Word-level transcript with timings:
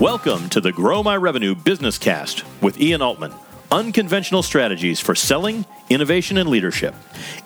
Welcome 0.00 0.48
to 0.48 0.62
the 0.62 0.72
Grow 0.72 1.02
My 1.02 1.14
Revenue 1.14 1.54
Business 1.54 1.98
Cast 1.98 2.42
with 2.62 2.80
Ian 2.80 3.02
Altman. 3.02 3.34
Unconventional 3.70 4.42
strategies 4.42 4.98
for 4.98 5.14
selling, 5.14 5.66
innovation, 5.90 6.38
and 6.38 6.48
leadership. 6.48 6.94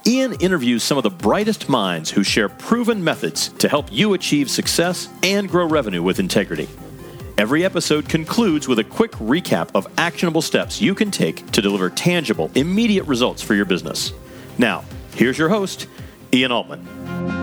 Ian 0.06 0.34
interviews 0.34 0.84
some 0.84 0.96
of 0.96 1.02
the 1.02 1.10
brightest 1.10 1.68
minds 1.68 2.10
who 2.10 2.22
share 2.22 2.48
proven 2.48 3.02
methods 3.02 3.48
to 3.54 3.68
help 3.68 3.90
you 3.90 4.14
achieve 4.14 4.48
success 4.48 5.08
and 5.24 5.48
grow 5.48 5.66
revenue 5.66 6.00
with 6.00 6.20
integrity. 6.20 6.68
Every 7.38 7.64
episode 7.64 8.08
concludes 8.08 8.68
with 8.68 8.78
a 8.78 8.84
quick 8.84 9.10
recap 9.14 9.70
of 9.74 9.88
actionable 9.98 10.40
steps 10.40 10.80
you 10.80 10.94
can 10.94 11.10
take 11.10 11.50
to 11.50 11.60
deliver 11.60 11.90
tangible, 11.90 12.52
immediate 12.54 13.04
results 13.08 13.42
for 13.42 13.54
your 13.54 13.64
business. 13.64 14.12
Now, 14.58 14.84
here's 15.16 15.36
your 15.36 15.48
host, 15.48 15.88
Ian 16.32 16.52
Altman. 16.52 17.33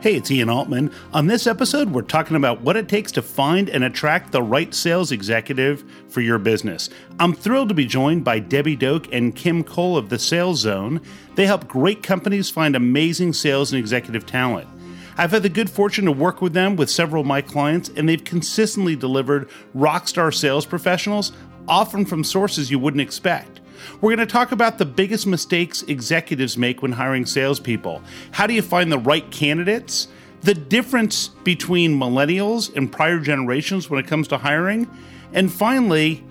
Hey, 0.00 0.14
it's 0.14 0.30
Ian 0.30 0.48
Altman. 0.48 0.92
On 1.12 1.26
this 1.26 1.48
episode, 1.48 1.90
we're 1.90 2.02
talking 2.02 2.36
about 2.36 2.60
what 2.60 2.76
it 2.76 2.88
takes 2.88 3.10
to 3.12 3.20
find 3.20 3.68
and 3.68 3.82
attract 3.82 4.30
the 4.30 4.40
right 4.40 4.72
sales 4.72 5.10
executive 5.10 5.82
for 6.08 6.20
your 6.20 6.38
business. 6.38 6.88
I'm 7.18 7.32
thrilled 7.32 7.68
to 7.70 7.74
be 7.74 7.84
joined 7.84 8.22
by 8.22 8.38
Debbie 8.38 8.76
Doak 8.76 9.12
and 9.12 9.34
Kim 9.34 9.64
Cole 9.64 9.96
of 9.96 10.08
the 10.08 10.18
Sales 10.20 10.60
Zone. 10.60 11.00
They 11.34 11.46
help 11.46 11.66
great 11.66 12.04
companies 12.04 12.48
find 12.48 12.76
amazing 12.76 13.32
sales 13.32 13.72
and 13.72 13.80
executive 13.80 14.24
talent. 14.24 14.68
I've 15.16 15.32
had 15.32 15.42
the 15.42 15.48
good 15.48 15.68
fortune 15.68 16.04
to 16.04 16.12
work 16.12 16.40
with 16.40 16.52
them 16.52 16.76
with 16.76 16.90
several 16.90 17.22
of 17.22 17.26
my 17.26 17.42
clients, 17.42 17.88
and 17.88 18.08
they've 18.08 18.22
consistently 18.22 18.94
delivered 18.94 19.48
rockstar 19.74 20.32
sales 20.32 20.64
professionals, 20.64 21.32
often 21.66 22.04
from 22.04 22.22
sources 22.22 22.70
you 22.70 22.78
wouldn't 22.78 23.00
expect. 23.00 23.60
We're 24.00 24.14
going 24.14 24.26
to 24.26 24.32
talk 24.32 24.52
about 24.52 24.78
the 24.78 24.84
biggest 24.84 25.26
mistakes 25.26 25.82
executives 25.84 26.56
make 26.56 26.82
when 26.82 26.92
hiring 26.92 27.26
salespeople. 27.26 28.02
How 28.30 28.46
do 28.46 28.54
you 28.54 28.62
find 28.62 28.90
the 28.90 28.98
right 28.98 29.28
candidates? 29.30 30.08
The 30.42 30.54
difference 30.54 31.28
between 31.28 31.98
millennials 31.98 32.74
and 32.76 32.90
prior 32.90 33.18
generations 33.18 33.90
when 33.90 33.98
it 33.98 34.06
comes 34.06 34.28
to 34.28 34.38
hiring. 34.38 34.88
And 35.32 35.52
finally, 35.52 36.24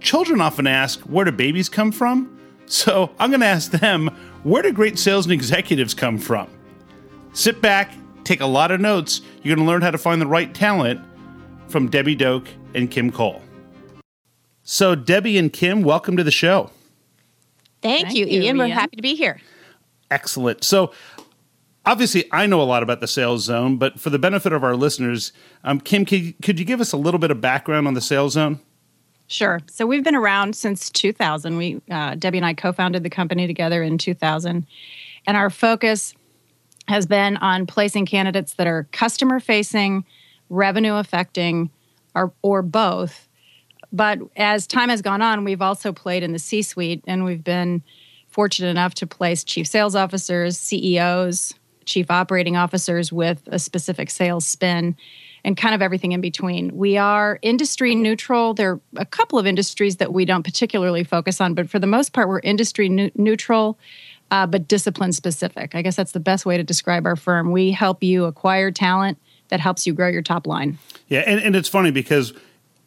children 0.00 0.40
often 0.40 0.66
ask, 0.66 1.00
where 1.02 1.24
do 1.24 1.32
babies 1.32 1.68
come 1.68 1.92
from? 1.92 2.38
So 2.66 3.10
I'm 3.18 3.30
going 3.30 3.40
to 3.40 3.46
ask 3.46 3.70
them, 3.70 4.08
where 4.42 4.62
do 4.62 4.72
great 4.72 4.98
sales 4.98 5.26
and 5.26 5.32
executives 5.32 5.92
come 5.92 6.18
from? 6.18 6.48
Sit 7.34 7.60
back, 7.60 7.92
take 8.24 8.40
a 8.40 8.46
lot 8.46 8.70
of 8.70 8.80
notes. 8.80 9.20
You're 9.42 9.56
going 9.56 9.66
to 9.66 9.70
learn 9.70 9.82
how 9.82 9.90
to 9.90 9.98
find 9.98 10.20
the 10.20 10.26
right 10.26 10.52
talent 10.54 11.00
from 11.68 11.88
Debbie 11.88 12.14
Doak 12.14 12.48
and 12.74 12.90
Kim 12.90 13.10
Cole. 13.10 13.42
So, 14.66 14.94
Debbie 14.94 15.36
and 15.36 15.52
Kim, 15.52 15.82
welcome 15.82 16.16
to 16.16 16.24
the 16.24 16.30
show. 16.30 16.70
Thank, 17.82 18.06
Thank 18.06 18.16
you, 18.16 18.24
you, 18.24 18.42
Ian. 18.44 18.56
We're 18.56 18.68
happy 18.68 18.96
to 18.96 19.02
be 19.02 19.14
here. 19.14 19.38
Excellent. 20.10 20.64
So, 20.64 20.90
obviously, 21.84 22.24
I 22.32 22.46
know 22.46 22.62
a 22.62 22.64
lot 22.64 22.82
about 22.82 23.02
the 23.02 23.06
sales 23.06 23.44
zone, 23.44 23.76
but 23.76 24.00
for 24.00 24.08
the 24.08 24.18
benefit 24.18 24.54
of 24.54 24.64
our 24.64 24.74
listeners, 24.74 25.32
um, 25.64 25.80
Kim, 25.80 26.06
could 26.06 26.18
you, 26.18 26.34
could 26.40 26.58
you 26.58 26.64
give 26.64 26.80
us 26.80 26.92
a 26.92 26.96
little 26.96 27.20
bit 27.20 27.30
of 27.30 27.42
background 27.42 27.86
on 27.86 27.92
the 27.92 28.00
sales 28.00 28.32
zone? 28.32 28.58
Sure. 29.26 29.60
So 29.70 29.86
we've 29.86 30.02
been 30.02 30.14
around 30.14 30.56
since 30.56 30.88
2000. 30.88 31.58
We 31.58 31.82
uh, 31.90 32.14
Debbie 32.14 32.38
and 32.38 32.46
I 32.46 32.54
co-founded 32.54 33.02
the 33.02 33.10
company 33.10 33.46
together 33.46 33.82
in 33.82 33.98
2000, 33.98 34.66
and 35.26 35.36
our 35.36 35.50
focus 35.50 36.14
has 36.88 37.04
been 37.04 37.36
on 37.36 37.66
placing 37.66 38.06
candidates 38.06 38.54
that 38.54 38.66
are 38.66 38.88
customer 38.92 39.40
facing, 39.40 40.06
revenue 40.48 40.94
affecting, 40.94 41.70
or, 42.14 42.32
or 42.40 42.62
both 42.62 43.28
but 43.94 44.18
as 44.36 44.66
time 44.66 44.88
has 44.88 45.00
gone 45.00 45.22
on, 45.22 45.44
we've 45.44 45.62
also 45.62 45.92
played 45.92 46.24
in 46.24 46.32
the 46.32 46.38
C 46.38 46.62
suite 46.62 47.04
and 47.06 47.24
we've 47.24 47.44
been 47.44 47.82
fortunate 48.26 48.68
enough 48.68 48.94
to 48.94 49.06
place 49.06 49.44
chief 49.44 49.68
sales 49.68 49.94
officers, 49.94 50.58
CEOs, 50.58 51.54
chief 51.84 52.10
operating 52.10 52.56
officers 52.56 53.12
with 53.12 53.42
a 53.46 53.58
specific 53.58 54.10
sales 54.10 54.44
spin 54.44 54.96
and 55.44 55.56
kind 55.56 55.76
of 55.76 55.82
everything 55.82 56.10
in 56.10 56.20
between. 56.20 56.76
We 56.76 56.96
are 56.96 57.38
industry 57.40 57.94
neutral. 57.94 58.54
There 58.54 58.72
are 58.72 58.80
a 58.96 59.04
couple 59.04 59.38
of 59.38 59.46
industries 59.46 59.98
that 59.98 60.12
we 60.12 60.24
don't 60.24 60.42
particularly 60.42 61.04
focus 61.04 61.40
on, 61.40 61.54
but 61.54 61.70
for 61.70 61.78
the 61.78 61.86
most 61.86 62.12
part, 62.12 62.28
we're 62.28 62.40
industry 62.40 62.88
ne- 62.88 63.12
neutral. 63.14 63.78
Uh, 64.30 64.46
but 64.46 64.66
discipline 64.66 65.12
specific. 65.12 65.74
I 65.74 65.82
guess 65.82 65.94
that's 65.94 66.12
the 66.12 66.18
best 66.18 66.46
way 66.46 66.56
to 66.56 66.64
describe 66.64 67.06
our 67.06 67.14
firm. 67.14 67.52
We 67.52 67.70
help 67.70 68.02
you 68.02 68.24
acquire 68.24 68.70
talent 68.72 69.18
that 69.48 69.60
helps 69.60 69.86
you 69.86 69.92
grow 69.92 70.08
your 70.08 70.22
top 70.22 70.46
line. 70.46 70.78
Yeah, 71.08 71.20
and, 71.20 71.38
and 71.40 71.54
it's 71.54 71.68
funny 71.68 71.90
because 71.90 72.32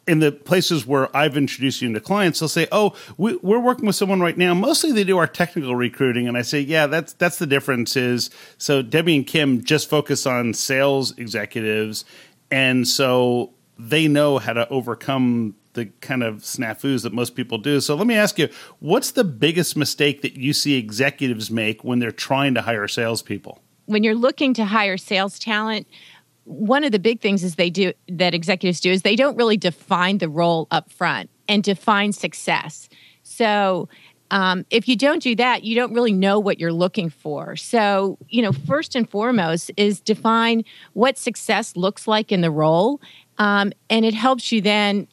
in 0.08 0.20
the 0.20 0.32
places 0.32 0.86
where 0.86 1.14
I've 1.16 1.36
introduced 1.36 1.82
you 1.82 1.92
to 1.92 2.00
clients, 2.00 2.40
they'll 2.40 2.48
say, 2.48 2.66
"Oh, 2.72 2.94
we, 3.16 3.34
are 3.34 3.60
working 3.60 3.86
with 3.86 3.94
someone 3.94 4.20
right 4.20 4.36
now. 4.36 4.54
Mostly 4.54 4.90
they 4.90 5.04
do 5.04 5.18
our 5.18 5.26
technical 5.26 5.76
recruiting." 5.76 6.26
And 6.26 6.36
I 6.36 6.42
say, 6.42 6.60
"Yeah, 6.60 6.86
that's 6.86 7.12
that's 7.12 7.38
the 7.38 7.46
difference. 7.46 7.96
Is 7.96 8.30
so 8.56 8.82
Debbie 8.82 9.16
and 9.16 9.26
Kim 9.26 9.62
just 9.62 9.88
focus 9.88 10.26
on 10.26 10.54
sales 10.54 11.16
executives, 11.18 12.04
and 12.50 12.88
so 12.88 13.52
they 13.78 14.08
know 14.08 14.38
how 14.38 14.54
to 14.54 14.68
overcome 14.70 15.54
the 15.74 15.86
kind 16.00 16.24
of 16.24 16.38
snafus 16.38 17.02
that 17.04 17.12
most 17.12 17.36
people 17.36 17.58
do. 17.58 17.80
So 17.80 17.94
let 17.94 18.06
me 18.06 18.16
ask 18.16 18.38
you, 18.38 18.48
what's 18.80 19.12
the 19.12 19.22
biggest 19.22 19.76
mistake 19.76 20.22
that 20.22 20.34
you 20.34 20.52
see 20.52 20.76
executives 20.76 21.50
make 21.50 21.84
when 21.84 22.00
they're 22.00 22.10
trying 22.10 22.54
to 22.54 22.62
hire 22.62 22.88
salespeople? 22.88 23.62
When 23.86 24.02
you're 24.02 24.16
looking 24.16 24.54
to 24.54 24.64
hire 24.64 24.96
sales 24.96 25.38
talent, 25.38 25.86
one 26.48 26.82
of 26.82 26.92
the 26.92 26.98
big 26.98 27.20
things 27.20 27.44
is 27.44 27.56
they 27.56 27.70
do 27.70 27.92
that 28.08 28.34
executives 28.34 28.80
do 28.80 28.90
is 28.90 29.02
they 29.02 29.16
don't 29.16 29.36
really 29.36 29.58
define 29.58 30.18
the 30.18 30.28
role 30.28 30.66
up 30.70 30.90
front 30.90 31.28
and 31.46 31.62
define 31.62 32.12
success. 32.12 32.88
So 33.22 33.88
um, 34.30 34.64
if 34.70 34.88
you 34.88 34.96
don't 34.96 35.22
do 35.22 35.34
that, 35.36 35.62
you 35.62 35.74
don't 35.74 35.92
really 35.92 36.12
know 36.12 36.38
what 36.38 36.58
you're 36.58 36.72
looking 36.72 37.10
for. 37.10 37.54
So, 37.56 38.18
you 38.28 38.42
know, 38.42 38.52
first 38.52 38.96
and 38.96 39.08
foremost 39.08 39.70
is 39.76 40.00
define 40.00 40.64
what 40.94 41.18
success 41.18 41.76
looks 41.76 42.08
like 42.08 42.32
in 42.32 42.40
the 42.40 42.50
role. 42.50 43.00
Um, 43.36 43.72
and 43.90 44.04
it 44.04 44.14
helps 44.14 44.50
you 44.50 44.60
then 44.60 45.06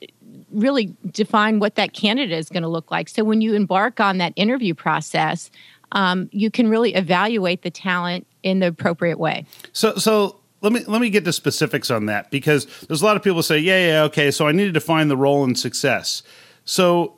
really 0.52 0.96
define 1.12 1.59
what 1.59 1.75
that 1.75 1.94
candidate 1.94 2.38
is 2.38 2.50
going 2.50 2.63
to 2.63 2.69
look 2.69 2.91
like. 2.91 3.09
So 3.09 3.23
when 3.23 3.41
you 3.41 3.53
embark 3.53 4.00
on 4.00 4.17
that 4.19 4.34
interview 4.38 4.73
process, 4.73 5.52
um, 5.91 6.29
you 6.31 6.50
can 6.50 6.69
really 6.69 6.94
evaluate 6.96 7.62
the 7.62 7.72
talent 7.72 8.25
in 8.41 8.59
the 8.59 8.67
appropriate 8.67 9.19
way. 9.19 9.46
So, 9.72 9.96
so 9.96 10.40
let 10.66 10.74
me 10.74 10.84
let 10.88 11.00
me 11.00 11.12
get 11.12 11.24
to 11.26 11.31
specifics 11.31 11.92
on 11.92 12.08
that 12.08 12.31
because 12.31 12.66
there's 12.88 13.03
a 13.03 13.06
lot 13.06 13.16
of 13.16 13.24
people 13.24 13.44
say, 13.44 13.59
yeah, 13.59 13.88
yeah, 13.88 14.03
okay, 14.03 14.31
so 14.31 14.48
I 14.48 14.52
need 14.52 14.66
to 14.66 14.72
define 14.72 15.08
the 15.08 15.18
role 15.18 15.44
and 15.44 15.58
success. 15.58 16.24
So 16.66 17.18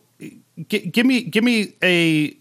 g- 0.68 0.86
give 0.88 1.06
me 1.06 1.22
give 1.22 1.46
me 1.46 1.76
a 1.82 2.38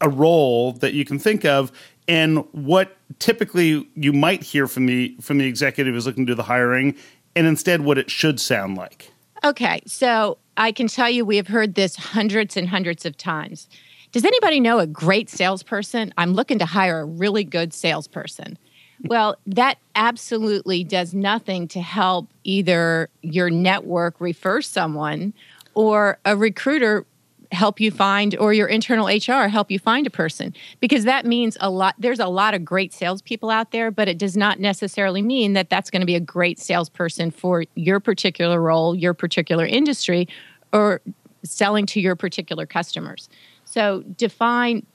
a 0.00 0.08
role 0.08 0.72
that 0.72 0.94
you 0.94 1.04
can 1.04 1.20
think 1.20 1.44
of 1.44 1.70
and 2.08 2.38
what 2.52 2.96
typically 3.20 3.88
you 3.94 4.12
might 4.12 4.42
hear 4.42 4.66
from 4.66 4.86
the 4.86 5.16
from 5.20 5.38
the 5.38 5.46
executive 5.46 5.94
is 5.94 6.06
looking 6.06 6.26
to 6.26 6.32
do 6.32 6.34
the 6.34 6.42
hiring 6.42 6.96
and 7.36 7.46
instead 7.46 7.82
what 7.82 7.96
it 7.96 8.10
should 8.10 8.40
sound 8.40 8.76
like. 8.76 9.12
Okay, 9.44 9.80
so 9.86 10.38
I 10.56 10.72
can 10.72 10.88
tell 10.88 11.08
you 11.08 11.24
we 11.24 11.36
have 11.36 11.48
heard 11.48 11.76
this 11.76 11.94
hundreds 11.94 12.56
and 12.56 12.68
hundreds 12.68 13.06
of 13.06 13.16
times. 13.16 13.68
Does 14.10 14.24
anybody 14.24 14.58
know 14.58 14.80
a 14.80 14.86
great 14.88 15.30
salesperson? 15.30 16.12
I'm 16.18 16.34
looking 16.34 16.58
to 16.58 16.66
hire 16.66 17.00
a 17.00 17.04
really 17.04 17.44
good 17.44 17.72
salesperson. 17.72 18.58
Well, 19.04 19.36
that 19.46 19.78
absolutely 19.96 20.84
does 20.84 21.12
nothing 21.12 21.68
to 21.68 21.80
help 21.80 22.28
either 22.44 23.08
your 23.22 23.50
network 23.50 24.20
refer 24.20 24.62
someone 24.62 25.34
or 25.74 26.18
a 26.24 26.36
recruiter 26.36 27.04
help 27.50 27.80
you 27.80 27.90
find 27.90 28.36
or 28.38 28.52
your 28.54 28.66
internal 28.66 29.06
HR 29.06 29.46
help 29.48 29.70
you 29.70 29.78
find 29.78 30.06
a 30.06 30.10
person 30.10 30.54
because 30.80 31.04
that 31.04 31.26
means 31.26 31.56
a 31.60 31.68
lot. 31.68 31.94
There's 31.98 32.20
a 32.20 32.28
lot 32.28 32.54
of 32.54 32.64
great 32.64 32.94
salespeople 32.94 33.50
out 33.50 33.72
there, 33.72 33.90
but 33.90 34.08
it 34.08 34.18
does 34.18 34.36
not 34.36 34.58
necessarily 34.58 35.20
mean 35.20 35.52
that 35.52 35.68
that's 35.68 35.90
going 35.90 36.00
to 36.00 36.06
be 36.06 36.14
a 36.14 36.20
great 36.20 36.58
salesperson 36.58 37.30
for 37.30 37.64
your 37.74 38.00
particular 38.00 38.60
role, 38.60 38.94
your 38.94 39.12
particular 39.12 39.66
industry, 39.66 40.28
or 40.72 41.02
selling 41.44 41.86
to 41.86 42.00
your 42.00 42.16
particular 42.16 42.64
customers. 42.64 43.28
So 43.64 44.02
define 44.16 44.86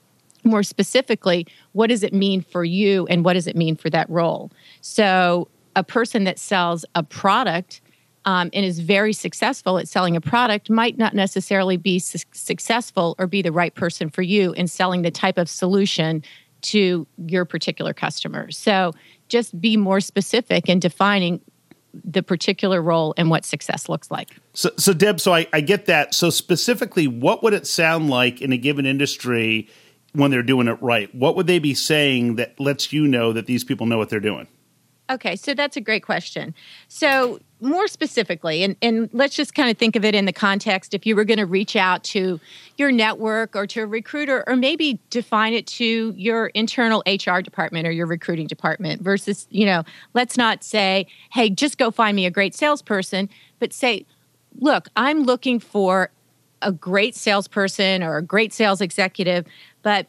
more 0.44 0.62
specifically, 0.62 1.46
what 1.72 1.88
does 1.88 2.02
it 2.02 2.12
mean 2.12 2.40
for 2.40 2.64
you 2.64 3.06
and 3.06 3.24
what 3.24 3.34
does 3.34 3.46
it 3.46 3.56
mean 3.56 3.76
for 3.76 3.90
that 3.90 4.08
role? 4.10 4.50
So, 4.80 5.48
a 5.76 5.84
person 5.84 6.24
that 6.24 6.38
sells 6.38 6.84
a 6.96 7.02
product 7.04 7.80
um, 8.24 8.50
and 8.52 8.64
is 8.64 8.80
very 8.80 9.12
successful 9.12 9.78
at 9.78 9.86
selling 9.86 10.16
a 10.16 10.20
product 10.20 10.68
might 10.68 10.98
not 10.98 11.14
necessarily 11.14 11.76
be 11.76 11.98
su- 11.98 12.18
successful 12.32 13.14
or 13.18 13.26
be 13.26 13.42
the 13.42 13.52
right 13.52 13.74
person 13.74 14.10
for 14.10 14.22
you 14.22 14.52
in 14.54 14.66
selling 14.66 15.02
the 15.02 15.10
type 15.10 15.38
of 15.38 15.48
solution 15.48 16.22
to 16.60 17.06
your 17.26 17.44
particular 17.44 17.94
customer. 17.94 18.50
So, 18.50 18.92
just 19.28 19.60
be 19.60 19.76
more 19.76 20.00
specific 20.00 20.68
in 20.68 20.78
defining 20.78 21.40
the 22.04 22.22
particular 22.22 22.82
role 22.82 23.14
and 23.16 23.30
what 23.30 23.44
success 23.44 23.88
looks 23.88 24.10
like. 24.10 24.36
So, 24.52 24.70
so 24.76 24.92
Deb, 24.92 25.20
so 25.20 25.34
I, 25.34 25.46
I 25.52 25.60
get 25.60 25.86
that. 25.86 26.14
So, 26.14 26.30
specifically, 26.30 27.06
what 27.06 27.42
would 27.42 27.54
it 27.54 27.66
sound 27.66 28.10
like 28.10 28.40
in 28.40 28.52
a 28.52 28.58
given 28.58 28.86
industry? 28.86 29.68
When 30.12 30.30
they're 30.30 30.42
doing 30.42 30.68
it 30.68 30.80
right? 30.82 31.12
What 31.14 31.36
would 31.36 31.46
they 31.46 31.58
be 31.58 31.74
saying 31.74 32.36
that 32.36 32.58
lets 32.58 32.92
you 32.92 33.06
know 33.06 33.32
that 33.32 33.46
these 33.46 33.64
people 33.64 33.86
know 33.86 33.98
what 33.98 34.08
they're 34.08 34.20
doing? 34.20 34.48
Okay, 35.10 35.36
so 35.36 35.54
that's 35.54 35.76
a 35.76 35.80
great 35.80 36.02
question. 36.02 36.54
So 36.88 37.40
more 37.60 37.88
specifically, 37.88 38.62
and, 38.62 38.76
and 38.82 39.08
let's 39.14 39.34
just 39.34 39.54
kind 39.54 39.70
of 39.70 39.78
think 39.78 39.96
of 39.96 40.04
it 40.04 40.14
in 40.14 40.26
the 40.26 40.34
context 40.34 40.92
if 40.92 41.06
you 41.06 41.16
were 41.16 41.24
going 41.24 41.38
to 41.38 41.46
reach 41.46 41.76
out 41.76 42.04
to 42.04 42.38
your 42.76 42.92
network 42.92 43.56
or 43.56 43.66
to 43.68 43.80
a 43.80 43.86
recruiter, 43.86 44.44
or 44.46 44.54
maybe 44.54 45.00
define 45.08 45.54
it 45.54 45.66
to 45.66 46.12
your 46.14 46.48
internal 46.48 47.02
HR 47.06 47.40
department 47.40 47.86
or 47.86 47.90
your 47.90 48.06
recruiting 48.06 48.46
department 48.46 49.00
versus, 49.00 49.46
you 49.50 49.64
know, 49.64 49.82
let's 50.12 50.36
not 50.36 50.62
say, 50.62 51.06
hey, 51.32 51.48
just 51.48 51.78
go 51.78 51.90
find 51.90 52.14
me 52.14 52.26
a 52.26 52.30
great 52.30 52.54
salesperson, 52.54 53.30
but 53.60 53.72
say, 53.72 54.04
look, 54.58 54.88
I'm 54.94 55.22
looking 55.22 55.58
for 55.58 56.10
a 56.62 56.72
great 56.72 57.14
salesperson 57.14 58.02
or 58.02 58.16
a 58.16 58.22
great 58.22 58.52
sales 58.52 58.80
executive, 58.80 59.46
but 59.82 60.06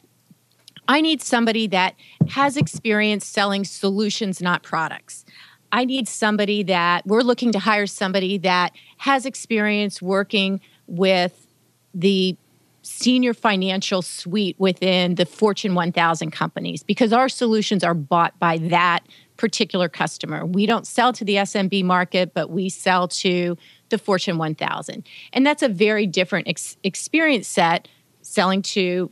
I 0.87 1.01
need 1.01 1.21
somebody 1.21 1.67
that 1.67 1.95
has 2.29 2.57
experience 2.57 3.25
selling 3.25 3.63
solutions, 3.63 4.41
not 4.41 4.63
products. 4.63 5.25
I 5.71 5.85
need 5.85 6.07
somebody 6.07 6.63
that 6.63 7.05
we're 7.05 7.21
looking 7.21 7.51
to 7.51 7.59
hire 7.59 7.85
somebody 7.85 8.39
that 8.39 8.73
has 8.97 9.25
experience 9.25 10.01
working 10.01 10.61
with 10.87 11.45
the 11.93 12.35
senior 12.81 13.33
financial 13.33 14.01
suite 14.01 14.55
within 14.57 15.15
the 15.15 15.25
Fortune 15.25 15.75
1000 15.75 16.31
companies 16.31 16.81
because 16.81 17.13
our 17.13 17.29
solutions 17.29 17.83
are 17.83 17.93
bought 17.93 18.37
by 18.39 18.57
that 18.57 19.01
particular 19.37 19.87
customer. 19.87 20.45
We 20.45 20.65
don't 20.65 20.87
sell 20.87 21.13
to 21.13 21.23
the 21.23 21.35
SMB 21.35 21.83
market, 21.83 22.33
but 22.33 22.49
we 22.49 22.69
sell 22.69 23.07
to 23.07 23.57
the 23.89 23.97
Fortune 23.97 24.37
1000. 24.37 25.03
And 25.33 25.45
that's 25.45 25.63
a 25.63 25.69
very 25.69 26.05
different 26.05 26.47
ex- 26.47 26.77
experience 26.83 27.47
set 27.47 27.87
selling 28.21 28.61
to 28.61 29.09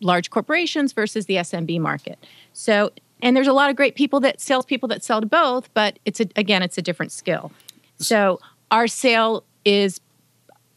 large 0.00 0.30
corporations 0.30 0.92
versus 0.92 1.26
the 1.26 1.36
SMB 1.36 1.80
market. 1.80 2.18
So 2.52 2.90
and 3.22 3.36
there's 3.36 3.46
a 3.46 3.52
lot 3.52 3.70
of 3.70 3.76
great 3.76 3.94
people 3.94 4.20
that 4.20 4.40
salespeople 4.40 4.88
that 4.88 5.04
sell 5.04 5.20
to 5.20 5.26
both, 5.26 5.72
but 5.74 5.98
it's 6.04 6.20
a, 6.20 6.26
again, 6.36 6.62
it's 6.62 6.78
a 6.78 6.82
different 6.82 7.12
skill. 7.12 7.52
So 7.98 8.40
our 8.70 8.86
sale 8.86 9.44
is 9.64 10.00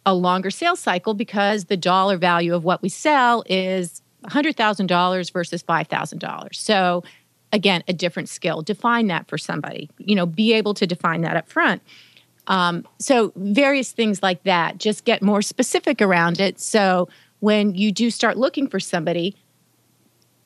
a 0.06 0.14
longer 0.14 0.52
sales 0.52 0.80
cycle 0.80 1.14
because 1.14 1.66
the 1.66 1.78
dollar 1.78 2.18
value 2.18 2.54
of 2.54 2.66
what 2.66 2.82
we 2.82 2.90
sell 2.90 3.44
is 3.46 4.02
$100,000 4.26 5.32
versus 5.32 5.64
$5,000. 5.64 6.56
So 6.56 7.04
again, 7.52 7.84
a 7.88 7.94
different 7.94 8.30
skill. 8.30 8.62
Define 8.62 9.08
that 9.08 9.28
for 9.28 9.38
somebody. 9.38 9.90
You 9.98 10.16
know, 10.16 10.26
be 10.26 10.54
able 10.54 10.74
to 10.74 10.88
define 10.88 11.22
that 11.22 11.38
up 11.38 11.48
front. 11.48 11.82
Um, 12.48 12.86
so 13.00 13.32
various 13.36 13.92
things 13.92 14.22
like 14.22 14.44
that. 14.44 14.78
Just 14.78 15.06
get 15.06 15.22
more 15.22 15.42
specific 15.42 16.02
around 16.02 16.40
it. 16.40 16.60
So 16.60 17.08
when 17.40 17.76
you 17.76 17.92
do 17.92 18.10
start 18.10 18.38
looking 18.38 18.68
for 18.68 18.80
somebody, 18.80 19.36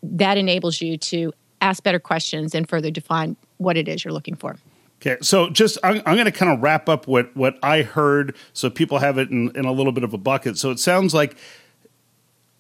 that 0.04 0.38
enables 0.38 0.82
you 0.82 0.98
to 0.98 1.34
ask 1.62 1.84
better 1.84 2.00
questions 2.00 2.54
and 2.54 2.70
further 2.70 2.92
define 2.92 3.36
what 3.58 3.78
it 3.78 3.88
is 3.88 4.04
you're 4.06 4.14
looking 4.14 4.36
for. 4.36 4.58
Okay, 5.02 5.18
so 5.22 5.50
just 5.50 5.78
I'm, 5.84 5.98
I'm 6.06 6.16
going 6.16 6.26
to 6.26 6.32
kind 6.32 6.52
of 6.52 6.62
wrap 6.62 6.90
up 6.90 7.08
what 7.08 7.36
what 7.36 7.58
I 7.62 7.84
heard, 7.84 8.36
so 8.54 8.70
people 8.70 8.98
have 8.98 9.18
it 9.18 9.30
in, 9.30 9.52
in 9.56 9.66
a 9.66 9.72
little 9.72 9.92
bit 9.92 10.04
of 10.04 10.14
a 10.14 10.18
bucket. 10.18 10.58
So 10.58 10.72
it 10.72 10.80
sounds 10.80 11.14
like 11.14 11.38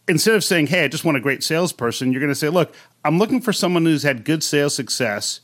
instead 0.08 0.36
of 0.36 0.44
saying, 0.44 0.68
"Hey, 0.68 0.84
I 0.84 0.88
just 0.88 1.04
want 1.04 1.18
a 1.18 1.20
great 1.20 1.44
salesperson," 1.44 2.12
you're 2.12 2.20
going 2.20 2.32
to 2.32 2.36
say, 2.36 2.50
"Look, 2.50 2.76
I'm 3.04 3.18
looking 3.18 3.42
for 3.42 3.54
someone 3.54 3.86
who's 3.86 4.04
had 4.04 4.24
good 4.24 4.44
sales 4.44 4.76
success 4.76 5.42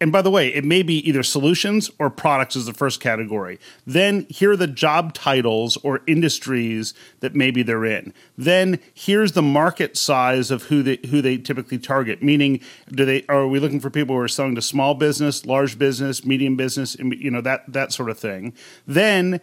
and 0.00 0.12
by 0.12 0.22
the 0.22 0.30
way, 0.30 0.48
it 0.54 0.64
may 0.64 0.82
be 0.82 0.96
either 1.08 1.24
solutions 1.24 1.90
or 1.98 2.08
products 2.08 2.54
as 2.54 2.66
the 2.66 2.72
first 2.72 3.00
category. 3.00 3.58
Then 3.84 4.26
here 4.28 4.52
are 4.52 4.56
the 4.56 4.68
job 4.68 5.12
titles 5.12 5.76
or 5.78 6.02
industries 6.06 6.94
that 7.18 7.34
maybe 7.34 7.64
they're 7.64 7.84
in. 7.84 8.14
Then 8.36 8.78
here's 8.94 9.32
the 9.32 9.42
market 9.42 9.96
size 9.96 10.52
of 10.52 10.64
who 10.64 10.84
they 10.84 10.98
who 11.10 11.20
they 11.20 11.36
typically 11.36 11.78
target. 11.78 12.22
Meaning, 12.22 12.60
do 12.88 13.04
they 13.04 13.24
are 13.28 13.48
we 13.48 13.58
looking 13.58 13.80
for 13.80 13.90
people 13.90 14.14
who 14.14 14.22
are 14.22 14.28
selling 14.28 14.54
to 14.54 14.62
small 14.62 14.94
business, 14.94 15.44
large 15.44 15.78
business, 15.78 16.24
medium 16.24 16.56
business, 16.56 16.96
you 16.98 17.30
know 17.30 17.40
that 17.40 17.64
that 17.72 17.92
sort 17.92 18.10
of 18.10 18.18
thing. 18.18 18.54
Then 18.86 19.40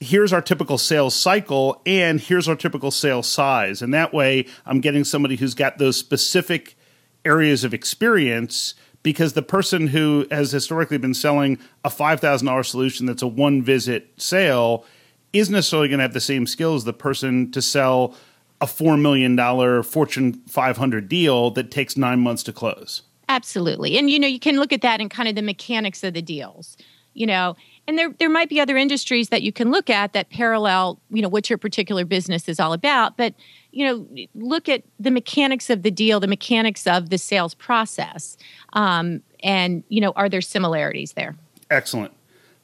here's 0.00 0.32
our 0.32 0.42
typical 0.42 0.78
sales 0.78 1.14
cycle 1.14 1.80
and 1.86 2.20
here's 2.20 2.48
our 2.48 2.56
typical 2.56 2.90
sales 2.90 3.28
size. 3.28 3.82
And 3.82 3.94
that 3.94 4.12
way 4.12 4.46
I'm 4.66 4.80
getting 4.80 5.04
somebody 5.04 5.36
who's 5.36 5.54
got 5.54 5.78
those 5.78 5.96
specific 5.96 6.76
areas 7.24 7.64
of 7.64 7.72
experience 7.72 8.74
because 9.04 9.34
the 9.34 9.42
person 9.42 9.86
who 9.86 10.26
has 10.32 10.50
historically 10.50 10.98
been 10.98 11.14
selling 11.14 11.58
a 11.84 11.90
$5,000 11.90 12.66
solution 12.66 13.06
that's 13.06 13.22
a 13.22 13.28
one 13.28 13.62
visit 13.62 14.10
sale 14.16 14.84
isn't 15.32 15.52
necessarily 15.52 15.88
going 15.88 15.98
to 15.98 16.02
have 16.02 16.14
the 16.14 16.20
same 16.20 16.46
skills 16.46 16.80
as 16.80 16.84
the 16.84 16.92
person 16.92 17.52
to 17.52 17.62
sell 17.62 18.16
a 18.60 18.66
$4 18.66 19.00
million 19.00 19.82
Fortune 19.82 20.32
500 20.48 21.08
deal 21.08 21.50
that 21.50 21.70
takes 21.70 21.96
nine 21.96 22.20
months 22.20 22.42
to 22.44 22.52
close. 22.52 23.02
Absolutely. 23.28 23.98
And, 23.98 24.10
you 24.10 24.18
know, 24.18 24.26
you 24.26 24.40
can 24.40 24.56
look 24.56 24.72
at 24.72 24.80
that 24.80 25.00
and 25.00 25.10
kind 25.10 25.28
of 25.28 25.34
the 25.34 25.42
mechanics 25.42 26.02
of 26.02 26.14
the 26.14 26.22
deals, 26.22 26.76
you 27.12 27.26
know, 27.26 27.56
and 27.86 27.98
there, 27.98 28.10
there 28.18 28.30
might 28.30 28.48
be 28.48 28.60
other 28.60 28.76
industries 28.76 29.28
that 29.28 29.42
you 29.42 29.52
can 29.52 29.70
look 29.70 29.90
at 29.90 30.14
that 30.14 30.30
parallel, 30.30 30.98
you 31.10 31.20
know, 31.20 31.28
what 31.28 31.50
your 31.50 31.58
particular 31.58 32.06
business 32.06 32.48
is 32.48 32.58
all 32.58 32.72
about. 32.72 33.18
But 33.18 33.34
you 33.74 33.84
know 33.84 34.06
look 34.34 34.68
at 34.68 34.82
the 34.98 35.10
mechanics 35.10 35.68
of 35.70 35.82
the 35.82 35.90
deal 35.90 36.20
the 36.20 36.26
mechanics 36.26 36.86
of 36.86 37.10
the 37.10 37.18
sales 37.18 37.54
process 37.54 38.36
um, 38.74 39.22
and 39.42 39.84
you 39.88 40.00
know 40.00 40.12
are 40.16 40.28
there 40.28 40.40
similarities 40.40 41.12
there? 41.12 41.36
Excellent. 41.70 42.12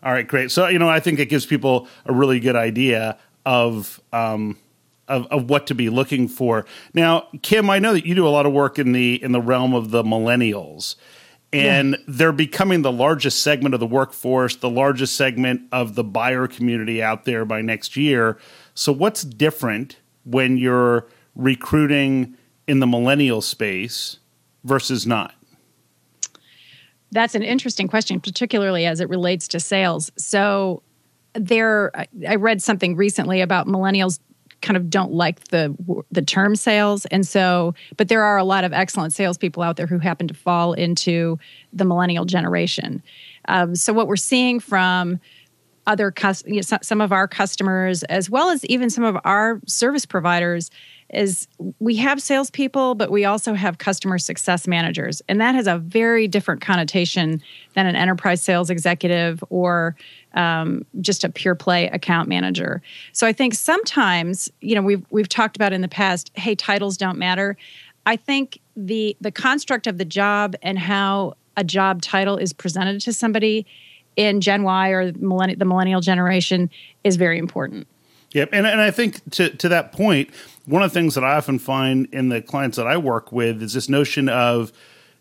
All 0.03 0.13
right 0.13 0.27
great. 0.27 0.51
So 0.51 0.69
you 0.69 0.79
know 0.79 0.89
i 0.89 1.01
think 1.01 1.19
it 1.19 1.27
gives 1.27 1.47
people 1.47 1.89
a 2.07 2.13
really 2.13 2.41
good 2.41 2.57
idea 2.57 3.19
of 3.45 4.01
um, 4.13 4.59
of, 5.09 5.27
of 5.27 5.51
what 5.51 5.67
to 5.67 5.75
be 5.75 5.91
looking 5.91 6.29
for. 6.29 6.67
Now 6.95 7.29
kim 7.43 7.71
i 7.71 7.79
know 7.79 7.93
that 7.93 8.07
you 8.07 8.15
do 8.15 8.27
a 8.27 8.31
lot 8.31 8.47
of 8.47 8.53
work 8.53 8.79
in 8.79 8.93
the 8.93 9.23
in 9.23 9.33
the 9.33 9.41
realm 9.41 9.75
of 9.75 9.91
the 9.91 10.03
millennials 10.03 10.97
and 11.53 11.93
yeah. 11.93 12.05
they're 12.07 12.33
becoming 12.33 12.83
the 12.83 12.93
largest 12.93 13.43
segment 13.43 13.75
of 13.75 13.81
the 13.81 13.87
workforce 13.87 14.57
the 14.57 14.71
largest 14.71 15.17
segment 15.17 15.63
of 15.73 15.95
the 15.95 16.05
buyer 16.05 16.47
community 16.47 17.03
out 17.03 17.25
there 17.25 17.45
by 17.45 17.61
next 17.61 17.97
year. 17.97 18.39
So 18.75 18.93
what's 18.93 19.23
different 19.23 19.97
when 20.25 20.57
you're 20.57 21.07
recruiting 21.35 22.37
in 22.67 22.81
the 22.81 22.87
millennial 22.87 23.41
space 23.41 24.19
versus 24.65 25.07
not? 25.07 25.35
That's 27.13 27.35
an 27.35 27.43
interesting 27.43 27.89
question, 27.89 28.21
particularly 28.21 28.87
as 28.87 29.01
it 29.01 29.09
relates 29.09 29.49
to 29.49 29.61
sales. 29.61 30.13
So, 30.17 30.83
there, 31.35 31.93
I 32.27 32.35
read 32.37 32.61
something 32.61 32.97
recently 32.97 33.41
about 33.41 33.69
millennials 33.69 34.19
kind 34.63 34.77
of 34.77 34.91
don't 34.91 35.13
like 35.13 35.45
the 35.49 35.75
the 36.11 36.23
term 36.23 36.55
sales, 36.55 37.07
and 37.07 37.27
so, 37.27 37.75
but 37.97 38.09
there 38.09 38.23
are 38.23 38.37
a 38.37 38.45
lot 38.45 38.65
of 38.65 38.73
excellent 38.73 39.13
salespeople 39.13 39.63
out 39.63 39.77
there 39.77 39.87
who 39.87 39.99
happen 39.99 40.29
to 40.29 40.35
fall 40.35 40.73
into 40.73 41.39
the 41.73 41.85
millennial 41.85 42.25
generation. 42.25 43.03
Um, 43.49 43.75
so, 43.75 43.93
what 43.93 44.07
we're 44.07 44.17
seeing 44.17 44.61
from 44.61 45.21
other 45.87 46.13
you 46.47 46.57
know, 46.57 46.79
some 46.83 47.01
of 47.01 47.13
our 47.13 47.27
customers 47.27 48.03
as 48.05 48.31
well 48.31 48.51
as 48.51 48.65
even 48.67 48.91
some 48.91 49.05
of 49.05 49.17
our 49.25 49.61
service 49.67 50.07
providers 50.07 50.71
is 51.13 51.49
we 51.81 51.97
have 51.97 52.23
salespeople, 52.23 52.95
but 52.95 53.11
we 53.11 53.25
also 53.25 53.55
have 53.55 53.79
customer 53.79 54.19
success 54.19 54.69
managers, 54.69 55.21
and 55.29 55.41
that 55.41 55.55
has 55.55 55.67
a 55.67 55.79
very 55.79 56.29
different 56.29 56.61
connotation 56.61 57.43
than 57.75 57.87
an 57.87 57.97
enterprise 57.97 58.41
sales 58.41 58.71
executive 58.71 59.43
or 59.51 59.97
um, 60.35 60.85
just 61.01 61.25
a 61.25 61.29
pure 61.29 61.57
play 61.57 61.89
account 61.89 62.29
manager. 62.29 62.81
So 63.13 63.27
I 63.27 63.33
think 63.33 63.55
sometimes, 63.55 64.49
you 64.61 64.77
know, 64.77 64.83
we've 64.83 65.05
we've 65.11 65.29
talked 65.29 65.57
about 65.57 65.73
in 65.73 65.81
the 65.81 65.89
past, 65.89 66.31
hey, 66.35 66.55
titles 66.55 66.97
don't 66.97 67.19
matter. 67.19 67.57
I 68.07 68.17
think 68.17 68.61
the 68.77 69.17
the 69.21 69.33
construct 69.33 69.87
of 69.89 69.99
the 69.99 70.05
job 70.05 70.55
and 70.63 70.79
how 70.79 71.35
a 71.57 71.65
job 71.65 72.03
title 72.03 72.37
is 72.37 72.53
presented 72.53 73.01
to 73.03 73.13
somebody 73.13 73.67
in 74.21 74.43
Gen 74.43 74.65
Y 74.65 74.91
or 74.91 75.11
the 75.11 75.65
millennial 75.65 76.03
generation 76.03 76.69
is 77.05 77.17
very 77.17 77.39
important. 77.39 77.87
Yep, 78.33 78.51
and 78.53 78.67
and 78.67 78.81
I 78.81 78.91
think 78.91 79.29
to 79.33 79.49
to 79.57 79.69
that 79.71 79.93
point, 79.93 80.31
one 80.67 80.83
of 80.83 80.91
the 80.91 80.95
things 80.95 81.15
that 81.15 81.25
I 81.25 81.37
often 81.37 81.59
find 81.59 82.07
in 82.13 82.29
the 82.29 82.43
clients 82.43 82.77
that 82.77 82.87
I 82.87 82.99
work 82.99 83.33
with 83.33 83.63
is 83.63 83.73
this 83.73 83.89
notion 83.89 84.29
of 84.29 84.73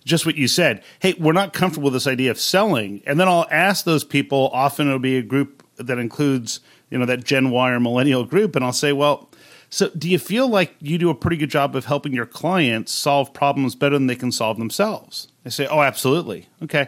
just 0.03 0.25
what 0.25 0.35
you 0.35 0.49
said. 0.49 0.83
Hey, 0.99 1.15
we're 1.17 1.31
not 1.31 1.53
comfortable 1.53 1.85
with 1.85 1.93
this 1.93 2.07
idea 2.07 2.29
of 2.29 2.39
selling, 2.39 3.01
and 3.07 3.19
then 3.19 3.27
I'll 3.29 3.47
ask 3.49 3.85
those 3.85 4.03
people. 4.03 4.49
Often 4.53 4.87
it'll 4.87 4.99
be 4.99 5.17
a 5.17 5.23
group 5.23 5.63
that 5.77 5.97
includes 5.97 6.59
you 6.89 6.97
know 6.97 7.05
that 7.05 7.23
Gen 7.23 7.51
Y 7.51 7.71
or 7.71 7.79
millennial 7.79 8.25
group, 8.25 8.55
and 8.55 8.65
I'll 8.65 8.73
say, 8.73 8.91
well. 8.91 9.29
So, 9.71 9.89
do 9.89 10.09
you 10.09 10.17
feel 10.17 10.47
like 10.47 10.73
you 10.81 10.97
do 10.97 11.11
a 11.11 11.15
pretty 11.15 11.37
good 11.37 11.51
job 11.51 11.75
of 11.75 11.85
helping 11.85 12.11
your 12.11 12.25
clients 12.25 12.91
solve 12.91 13.35
problems 13.35 13.75
better 13.75 13.95
than 13.95 14.07
they 14.07 14.15
can 14.15 14.31
solve 14.31 14.57
themselves? 14.57 15.27
They 15.43 15.51
say, 15.51 15.67
"Oh, 15.67 15.81
absolutely." 15.81 16.49
Okay 16.63 16.87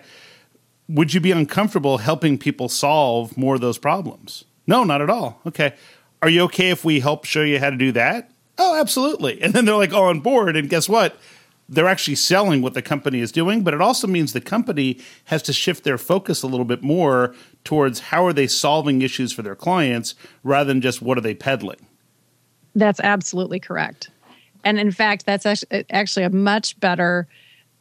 would 0.93 1.13
you 1.13 1.21
be 1.21 1.31
uncomfortable 1.31 1.99
helping 1.99 2.37
people 2.37 2.69
solve 2.69 3.37
more 3.37 3.55
of 3.55 3.61
those 3.61 3.77
problems? 3.77 4.45
No, 4.67 4.83
not 4.83 5.01
at 5.01 5.09
all. 5.09 5.41
Okay. 5.47 5.73
Are 6.21 6.29
you 6.29 6.41
okay 6.43 6.69
if 6.69 6.85
we 6.85 6.99
help 6.99 7.25
show 7.25 7.41
you 7.41 7.59
how 7.59 7.69
to 7.69 7.77
do 7.77 7.91
that? 7.93 8.29
Oh, 8.57 8.79
absolutely. 8.79 9.41
And 9.41 9.53
then 9.53 9.65
they're 9.65 9.75
like, 9.75 9.93
oh, 9.93 10.03
on 10.03 10.19
board. 10.19 10.55
And 10.55 10.69
guess 10.69 10.87
what? 10.87 11.17
They're 11.69 11.87
actually 11.87 12.15
selling 12.15 12.61
what 12.61 12.73
the 12.73 12.81
company 12.81 13.21
is 13.21 13.31
doing, 13.31 13.63
but 13.63 13.73
it 13.73 13.81
also 13.81 14.05
means 14.05 14.33
the 14.33 14.41
company 14.41 14.99
has 15.25 15.41
to 15.43 15.53
shift 15.53 15.83
their 15.83 15.97
focus 15.97 16.43
a 16.43 16.47
little 16.47 16.65
bit 16.65 16.83
more 16.83 17.33
towards 17.63 17.99
how 17.99 18.25
are 18.25 18.33
they 18.33 18.45
solving 18.45 19.01
issues 19.01 19.31
for 19.31 19.41
their 19.41 19.55
clients 19.55 20.15
rather 20.43 20.67
than 20.67 20.81
just 20.81 21.01
what 21.01 21.17
are 21.17 21.21
they 21.21 21.33
peddling. 21.33 21.87
That's 22.75 22.99
absolutely 22.99 23.59
correct. 23.59 24.09
And 24.63 24.79
in 24.79 24.91
fact, 24.91 25.25
that's 25.25 25.63
actually 25.89 26.23
a 26.23 26.29
much 26.29 26.79
better 26.79 27.27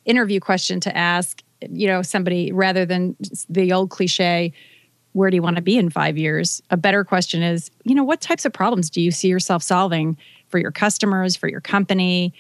interview 0.05 0.41
question 0.41 0.81
to 0.81 0.97
ask 0.97 1.43
you 1.69 1.87
know 1.87 2.03
somebody 2.03 2.53
rather 2.53 2.87
than 2.87 3.17
the 3.49 3.73
old 3.73 3.91
cliche 3.91 4.53
where 5.13 5.31
do 5.31 5.37
you 5.37 5.43
want 5.43 5.57
to 5.57 5.63
be 5.63 5.77
in 5.77 5.91
five 5.91 6.17
years? 6.17 6.63
A 6.71 6.77
better 6.77 7.05
question 7.05 7.43
is, 7.43 7.71
you 7.85 7.95
know, 7.95 8.05
what 8.05 8.21
types 8.21 8.45
of 8.45 8.53
problems 8.53 8.91
do 8.91 9.01
you 9.01 9.11
see 9.11 9.29
yourself 9.29 9.63
solving 9.63 10.17
for 10.49 10.59
your 10.59 10.71
customers, 10.71 11.35
for 11.35 11.49
your 11.49 11.61
company, 11.61 12.33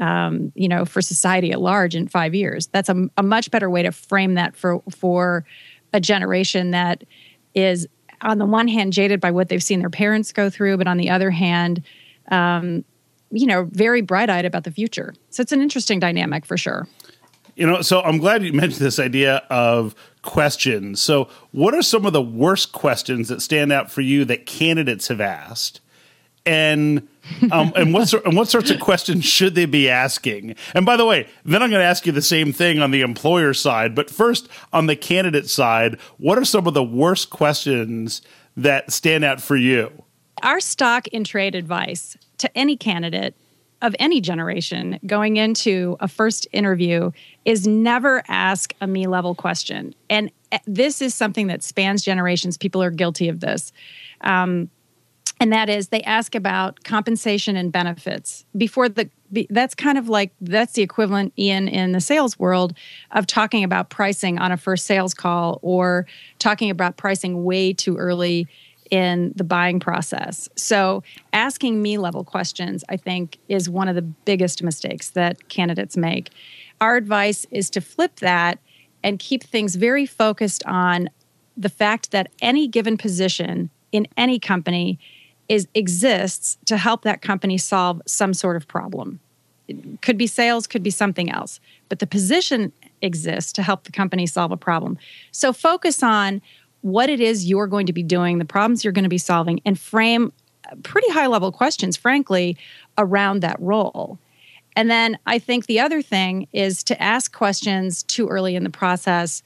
um, 0.00 0.52
you 0.54 0.68
know, 0.68 0.84
for 0.84 1.00
society 1.00 1.52
at 1.52 1.60
large 1.60 1.94
in 1.94 2.08
five 2.08 2.34
years? 2.34 2.66
That's 2.68 2.88
a, 2.88 3.08
a 3.16 3.22
much 3.22 3.50
better 3.50 3.70
way 3.70 3.82
to 3.82 3.92
frame 3.92 4.34
that 4.34 4.56
for 4.56 4.82
for 4.90 5.44
a 5.92 6.00
generation 6.00 6.72
that 6.72 7.04
is 7.54 7.86
on 8.22 8.38
the 8.38 8.46
one 8.46 8.68
hand 8.68 8.92
jaded 8.92 9.20
by 9.20 9.30
what 9.30 9.48
they've 9.48 9.62
seen 9.62 9.80
their 9.80 9.90
parents 9.90 10.32
go 10.32 10.50
through, 10.50 10.78
but 10.78 10.88
on 10.88 10.96
the 10.96 11.10
other 11.10 11.30
hand, 11.30 11.82
um, 12.30 12.84
you 13.30 13.46
know, 13.46 13.68
very 13.70 14.00
bright 14.00 14.30
eyed 14.30 14.44
about 14.44 14.64
the 14.64 14.70
future. 14.70 15.14
So 15.30 15.42
it's 15.42 15.52
an 15.52 15.60
interesting 15.60 16.00
dynamic 16.00 16.44
for 16.44 16.56
sure. 16.56 16.88
You 17.56 17.66
know, 17.66 17.80
so 17.80 18.02
I'm 18.02 18.18
glad 18.18 18.44
you 18.44 18.52
mentioned 18.52 18.84
this 18.84 18.98
idea 18.98 19.36
of 19.48 19.94
questions. 20.20 21.00
So, 21.00 21.28
what 21.52 21.74
are 21.74 21.82
some 21.82 22.04
of 22.04 22.12
the 22.12 22.22
worst 22.22 22.72
questions 22.72 23.28
that 23.28 23.40
stand 23.40 23.72
out 23.72 23.90
for 23.90 24.02
you 24.02 24.26
that 24.26 24.44
candidates 24.44 25.08
have 25.08 25.22
asked? 25.22 25.80
And 26.44 27.08
um, 27.50 27.72
and 27.74 27.92
what 27.94 28.08
sort, 28.08 28.24
and 28.26 28.36
what 28.36 28.48
sorts 28.48 28.70
of 28.70 28.78
questions 28.78 29.24
should 29.24 29.54
they 29.54 29.64
be 29.64 29.88
asking? 29.88 30.54
And 30.74 30.84
by 30.84 30.96
the 30.96 31.06
way, 31.06 31.28
then 31.44 31.62
I'm 31.62 31.70
going 31.70 31.80
to 31.80 31.86
ask 31.86 32.06
you 32.06 32.12
the 32.12 32.22
same 32.22 32.52
thing 32.52 32.78
on 32.78 32.90
the 32.90 33.00
employer 33.00 33.54
side. 33.54 33.94
But 33.94 34.10
first, 34.10 34.48
on 34.72 34.86
the 34.86 34.94
candidate 34.94 35.48
side, 35.48 35.98
what 36.18 36.38
are 36.38 36.44
some 36.44 36.66
of 36.66 36.74
the 36.74 36.84
worst 36.84 37.30
questions 37.30 38.22
that 38.56 38.92
stand 38.92 39.24
out 39.24 39.40
for 39.40 39.56
you? 39.56 40.04
Our 40.42 40.60
stock 40.60 41.08
in 41.08 41.24
trade 41.24 41.54
advice 41.54 42.16
to 42.38 42.56
any 42.56 42.76
candidate 42.76 43.34
of 43.82 43.94
any 43.98 44.20
generation 44.20 44.98
going 45.06 45.36
into 45.36 45.96
a 46.00 46.08
first 46.08 46.46
interview 46.52 47.10
is 47.44 47.66
never 47.66 48.22
ask 48.28 48.74
a 48.80 48.86
me 48.86 49.06
level 49.06 49.34
question. 49.34 49.94
And 50.08 50.30
eh, 50.52 50.58
this 50.66 51.02
is 51.02 51.14
something 51.14 51.48
that 51.48 51.62
spans 51.62 52.02
generations. 52.02 52.56
People 52.56 52.82
are 52.82 52.90
guilty 52.90 53.28
of 53.28 53.40
this. 53.40 53.72
Um, 54.22 54.70
and 55.38 55.52
that 55.52 55.68
is 55.68 55.88
they 55.88 56.02
ask 56.02 56.34
about 56.34 56.82
compensation 56.84 57.56
and 57.56 57.70
benefits 57.70 58.44
before 58.56 58.88
the 58.88 59.10
that's 59.50 59.74
kind 59.74 59.98
of 59.98 60.08
like 60.08 60.32
that's 60.40 60.74
the 60.74 60.82
equivalent 60.82 61.32
ian 61.38 61.68
in 61.68 61.92
the 61.92 62.00
sales 62.00 62.38
world 62.38 62.74
of 63.10 63.26
talking 63.26 63.64
about 63.64 63.90
pricing 63.90 64.38
on 64.38 64.52
a 64.52 64.56
first 64.56 64.86
sales 64.86 65.12
call 65.12 65.58
or 65.62 66.06
talking 66.38 66.70
about 66.70 66.96
pricing 66.96 67.44
way 67.44 67.72
too 67.72 67.96
early 67.96 68.46
in 68.90 69.32
the 69.34 69.44
buying 69.44 69.80
process. 69.80 70.48
So, 70.56 71.02
asking 71.32 71.82
me 71.82 71.98
level 71.98 72.24
questions, 72.24 72.84
I 72.88 72.96
think, 72.96 73.38
is 73.48 73.68
one 73.68 73.88
of 73.88 73.94
the 73.94 74.02
biggest 74.02 74.62
mistakes 74.62 75.10
that 75.10 75.48
candidates 75.48 75.96
make. 75.96 76.30
Our 76.80 76.96
advice 76.96 77.46
is 77.50 77.70
to 77.70 77.80
flip 77.80 78.16
that 78.16 78.58
and 79.02 79.18
keep 79.18 79.42
things 79.42 79.76
very 79.76 80.06
focused 80.06 80.64
on 80.66 81.08
the 81.56 81.68
fact 81.68 82.10
that 82.10 82.30
any 82.42 82.68
given 82.68 82.96
position 82.96 83.70
in 83.92 84.06
any 84.16 84.38
company 84.38 84.98
is 85.48 85.68
exists 85.74 86.58
to 86.66 86.76
help 86.76 87.02
that 87.02 87.22
company 87.22 87.56
solve 87.56 88.02
some 88.06 88.34
sort 88.34 88.56
of 88.56 88.66
problem. 88.66 89.20
It 89.68 90.02
could 90.02 90.18
be 90.18 90.26
sales, 90.26 90.66
could 90.66 90.82
be 90.82 90.90
something 90.90 91.30
else, 91.30 91.60
but 91.88 91.98
the 91.98 92.06
position 92.06 92.72
exists 93.02 93.52
to 93.54 93.62
help 93.62 93.84
the 93.84 93.92
company 93.92 94.26
solve 94.26 94.52
a 94.52 94.56
problem. 94.56 94.98
So 95.32 95.52
focus 95.52 96.02
on 96.02 96.40
what 96.86 97.10
it 97.10 97.18
is 97.18 97.44
you're 97.44 97.66
going 97.66 97.86
to 97.86 97.92
be 97.92 98.04
doing, 98.04 98.38
the 98.38 98.44
problems 98.44 98.84
you're 98.84 98.92
going 98.92 99.02
to 99.02 99.08
be 99.08 99.18
solving, 99.18 99.60
and 99.64 99.76
frame 99.76 100.32
pretty 100.84 101.10
high 101.10 101.26
level 101.26 101.50
questions, 101.50 101.96
frankly, 101.96 102.56
around 102.96 103.40
that 103.40 103.56
role. 103.58 104.20
And 104.76 104.88
then 104.88 105.18
I 105.26 105.40
think 105.40 105.66
the 105.66 105.80
other 105.80 106.00
thing 106.00 106.46
is 106.52 106.84
to 106.84 107.02
ask 107.02 107.34
questions 107.34 108.04
too 108.04 108.28
early 108.28 108.54
in 108.54 108.62
the 108.62 108.70
process 108.70 109.42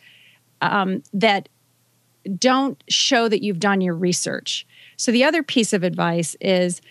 um, 0.60 1.02
that 1.14 1.48
don't 2.38 2.84
show 2.90 3.26
that 3.26 3.42
you've 3.42 3.58
done 3.58 3.80
your 3.80 3.94
research. 3.94 4.66
So 4.98 5.10
the 5.10 5.24
other 5.24 5.42
piece 5.42 5.72
of 5.72 5.82
advice 5.82 6.36
is 6.42 6.82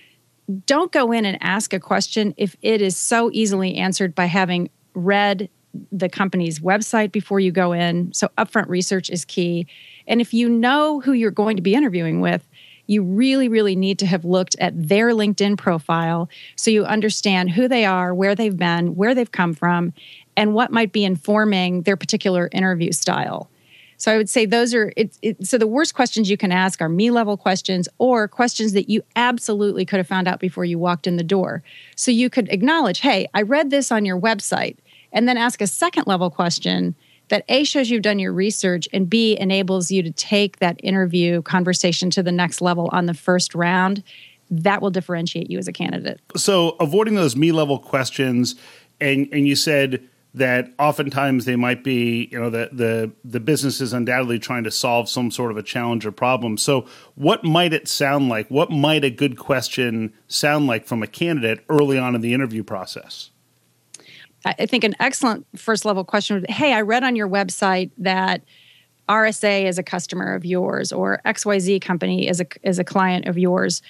don't 0.65 0.91
go 0.91 1.12
in 1.12 1.25
and 1.25 1.38
ask 1.41 1.74
a 1.74 1.79
question 1.79 2.34
if 2.38 2.56
it 2.63 2.82
is 2.82 2.98
so 2.98 3.29
easily 3.34 3.75
answered 3.75 4.15
by 4.15 4.25
having 4.25 4.72
read 4.96 5.48
the 5.91 6.10
company's 6.10 6.60
website 6.60 7.12
before 7.12 7.39
you 7.39 7.51
go 7.51 7.74
in. 7.74 8.12
So 8.13 8.29
upfront 8.38 8.68
research 8.68 9.10
is 9.10 9.25
key. 9.25 9.68
And 10.09 10.19
if 10.19 10.33
you 10.33 10.49
know 10.49 10.99
who 10.99 11.13
you're 11.13 11.31
going 11.31 11.55
to 11.55 11.61
be 11.61 11.75
interviewing 11.75 12.19
with, 12.19 12.45
you 12.87 13.03
really, 13.03 13.47
really 13.47 13.75
need 13.75 13.99
to 13.99 14.07
have 14.07 14.25
looked 14.25 14.55
at 14.59 14.73
their 14.75 15.11
LinkedIn 15.11 15.57
profile 15.57 16.27
so 16.55 16.71
you 16.71 16.83
understand 16.83 17.51
who 17.51 17.67
they 17.67 17.85
are, 17.85 18.13
where 18.15 18.33
they've 18.33 18.57
been, 18.57 18.95
where 18.95 19.13
they've 19.13 19.31
come 19.31 19.53
from, 19.53 19.93
and 20.35 20.55
what 20.55 20.71
might 20.71 20.91
be 20.91 21.05
informing 21.05 21.83
their 21.83 21.95
particular 21.95 22.49
interview 22.51 22.91
style. 22.91 23.47
So 23.97 24.11
I 24.11 24.17
would 24.17 24.29
say 24.29 24.45
those 24.45 24.73
are 24.73 24.91
it's 24.95 25.19
it, 25.21 25.45
so 25.45 25.57
the 25.57 25.67
worst 25.67 25.93
questions 25.93 26.29
you 26.29 26.37
can 26.37 26.53
ask 26.53 26.81
are 26.81 26.89
me 26.89 27.11
level 27.11 27.35
questions 27.35 27.87
or 27.97 28.27
questions 28.29 28.71
that 28.71 28.89
you 28.89 29.03
absolutely 29.15 29.85
could 29.85 29.97
have 29.97 30.07
found 30.07 30.27
out 30.27 30.39
before 30.39 30.63
you 30.63 30.79
walked 30.79 31.05
in 31.05 31.17
the 31.17 31.23
door. 31.23 31.61
So 31.97 32.09
you 32.09 32.29
could 32.29 32.47
acknowledge, 32.49 33.01
"Hey, 33.01 33.27
I 33.33 33.41
read 33.41 33.69
this 33.69 33.91
on 33.91 34.05
your 34.05 34.19
website." 34.19 34.77
And 35.11 35.27
then 35.27 35.37
ask 35.37 35.61
a 35.61 35.67
second 35.67 36.07
level 36.07 36.29
question 36.29 36.95
that 37.29 37.45
A 37.48 37.63
shows 37.63 37.89
you've 37.89 38.01
done 38.01 38.19
your 38.19 38.33
research 38.33 38.88
and 38.93 39.09
B 39.09 39.38
enables 39.39 39.89
you 39.89 40.03
to 40.03 40.12
take 40.12 40.59
that 40.59 40.79
interview 40.83 41.41
conversation 41.41 42.09
to 42.12 42.24
the 42.24 42.31
next 42.31 42.62
level 42.62 42.89
on 42.91 43.05
the 43.05 43.13
first 43.13 43.55
round. 43.55 44.03
That 44.51 44.81
will 44.81 44.91
differentiate 44.91 45.50
you 45.50 45.57
as 45.57 45.67
a 45.67 45.71
candidate. 45.71 46.19
So, 46.36 46.75
avoiding 46.79 47.15
those 47.15 47.36
me 47.36 47.51
level 47.51 47.77
questions, 47.77 48.55
and 49.00 49.27
and 49.31 49.48
you 49.48 49.55
said 49.55 50.07
that 50.33 50.74
oftentimes 50.77 51.45
they 51.45 51.55
might 51.55 51.83
be, 51.83 52.29
you 52.31 52.39
know, 52.39 52.50
the 52.50 52.69
the 52.71 53.12
the 53.24 53.39
business 53.39 53.81
is 53.81 53.93
undoubtedly 53.93 54.39
trying 54.39 54.63
to 54.63 54.71
solve 54.71 55.09
some 55.09 55.31
sort 55.31 55.51
of 55.51 55.57
a 55.57 55.63
challenge 55.63 56.05
or 56.05 56.12
problem. 56.12 56.57
So, 56.57 56.86
what 57.15 57.43
might 57.43 57.74
it 57.74 57.88
sound 57.88 58.29
like? 58.29 58.48
What 58.50 58.71
might 58.71 59.03
a 59.03 59.09
good 59.09 59.38
question 59.38 60.13
sound 60.27 60.67
like 60.67 60.86
from 60.86 61.03
a 61.03 61.07
candidate 61.07 61.63
early 61.69 61.98
on 61.98 62.15
in 62.15 62.21
the 62.21 62.33
interview 62.33 62.63
process? 62.63 63.31
I 64.46 64.65
think 64.65 64.84
an 64.84 64.96
excellent 65.00 65.46
first 65.55 65.86
level 65.86 66.03
question 66.03 66.36
would 66.36 66.48
be 66.48 66.53
Hey, 66.53 66.74
I 66.74 66.81
read 66.81 67.03
on 67.03 67.15
your 67.15 67.27
website 67.27 67.91
that 67.98 68.41
RSA 69.10 69.65
is 69.65 69.77
a 69.77 69.84
customer 69.84 70.36
of 70.36 70.46
yours 70.46 70.91
or 70.91 71.19
XYZ 71.25 71.81
company 71.81 72.27
is 72.27 72.39
a, 72.39 72.46
is 72.63 72.79
a 72.79 72.84
client 72.84 73.25
of 73.27 73.38
yours. 73.38 73.81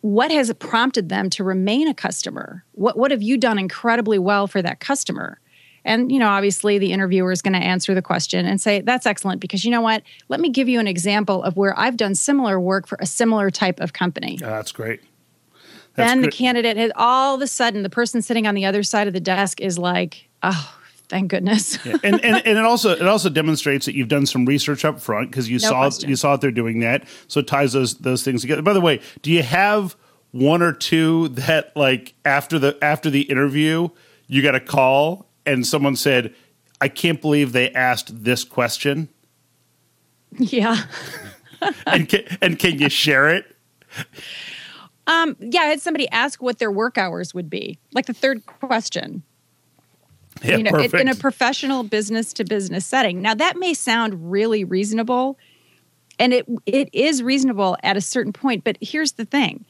What 0.00 0.30
has 0.30 0.52
prompted 0.54 1.08
them 1.08 1.30
to 1.30 1.44
remain 1.44 1.88
a 1.88 1.94
customer? 1.94 2.64
What, 2.72 2.98
what 2.98 3.10
have 3.10 3.22
you 3.22 3.38
done 3.38 3.58
incredibly 3.58 4.18
well 4.18 4.46
for 4.46 4.60
that 4.60 4.80
customer? 4.80 5.38
And, 5.84 6.10
you 6.10 6.18
know, 6.18 6.28
obviously 6.28 6.78
the 6.78 6.92
interviewer 6.92 7.30
is 7.30 7.42
going 7.42 7.52
to 7.52 7.58
answer 7.58 7.94
the 7.94 8.02
question 8.02 8.46
and 8.46 8.60
say, 8.60 8.80
that's 8.80 9.06
excellent 9.06 9.40
because 9.40 9.64
you 9.64 9.70
know 9.70 9.82
what? 9.82 10.02
Let 10.28 10.40
me 10.40 10.48
give 10.48 10.68
you 10.68 10.80
an 10.80 10.88
example 10.88 11.42
of 11.42 11.56
where 11.56 11.78
I've 11.78 11.96
done 11.96 12.14
similar 12.14 12.58
work 12.58 12.86
for 12.86 12.98
a 13.00 13.06
similar 13.06 13.50
type 13.50 13.80
of 13.80 13.92
company. 13.92 14.38
Oh, 14.42 14.46
that's 14.46 14.72
great. 14.72 15.00
That's 15.94 16.10
then 16.10 16.22
the 16.22 16.30
candidate 16.30 16.76
has 16.76 16.90
all 16.96 17.36
of 17.36 17.40
a 17.40 17.46
sudden 17.46 17.82
the 17.82 17.90
person 17.90 18.20
sitting 18.20 18.46
on 18.46 18.54
the 18.54 18.64
other 18.64 18.82
side 18.82 19.06
of 19.06 19.12
the 19.12 19.20
desk 19.20 19.60
is 19.60 19.78
like, 19.78 20.28
oh, 20.42 20.78
thank 21.08 21.30
goodness. 21.30 21.78
yeah. 21.84 21.96
and, 22.02 22.24
and 22.24 22.46
and 22.46 22.58
it 22.58 22.64
also 22.64 22.90
it 22.90 23.06
also 23.06 23.28
demonstrates 23.28 23.86
that 23.86 23.94
you've 23.94 24.08
done 24.08 24.26
some 24.26 24.44
research 24.44 24.84
up 24.84 25.00
front 25.00 25.30
because 25.30 25.48
you 25.48 25.58
no 25.58 25.68
saw 25.68 25.80
question. 25.82 26.08
you 26.08 26.16
saw 26.16 26.32
that 26.32 26.40
they're 26.40 26.50
doing 26.50 26.80
that. 26.80 27.06
So 27.28 27.40
it 27.40 27.46
ties 27.46 27.72
those 27.72 27.94
those 27.98 28.22
things 28.24 28.40
together. 28.40 28.62
By 28.62 28.72
the 28.72 28.80
way, 28.80 29.00
do 29.22 29.30
you 29.30 29.42
have 29.42 29.96
one 30.32 30.62
or 30.62 30.72
two 30.72 31.28
that 31.28 31.76
like 31.76 32.14
after 32.24 32.58
the 32.58 32.76
after 32.82 33.08
the 33.08 33.22
interview 33.22 33.88
you 34.26 34.42
got 34.42 34.54
a 34.54 34.60
call 34.60 35.28
and 35.46 35.66
someone 35.66 35.96
said, 35.96 36.34
I 36.80 36.88
can't 36.88 37.20
believe 37.20 37.52
they 37.52 37.70
asked 37.70 38.24
this 38.24 38.42
question? 38.42 39.08
Yeah. 40.36 40.84
and 41.86 42.08
can, 42.08 42.24
and 42.40 42.58
can 42.58 42.78
you 42.78 42.88
share 42.88 43.28
it? 43.28 43.56
Um, 45.06 45.36
yeah, 45.38 45.62
I 45.62 45.66
had 45.66 45.80
somebody 45.80 46.08
ask 46.10 46.42
what 46.42 46.58
their 46.58 46.70
work 46.70 46.96
hours 46.96 47.34
would 47.34 47.50
be, 47.50 47.78
like 47.92 48.06
the 48.06 48.14
third 48.14 48.44
question. 48.46 49.22
Yeah, 50.42 50.56
you 50.56 50.62
know, 50.64 50.72
perfect. 50.72 50.94
in 50.94 51.08
a 51.08 51.14
professional 51.14 51.84
business 51.84 52.32
to 52.34 52.44
business 52.44 52.84
setting. 52.84 53.22
Now 53.22 53.34
that 53.34 53.56
may 53.56 53.74
sound 53.74 54.30
really 54.30 54.64
reasonable, 54.64 55.38
and 56.18 56.32
it 56.32 56.46
it 56.66 56.88
is 56.92 57.22
reasonable 57.22 57.76
at 57.82 57.96
a 57.96 58.00
certain 58.00 58.32
point. 58.32 58.64
But 58.64 58.76
here's 58.80 59.12
the 59.12 59.24
thing: 59.24 59.64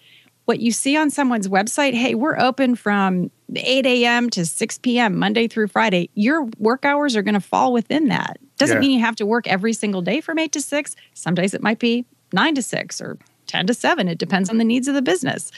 what 0.45 0.61
you 0.61 0.73
see 0.73 0.97
on 0.97 1.11
someone's 1.11 1.49
website, 1.49 1.95
hey, 1.95 2.15
we're 2.15 2.39
open 2.39 2.75
from 2.75 3.31
8 3.55 3.87
a.m. 3.87 4.31
to 4.31 4.45
6 4.45 4.79
p.m. 4.79 5.19
Monday 5.19 5.49
through 5.49 5.69
Friday. 5.69 6.11
Your 6.15 6.45
work 6.59 6.85
hours 6.85 7.17
are 7.17 7.23
going 7.23 7.35
to 7.35 7.41
fall 7.41 7.73
within 7.73 8.09
that. 8.09 8.39
Doesn't 8.59 8.77
yeah. 8.77 8.81
mean 8.81 8.91
you 8.93 9.01
have 9.01 9.17
to 9.17 9.27
work 9.27 9.47
every 9.47 9.73
single 9.73 10.03
day 10.03 10.21
from 10.21 10.39
8 10.39 10.53
to 10.53 10.61
6. 10.61 10.97
Some 11.15 11.35
days 11.35 11.55
it 11.55 11.63
might 11.63 11.79
be 11.79 12.05
9 12.33 12.55
to 12.57 12.63
6 12.63 13.01
or 13.01 13.19
10 13.47 13.67
to 13.69 13.75
7 13.75 14.09
it 14.09 14.19
depends 14.19 14.51
on 14.51 14.59
the 14.59 14.65
needs 14.65 14.89
of 14.89 14.95
the 14.95 15.03
business. 15.03 15.51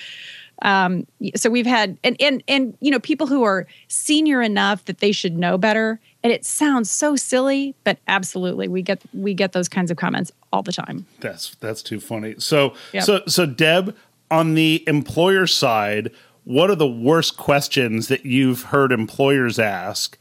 Um, 0.63 1.07
so 1.35 1.51
we've 1.51 1.67
had 1.67 1.99
and 2.03 2.17
and 2.21 2.43
and 2.49 2.77
you 2.81 2.91
know 2.91 2.99
people 2.99 3.27
who 3.27 3.43
are 3.43 3.67
senior 3.89 4.41
enough 4.41 4.85
that 4.87 4.99
they 4.99 5.13
should 5.13 5.37
know 5.37 5.59
better. 5.59 6.01
And 6.23 6.33
it 6.33 6.45
sounds 6.45 6.91
so 6.91 7.15
silly 7.15 7.75
but 7.85 7.99
absolutely 8.09 8.67
we 8.67 8.83
get 8.83 9.03
we 9.13 9.35
get 9.35 9.53
those 9.53 9.69
kinds 9.69 9.91
of 9.91 9.97
comments 9.97 10.33
all 10.53 10.63
the 10.63 10.73
time. 10.73 11.07
That's 11.21 11.55
that's 11.57 11.83
too 11.83 12.01
funny. 12.01 12.37
So 12.39 12.75
yep. 12.93 13.05
so 13.05 13.23
so 13.27 13.45
deb 13.45 13.95
on 14.31 14.55
the 14.55 14.83
employer 14.87 15.47
side 15.47 16.11
what 16.45 16.71
are 16.71 16.77
the 16.77 16.87
worst 16.87 17.37
questions 17.37 18.07
that 18.07 18.25
you've 18.25 18.63
heard 18.63 18.93
employers 18.93 19.59
ask? 19.59 20.17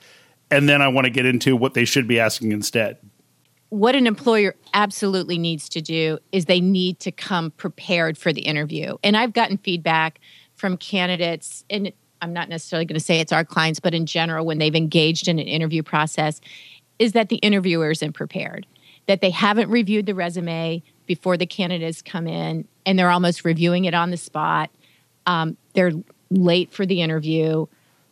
And 0.51 0.67
then 0.67 0.81
i 0.81 0.88
want 0.88 1.05
to 1.05 1.12
get 1.12 1.25
into 1.25 1.55
what 1.55 1.75
they 1.75 1.86
should 1.86 2.07
be 2.07 2.19
asking 2.19 2.51
instead 2.51 2.98
what 3.69 3.95
an 3.95 4.07
employer 4.07 4.55
absolutely 4.74 5.38
needs 5.38 5.67
to 5.69 5.81
do 5.81 6.19
is 6.31 6.45
they 6.45 6.62
need 6.62 7.00
to 7.00 7.12
come 7.12 7.51
prepared 7.51 8.17
for 8.17 8.31
the 8.31 8.41
interview. 8.41 8.95
And 9.03 9.17
I've 9.17 9.34
gotten 9.34 9.57
feedback 9.57 10.19
from 10.55 10.77
candidates, 10.77 11.65
and 11.69 11.91
I'm 12.22 12.31
not 12.31 12.48
necessarily 12.48 12.86
going 12.86 13.00
to 13.00 13.03
say 13.03 13.19
it's 13.19 13.34
our 13.34 13.43
clients, 13.43 13.79
but 13.79 13.93
in 13.93 14.05
general, 14.05 14.45
when 14.45 14.57
they've 14.60 14.75
engaged 14.75 15.27
in 15.27 15.39
an 15.39 15.48
interview 15.48 15.84
process, 15.84 16.39
is 17.00 17.13
that 17.13 17.29
the 17.29 17.38
interviewer 17.38 17.91
isn't 17.91 18.13
prepared, 18.13 18.65
that 19.07 19.22
they 19.22 19.31
haven't 19.31 19.69
reviewed 19.69 20.05
the 20.05 20.15
resume 20.15 20.81
before 21.05 21.38
the 21.38 21.45
candidates 21.45 22.01
come 22.01 22.27
in, 22.27 22.67
and 22.86 22.98
they're 22.98 23.12
almost 23.12 23.43
reviewing 23.43 23.86
it 23.86 23.93
on 23.93 24.12
the 24.12 24.17
spot. 24.17 24.69
Um, 25.27 25.57
they're 25.74 25.91
late 26.29 26.72
for 26.72 26.86
the 26.86 27.01
interview, 27.01 27.65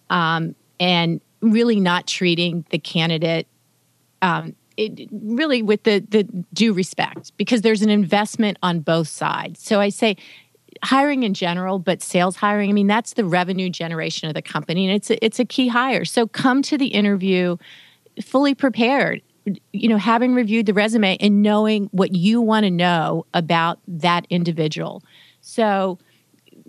um, 0.09 0.55
and 0.79 1.21
really 1.41 1.79
not 1.79 2.07
treating 2.07 2.65
the 2.69 2.79
candidate 2.79 3.47
um, 4.21 4.55
it, 4.77 5.09
really 5.11 5.61
with 5.61 5.83
the 5.83 5.99
the 5.99 6.23
due 6.53 6.73
respect 6.73 7.35
because 7.37 7.61
there's 7.61 7.81
an 7.81 7.89
investment 7.89 8.57
on 8.63 8.79
both 8.79 9.07
sides. 9.07 9.61
So 9.61 9.79
I 9.79 9.89
say 9.89 10.17
hiring 10.83 11.23
in 11.23 11.33
general, 11.33 11.79
but 11.79 12.01
sales 12.01 12.35
hiring, 12.35 12.69
I 12.69 12.73
mean 12.73 12.87
that's 12.87 13.13
the 13.13 13.25
revenue 13.25 13.69
generation 13.69 14.27
of 14.27 14.33
the 14.33 14.41
company 14.41 14.87
and 14.87 14.95
it's 14.95 15.09
a, 15.09 15.23
it's 15.23 15.39
a 15.39 15.45
key 15.45 15.67
hire. 15.67 16.05
So 16.05 16.27
come 16.27 16.61
to 16.63 16.77
the 16.77 16.87
interview 16.87 17.57
fully 18.21 18.55
prepared. 18.55 19.21
You 19.73 19.89
know, 19.89 19.97
having 19.97 20.33
reviewed 20.33 20.67
the 20.67 20.73
resume 20.73 21.17
and 21.19 21.41
knowing 21.41 21.89
what 21.91 22.15
you 22.15 22.39
want 22.39 22.63
to 22.63 22.71
know 22.71 23.25
about 23.33 23.79
that 23.87 24.25
individual. 24.29 25.03
So, 25.41 25.99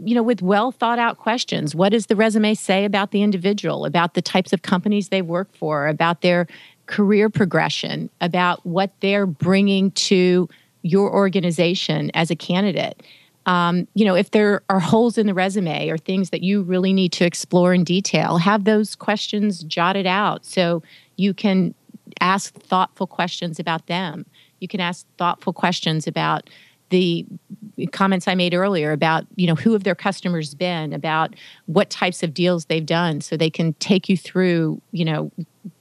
you 0.02 0.16
know, 0.16 0.24
with 0.24 0.42
well 0.42 0.72
thought 0.72 0.98
out 0.98 1.18
questions, 1.18 1.72
what 1.74 1.90
does 1.90 2.06
the 2.06 2.16
resume 2.16 2.54
say 2.54 2.84
about 2.84 3.12
the 3.12 3.22
individual, 3.22 3.84
about 3.84 4.14
the 4.14 4.22
types 4.22 4.52
of 4.52 4.62
companies 4.62 5.10
they 5.10 5.22
work 5.22 5.54
for, 5.54 5.86
about 5.86 6.20
their 6.20 6.48
career 6.86 7.30
progression, 7.30 8.10
about 8.20 8.64
what 8.66 8.92
they're 9.00 9.26
bringing 9.26 9.90
to 9.92 10.48
your 10.82 11.12
organization 11.12 12.10
as 12.14 12.30
a 12.30 12.36
candidate. 12.36 13.02
Um, 13.46 13.86
you 13.94 14.04
know, 14.04 14.14
if 14.14 14.30
there 14.30 14.62
are 14.68 14.80
holes 14.80 15.18
in 15.18 15.26
the 15.26 15.34
resume 15.34 15.88
or 15.88 15.98
things 15.98 16.30
that 16.30 16.42
you 16.42 16.62
really 16.62 16.92
need 16.92 17.12
to 17.12 17.24
explore 17.24 17.74
in 17.74 17.84
detail, 17.84 18.38
have 18.38 18.64
those 18.64 18.94
questions 18.94 19.62
jotted 19.64 20.06
out 20.06 20.44
so 20.44 20.82
you 21.16 21.34
can 21.34 21.74
ask 22.20 22.54
thoughtful 22.54 23.06
questions 23.06 23.58
about 23.58 23.86
them. 23.86 24.24
You 24.60 24.68
can 24.68 24.80
ask 24.80 25.06
thoughtful 25.18 25.52
questions 25.52 26.06
about 26.06 26.48
the 26.90 27.26
comments 27.92 28.28
I 28.28 28.34
made 28.34 28.54
earlier 28.54 28.92
about, 28.92 29.26
you 29.36 29.46
know, 29.46 29.56
who 29.56 29.72
have 29.72 29.84
their 29.84 29.94
customers 29.94 30.54
been, 30.54 30.92
about 30.92 31.34
what 31.66 31.90
types 31.90 32.22
of 32.22 32.32
deals 32.32 32.66
they've 32.66 32.86
done 32.86 33.20
so 33.20 33.36
they 33.36 33.50
can 33.50 33.72
take 33.74 34.08
you 34.08 34.16
through, 34.16 34.80
you 34.92 35.04
know, 35.04 35.32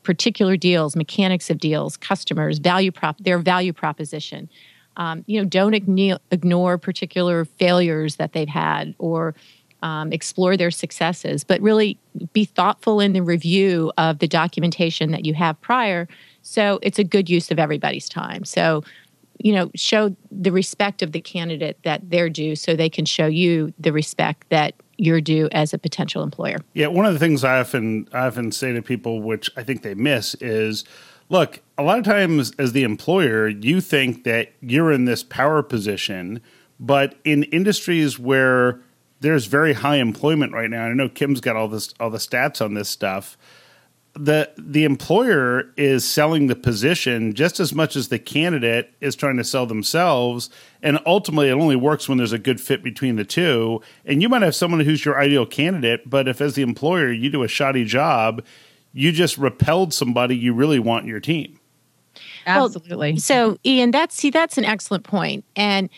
particular 0.04 0.58
deals, 0.58 0.96
mechanics 0.96 1.50
of 1.50 1.58
deals, 1.60 1.98
customers, 1.98 2.60
value 2.60 2.92
prop, 2.92 3.18
their 3.20 3.40
value 3.40 3.74
proposition. 3.74 4.50
Um, 4.98 5.24
you 5.28 5.42
know, 5.42 5.48
don't 5.48 5.74
ignore, 5.74 6.78
particular 6.78 7.46
failures 7.46 8.18
that 8.18 8.34
they've 8.34 8.48
had 8.48 8.94
or 9.00 9.34
um, 9.82 10.14
explore 10.14 10.56
their 10.56 10.72
successes, 10.72 11.44
but 11.44 11.60
really 11.62 11.98
be 12.32 12.46
thoughtful 12.46 13.00
in 13.00 13.14
the 13.14 13.22
review 13.22 13.92
of 13.98 14.20
the 14.20 14.28
documentation 14.28 15.12
that 15.12 15.26
you 15.26 15.34
have 15.34 15.60
prior. 15.62 16.08
So 16.42 16.80
it's 16.82 17.00
a 17.00 17.04
good 17.04 17.30
use 17.30 17.52
of 17.52 17.60
everybody's 17.60 18.08
time. 18.08 18.46
So, 18.46 18.84
you 19.40 19.52
know, 19.52 19.72
show 19.76 20.16
the 20.32 20.52
respect 20.52 21.02
of 21.02 21.12
the 21.12 21.20
candidate 21.20 21.78
that 21.84 22.10
they're 22.10 22.30
due 22.30 22.56
so 22.56 22.76
they 22.76 22.90
can 22.90 23.06
show 23.06 23.26
you 23.26 23.74
the 23.78 23.92
respect 23.92 24.48
that 24.50 24.74
you're 24.98 25.22
due 25.22 25.50
as 25.52 25.74
a 25.74 25.78
potential 25.78 26.24
employer. 26.24 26.58
Yeah, 26.74 26.88
one 26.88 27.06
of 27.06 27.14
the 27.14 27.20
things 27.20 27.44
I 27.44 27.60
often 27.60 28.08
I 28.14 28.28
often 28.28 28.52
say 28.52 28.74
to 28.74 28.82
people, 28.82 29.22
which 29.22 29.50
I 29.58 29.64
think 29.64 29.82
they 29.82 29.94
miss, 29.94 30.36
is 30.36 30.84
look. 31.30 31.62
A 31.78 31.84
lot 31.84 31.98
of 31.98 32.06
times, 32.06 32.52
as 32.60 32.74
the 32.74 32.84
employer, 32.84 33.48
you 33.48 33.82
think 33.82 34.24
that 34.24 34.54
you're 34.62 34.92
in 34.92 35.06
this 35.06 35.24
power 35.24 35.64
position, 35.64 36.42
but 36.80 37.16
in 37.24 37.44
industries 37.44 38.20
where 38.20 38.82
there's 39.22 39.46
very 39.46 39.74
high 39.74 39.96
employment 39.98 40.54
right 40.54 40.70
now, 40.70 40.84
and 40.84 40.92
I 40.92 41.04
know 41.04 41.10
Kim's 41.10 41.42
got 41.42 41.56
all 41.56 41.68
this 41.68 41.94
all 42.00 42.10
the 42.10 42.18
stats 42.18 42.64
on 42.64 42.74
this 42.74 42.90
stuff 42.90 43.38
the 44.16 44.52
the 44.58 44.84
employer 44.84 45.74
is 45.76 46.06
selling 46.06 46.48
the 46.48 46.56
position 46.56 47.34
just 47.34 47.60
as 47.60 47.74
much 47.74 47.96
as 47.96 48.10
the 48.10 48.20
candidate 48.20 48.94
is 49.02 49.16
trying 49.16 49.38
to 49.38 49.44
sell 49.44 49.66
themselves. 49.66 50.50
And 50.84 51.00
ultimately 51.06 51.50
it 51.50 51.54
only 51.54 51.76
works 51.76 52.08
when 52.08 52.20
there's 52.20 52.32
a 52.32 52.38
good 52.38 52.62
fit 52.62 52.84
between 52.84 53.16
the 53.16 53.26
two. 53.26 53.82
And 54.06 54.22
you 54.22 54.30
might 54.30 54.44
have 54.44 54.54
someone 54.54 54.82
who's 54.82 55.04
your 55.04 55.20
ideal 55.20 55.46
candidate 55.46 56.10
but 56.10 56.28
if 56.28 56.42
as 56.42 56.54
the 56.54 56.62
employer 56.62 57.12
you 57.12 57.30
do 57.30 57.44
a 57.44 57.48
shoddy 57.48 57.86
job 57.86 58.44
you 58.94 59.12
just 59.12 59.38
repelled 59.40 59.94
somebody 59.94 60.38
you 60.38 60.54
really 60.54 60.80
want 60.80 61.04
in 61.04 61.10
your 61.10 61.20
team. 61.20 61.60
Absolutely. 62.46 63.14
well, 63.14 63.20
so 63.20 63.58
ian 63.66 63.90
that's 63.90 64.16
see 64.16 64.30
that's 64.30 64.60
an 64.60 64.66
excellent 64.66 65.06
point. 65.06 65.44
And 65.56 65.90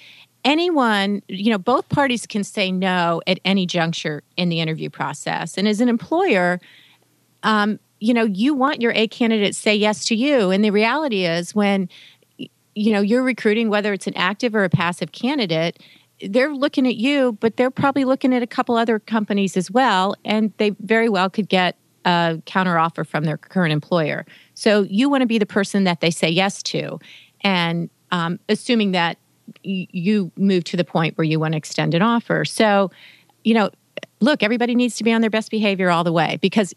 anyone, 0.46 1.22
you 1.28 1.52
know, 1.52 1.58
both 1.58 1.90
parties 1.90 2.26
can 2.26 2.46
say 2.46 2.72
no 2.72 3.22
at 3.28 3.42
any 3.44 3.66
juncture 3.66 4.24
in 4.38 4.48
the 4.48 4.62
interview 4.62 4.90
process. 4.90 5.58
And 5.58 5.68
as 5.68 5.82
an 5.82 5.90
employer, 5.90 6.62
um, 7.44 7.80
you 8.00 8.14
know, 8.14 8.26
you 8.26 8.54
want 8.54 8.82
your 8.82 8.92
A 8.94 9.08
candidate 9.08 9.56
say 9.56 9.76
yes 9.76 10.06
to 10.06 10.16
you. 10.16 10.52
And 10.52 10.64
the 10.64 10.72
reality 10.72 11.26
is 11.26 11.56
when, 11.56 11.90
you 12.38 12.92
know, 12.92 13.02
you're 13.02 13.24
recruiting, 13.24 13.70
whether 13.70 13.94
it's 13.94 14.08
an 14.08 14.16
active 14.16 14.56
or 14.56 14.64
a 14.64 14.70
passive 14.70 15.12
candidate, 15.12 15.82
they're 16.22 16.54
looking 16.54 16.88
at 16.88 16.96
you, 16.96 17.38
but 17.40 17.58
they're 17.58 17.72
probably 17.72 18.06
looking 18.06 18.34
at 18.34 18.42
a 18.42 18.48
couple 18.48 18.76
other 18.76 19.00
companies 19.00 19.58
as 19.58 19.70
well. 19.72 20.16
And 20.24 20.54
they 20.58 20.72
very 20.82 21.10
well 21.10 21.30
could 21.30 21.50
get 21.50 21.78
a 22.06 22.42
counteroffer 22.46 23.06
from 23.06 23.24
their 23.24 23.38
current 23.38 23.74
employer. 23.74 24.26
So 24.54 24.84
you 24.84 25.10
want 25.10 25.22
to 25.22 25.28
be 25.28 25.38
the 25.38 25.46
person 25.46 25.84
that 25.86 26.02
they 26.02 26.12
say 26.12 26.30
yes 26.30 26.62
to. 26.64 27.00
And 27.42 27.90
um, 28.12 28.40
assuming 28.48 28.92
that 28.92 29.18
y- 29.66 29.88
you 29.92 30.32
move 30.38 30.64
to 30.66 30.78
the 30.78 30.86
point 30.86 31.18
where 31.18 31.26
you 31.26 31.40
want 31.40 31.54
to 31.54 31.58
extend 31.58 31.94
an 31.94 32.02
offer. 32.02 32.46
So, 32.46 32.92
you 33.44 33.54
know, 33.54 33.72
look, 34.20 34.44
everybody 34.44 34.76
needs 34.76 34.96
to 34.98 35.04
be 35.04 35.12
on 35.12 35.22
their 35.22 35.30
best 35.30 35.52
behavior 35.52 35.90
all 35.90 36.04
the 36.04 36.14
way 36.14 36.38
because 36.42 36.74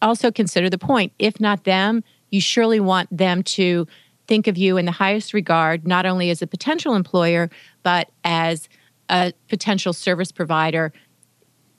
also 0.00 0.30
consider 0.30 0.70
the 0.70 0.78
point. 0.78 1.12
If 1.18 1.40
not 1.40 1.64
them, 1.64 2.02
you 2.30 2.40
surely 2.40 2.80
want 2.80 3.14
them 3.16 3.42
to 3.42 3.86
think 4.26 4.46
of 4.46 4.58
you 4.58 4.76
in 4.76 4.84
the 4.84 4.92
highest 4.92 5.32
regard, 5.32 5.86
not 5.86 6.06
only 6.06 6.30
as 6.30 6.42
a 6.42 6.46
potential 6.46 6.94
employer, 6.94 7.50
but 7.82 8.10
as 8.24 8.68
a 9.08 9.32
potential 9.48 9.92
service 9.92 10.30
provider, 10.30 10.92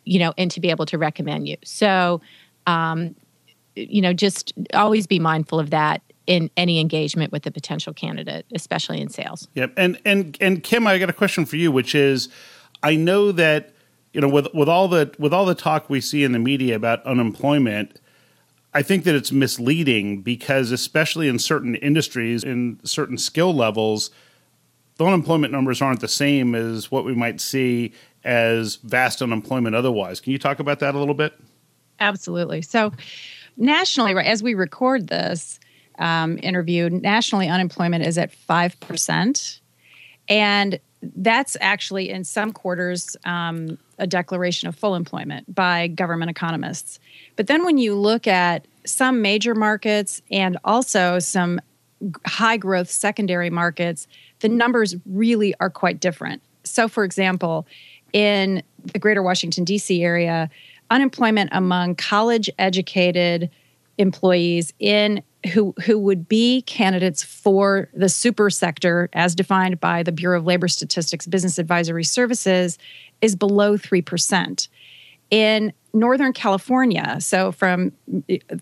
you 0.04 0.20
know, 0.20 0.34
and 0.38 0.50
to 0.52 0.60
be 0.60 0.70
able 0.70 0.86
to 0.88 0.98
recommend 0.98 1.48
you. 1.48 1.58
So, 1.64 2.22
um, 2.66 3.16
you 3.76 4.02
know, 4.02 4.14
just 4.14 4.54
always 4.74 5.06
be 5.06 5.20
mindful 5.20 5.60
of 5.60 5.70
that 5.70 6.02
in 6.26 6.50
any 6.58 6.80
engagement 6.80 7.32
with 7.32 7.46
a 7.46 7.52
potential 7.52 7.94
candidate, 7.94 8.46
especially 8.54 9.00
in 9.00 9.10
sales. 9.10 9.48
Yep. 9.54 9.74
And 9.78 10.00
and 10.06 10.38
and 10.42 10.64
Kim, 10.64 10.88
I 10.88 10.98
got 10.98 11.10
a 11.10 11.14
question 11.14 11.46
for 11.46 11.56
you, 11.56 11.72
which 11.72 11.96
is 11.96 12.30
I 12.84 12.96
know 12.96 13.32
that 13.32 13.74
you 14.14 14.22
know, 14.22 14.30
with 14.30 14.48
with 14.54 14.70
all 14.70 14.88
the 14.88 15.14
with 15.20 15.34
all 15.34 15.46
the 15.46 15.56
talk 15.56 15.90
we 15.90 16.02
see 16.02 16.24
in 16.24 16.32
the 16.32 16.40
media 16.40 16.76
about 16.76 17.04
unemployment, 17.06 18.00
I 18.74 18.82
think 18.82 19.04
that 19.04 19.16
it's 19.16 19.32
misleading 19.32 20.22
because 20.22 20.72
especially 20.72 21.28
in 21.28 21.40
certain 21.40 21.76
industries, 21.76 22.44
in 22.44 22.80
certain 22.84 23.18
skill 23.18 23.54
levels, 23.54 24.12
the 24.98 25.06
unemployment 25.06 25.54
numbers 25.54 25.82
aren't 25.82 26.02
the 26.02 26.08
same 26.08 26.56
as 26.56 26.92
what 26.92 27.06
we 27.06 27.14
might 27.14 27.40
see 27.40 27.94
as 28.24 28.76
vast 28.78 29.22
unemployment 29.22 29.76
otherwise. 29.76 30.20
Can 30.20 30.34
you 30.34 30.40
talk 30.40 30.60
about 30.60 30.80
that 30.80 30.96
a 30.96 31.00
little 31.00 31.14
bit? 31.14 31.34
Absolutely. 32.00 32.62
So, 32.62 32.92
nationally, 33.58 34.14
as 34.16 34.42
we 34.42 34.54
record 34.56 35.08
this 35.08 35.60
um, 36.00 36.40
interview, 36.42 36.90
nationally 36.90 37.48
unemployment 37.48 38.06
is 38.06 38.18
at 38.18 38.32
five 38.32 38.80
percent, 38.80 39.62
and 40.28 40.80
that's 41.02 41.56
actually 41.62 42.10
in 42.10 42.24
some 42.24 42.52
quarters 42.52 43.16
um, 43.26 43.78
a 43.98 44.08
declaration 44.08 44.68
of 44.68 44.76
full 44.76 44.96
employment 44.96 45.54
by 45.54 45.88
government 45.88 46.30
economists. 46.30 47.00
But 47.36 47.48
then 47.48 47.64
when 47.64 47.78
you 47.78 47.96
look 47.96 48.28
at 48.28 48.68
some 48.86 49.22
major 49.22 49.56
markets 49.56 50.22
and 50.30 50.58
also 50.64 51.20
some 51.20 51.62
high 52.26 52.58
growth 52.58 52.90
secondary 52.90 53.50
markets, 53.50 54.08
the 54.40 54.50
numbers 54.50 54.96
really 55.06 55.54
are 55.60 55.70
quite 55.70 56.00
different. 56.00 56.42
So, 56.64 56.88
for 56.88 57.04
example, 57.04 57.66
in 58.14 58.64
the 58.94 59.00
greater 59.00 59.24
Washington, 59.24 59.64
D.C. 59.64 60.04
area, 60.04 60.50
unemployment 60.90 61.50
among 61.54 61.96
college 61.96 62.50
educated 62.58 63.50
employees 63.98 64.74
in 64.80 65.22
who 65.54 65.74
who 65.84 65.98
would 65.98 66.28
be 66.28 66.62
candidates 66.64 67.24
for 67.24 67.90
the 67.94 68.10
super 68.10 68.50
sector 68.50 69.10
as 69.14 69.36
defined 69.36 69.80
by 69.80 70.04
the 70.04 70.12
Bureau 70.12 70.38
of 70.38 70.46
Labor 70.46 70.68
Statistics 70.68 71.26
Business 71.26 71.58
Advisory 71.58 72.04
Services 72.04 72.78
is 73.22 73.36
below 73.36 73.78
3%. 73.78 74.68
In 75.32 75.74
Northern 75.94 76.34
California, 76.34 77.18
so 77.20 77.52
from 77.52 77.94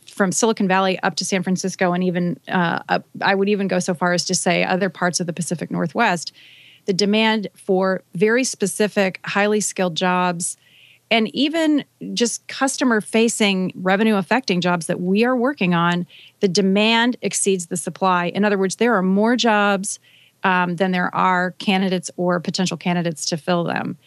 from 0.05 0.31
Silicon 0.31 0.67
Valley 0.67 0.99
up 0.99 1.15
to 1.15 1.25
San 1.25 1.41
Francisco, 1.41 1.93
and 1.93 2.03
even 2.03 2.39
uh, 2.47 2.79
up, 2.89 3.05
I 3.21 3.35
would 3.35 3.49
even 3.49 3.67
go 3.67 3.79
so 3.79 3.93
far 3.93 4.13
as 4.13 4.25
to 4.25 4.35
say 4.35 4.63
other 4.63 4.89
parts 4.89 5.19
of 5.19 5.27
the 5.27 5.33
Pacific 5.33 5.71
Northwest, 5.71 6.31
the 6.85 6.93
demand 6.93 7.47
for 7.55 8.03
very 8.13 8.43
specific, 8.43 9.19
highly 9.25 9.61
skilled 9.61 9.95
jobs 9.95 10.57
and 11.09 11.33
even 11.33 11.85
just 12.13 12.47
customer 12.47 13.01
facing 13.01 13.71
revenue 13.75 14.15
affecting 14.15 14.61
jobs 14.61 14.87
that 14.87 14.99
we 14.99 15.23
are 15.23 15.35
working 15.35 15.73
on, 15.73 16.05
the 16.41 16.47
demand 16.47 17.15
exceeds 17.21 17.67
the 17.67 17.77
supply. 17.77 18.27
In 18.27 18.43
other 18.43 18.57
words, 18.57 18.75
there 18.75 18.95
are 18.95 19.01
more 19.01 19.35
jobs 19.35 19.99
um, 20.43 20.75
than 20.75 20.91
there 20.91 21.13
are 21.15 21.51
candidates 21.59 22.11
or 22.17 22.39
potential 22.39 22.77
candidates 22.77 23.25
to 23.27 23.37
fill 23.37 23.63
them. 23.63 23.97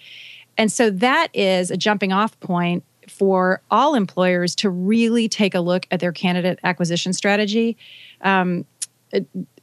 And 0.58 0.70
so 0.70 0.90
that 0.90 1.28
is 1.32 1.70
a 1.70 1.76
jumping 1.76 2.12
off 2.12 2.38
point 2.40 2.84
for 3.08 3.60
all 3.70 3.94
employers 3.94 4.54
to 4.56 4.70
really 4.70 5.28
take 5.28 5.54
a 5.54 5.60
look 5.60 5.86
at 5.90 6.00
their 6.00 6.12
candidate 6.12 6.58
acquisition 6.62 7.12
strategy. 7.12 7.76
Um, 8.20 8.64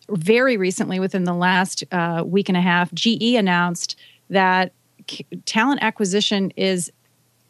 very 0.09 0.57
recently, 0.57 0.99
within 0.99 1.23
the 1.23 1.33
last 1.33 1.83
uh, 1.91 2.23
week 2.25 2.49
and 2.49 2.57
a 2.57 2.61
half, 2.61 2.91
GE 2.93 3.35
announced 3.35 3.97
that 4.29 4.73
talent 5.45 5.79
acquisition 5.81 6.51
is 6.57 6.91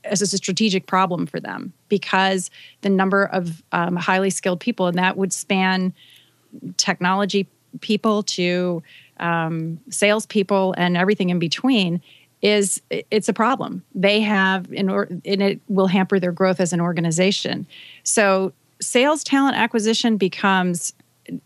as 0.10 0.22
a 0.22 0.28
strategic 0.28 0.88
problem 0.88 1.26
for 1.26 1.40
them 1.40 1.74
because 1.90 2.50
the 2.82 2.90
number 2.90 3.26
of 3.26 3.64
um, 3.72 3.96
highly 3.96 4.30
skilled 4.30 4.60
people, 4.60 4.88
and 4.88 4.98
that 4.98 5.18
would 5.18 5.34
span 5.34 5.94
technology 6.78 7.48
people 7.82 8.24
to 8.24 8.82
um, 9.20 9.80
salespeople 9.90 10.74
and 10.78 10.98
everything 10.98 11.30
in 11.30 11.40
between, 11.40 12.02
is 12.42 12.82
it's 12.90 13.28
a 13.28 13.34
problem. 13.34 13.84
They 13.96 14.22
have, 14.22 14.72
in 14.72 14.90
or, 14.90 15.08
and 15.26 15.42
it 15.42 15.60
will 15.68 15.88
hamper 15.88 16.20
their 16.20 16.32
growth 16.32 16.60
as 16.60 16.74
an 16.74 16.82
organization. 16.82 17.66
So, 18.04 18.54
sales 18.80 19.24
talent 19.24 19.58
acquisition 19.58 20.18
becomes 20.18 20.94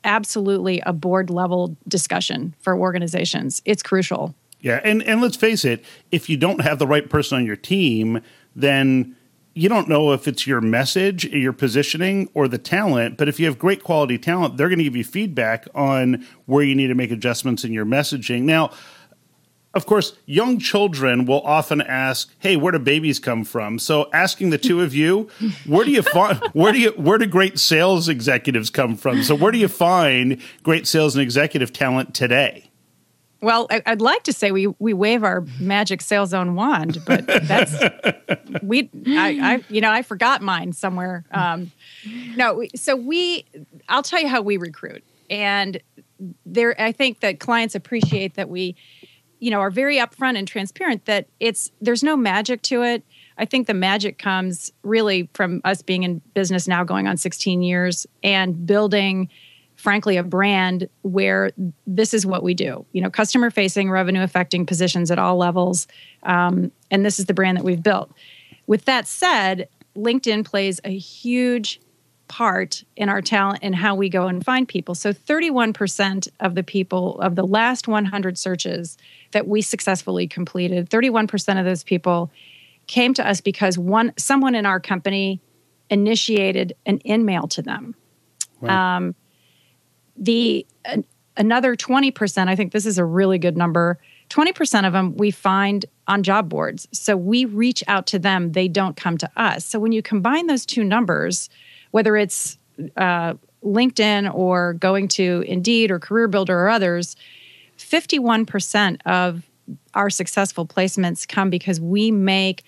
absolutely 0.04 0.82
a 0.86 0.94
board 0.94 1.30
level 1.30 1.76
discussion 1.88 2.54
for 2.60 2.78
organizations. 2.78 3.62
It's 3.66 3.82
crucial. 3.82 4.36
Yeah, 4.60 4.80
and 4.84 5.02
and 5.04 5.22
let's 5.22 5.38
face 5.38 5.66
it, 5.66 5.84
if 6.12 6.30
you 6.30 6.38
don't 6.38 6.62
have 6.62 6.78
the 6.78 6.86
right 6.86 7.10
person 7.10 7.38
on 7.38 7.46
your 7.46 7.56
team, 7.56 8.22
then 8.56 9.16
you 9.54 9.68
don't 9.68 9.90
know 9.90 10.14
if 10.14 10.28
it's 10.28 10.48
your 10.48 10.62
message, 10.62 11.26
your 11.26 11.54
positioning, 11.54 12.30
or 12.34 12.48
the 12.48 12.58
talent. 12.58 13.18
But 13.18 13.28
if 13.28 13.40
you 13.40 13.46
have 13.48 13.60
great 13.60 13.84
quality 13.84 14.18
talent, 14.18 14.58
they're 14.58 14.70
going 14.70 14.80
to 14.80 14.84
give 14.84 14.96
you 14.96 15.04
feedback 15.04 15.68
on 15.76 16.26
where 16.46 16.64
you 16.64 16.76
need 16.76 16.88
to 16.88 16.96
make 16.96 17.12
adjustments 17.12 17.64
in 17.64 17.74
your 17.74 17.86
messaging. 17.86 18.44
Now, 18.44 18.72
of 19.74 19.86
course, 19.86 20.18
young 20.26 20.60
children 20.60 21.26
will 21.26 21.42
often 21.42 21.82
ask, 21.82 22.30
"Hey, 22.40 22.58
where 22.58 22.74
do 22.74 22.80
babies 22.80 23.20
come 23.20 23.46
from?" 23.46 23.80
So, 23.80 24.10
asking 24.14 24.50
the 24.50 24.58
two 24.58 24.82
of 24.82 24.94
you, 24.94 25.30
where 25.66 25.86
do 25.86 25.92
you 25.92 26.02
find 26.02 26.40
where 26.54 26.74
do 26.74 26.80
you 26.80 26.92
where 26.92 27.18
do 27.18 27.26
great 27.26 27.58
sales 27.58 28.10
executives 28.10 28.70
come 28.70 28.98
from? 28.98 29.24
So, 29.24 29.34
where 29.34 29.52
do 29.52 29.58
you 29.58 29.70
find 29.70 30.42
great 30.64 30.88
sales 30.88 31.16
and 31.16 31.24
executive 31.24 31.72
talent 31.72 32.14
today? 32.14 32.71
Well, 33.42 33.68
I'd 33.72 34.02
like 34.02 34.24
to 34.24 34.34
say 34.34 34.52
we 34.52 34.68
we 34.78 34.94
wave 34.94 35.24
our 35.24 35.44
magic 35.60 36.02
sales 36.02 36.30
zone 36.30 36.54
wand, 36.54 37.02
but 37.06 37.26
that's 37.26 37.74
we. 38.62 38.90
I, 39.08 39.40
I, 39.42 39.64
you 39.68 39.82
know 39.82 39.90
I 39.90 40.04
forgot 40.04 40.44
mine 40.44 40.74
somewhere. 40.74 41.26
Um, 41.32 41.72
no, 42.36 42.64
so 42.76 42.96
we. 42.96 43.46
I'll 43.90 44.04
tell 44.04 44.22
you 44.22 44.28
how 44.28 44.44
we 44.44 44.58
recruit, 44.58 45.04
and 45.30 45.82
there. 46.46 46.80
I 46.80 46.92
think 46.92 47.22
that 47.22 47.40
clients 47.40 47.74
appreciate 47.74 48.36
that 48.36 48.48
we, 48.48 48.76
you 49.40 49.50
know, 49.50 49.60
are 49.60 49.72
very 49.72 49.98
upfront 49.98 50.38
and 50.38 50.48
transparent. 50.48 51.06
That 51.06 51.28
it's 51.40 51.72
there's 51.82 52.04
no 52.04 52.16
magic 52.16 52.62
to 52.64 52.84
it. 52.84 53.04
I 53.40 53.46
think 53.46 53.66
the 53.66 53.74
magic 53.74 54.20
comes 54.20 54.72
really 54.84 55.30
from 55.34 55.62
us 55.64 55.82
being 55.82 56.04
in 56.04 56.22
business 56.36 56.68
now, 56.68 56.84
going 56.84 57.08
on 57.08 57.18
16 57.18 57.64
years, 57.64 58.06
and 58.22 58.68
building 58.68 59.30
frankly 59.82 60.16
a 60.16 60.24
brand 60.24 60.88
where 61.02 61.52
this 61.88 62.14
is 62.14 62.26
what 62.26 62.44
we 62.44 62.54
do 62.54 62.86
you 62.92 63.02
know 63.02 63.10
customer 63.10 63.50
facing 63.50 63.90
revenue 63.90 64.22
affecting 64.22 64.66
positions 64.66 65.10
at 65.10 65.18
all 65.18 65.38
levels 65.38 65.88
um, 66.24 66.72
and 66.92 67.04
this 67.04 67.18
is 67.20 67.26
the 67.26 67.34
brand 67.34 67.58
that 67.58 67.64
we've 67.64 67.84
built. 67.84 68.12
With 68.68 68.86
that 68.86 69.08
said 69.08 69.68
linkedin 69.96 70.46
plays 70.46 70.80
a 70.84 70.96
huge 70.96 71.82
part 72.28 72.84
in 72.96 73.10
our 73.10 73.22
talent 73.22 73.60
and 73.62 73.76
how 73.76 73.94
we 73.94 74.08
go 74.08 74.28
and 74.28 74.46
find 74.46 74.66
people. 74.66 74.96
So 74.96 75.12
31% 75.12 76.30
of 76.40 76.56
the 76.56 76.64
people 76.64 77.20
of 77.20 77.36
the 77.36 77.46
last 77.46 77.90
100 77.90 78.38
searches 78.38 78.98
that 79.32 79.48
we 79.48 79.62
successfully 79.62 80.28
completed 80.28 80.90
31% 80.90 81.60
of 81.60 81.66
those 81.66 81.84
people 81.84 82.32
came 82.88 83.14
to 83.16 83.28
us 83.28 83.42
because 83.42 83.78
one 83.78 84.14
someone 84.18 84.56
in 84.56 84.66
our 84.66 84.80
company 84.80 85.42
initiated 85.90 86.74
an 86.86 87.00
in-mail 87.00 87.48
to 87.48 87.62
them. 87.62 87.96
Wow. 88.62 88.98
um, 88.98 89.16
the 90.16 90.66
another 91.38 91.76
20%, 91.76 92.48
I 92.48 92.56
think 92.56 92.72
this 92.72 92.86
is 92.86 92.98
a 92.98 93.06
really 93.06 93.38
good 93.38 93.58
number. 93.58 94.00
20% 94.30 94.86
of 94.86 94.94
them 94.94 95.16
we 95.18 95.32
find 95.32 95.86
on 96.08 96.24
job 96.24 96.50
boards. 96.50 96.88
So 96.92 97.16
we 97.16 97.46
reach 97.46 97.84
out 97.88 98.08
to 98.08 98.20
them, 98.20 98.52
they 98.52 98.68
don't 98.68 98.96
come 98.96 99.18
to 99.18 99.30
us. 99.36 99.66
So 99.66 99.80
when 99.80 99.92
you 99.92 100.02
combine 100.02 100.48
those 100.48 100.66
two 100.66 100.84
numbers, 100.84 101.50
whether 101.92 102.16
it's 102.18 102.58
uh, 102.98 103.34
LinkedIn 103.64 104.34
or 104.34 104.74
going 104.74 105.08
to 105.10 105.44
Indeed 105.48 105.92
or 105.92 106.00
Career 106.00 106.28
Builder 106.28 106.58
or 106.58 106.70
others, 106.70 107.16
51% 107.78 109.02
of 109.06 109.44
our 109.94 110.10
successful 110.10 110.66
placements 110.66 111.28
come 111.28 111.50
because 111.50 111.80
we 111.80 112.12
make 112.12 112.64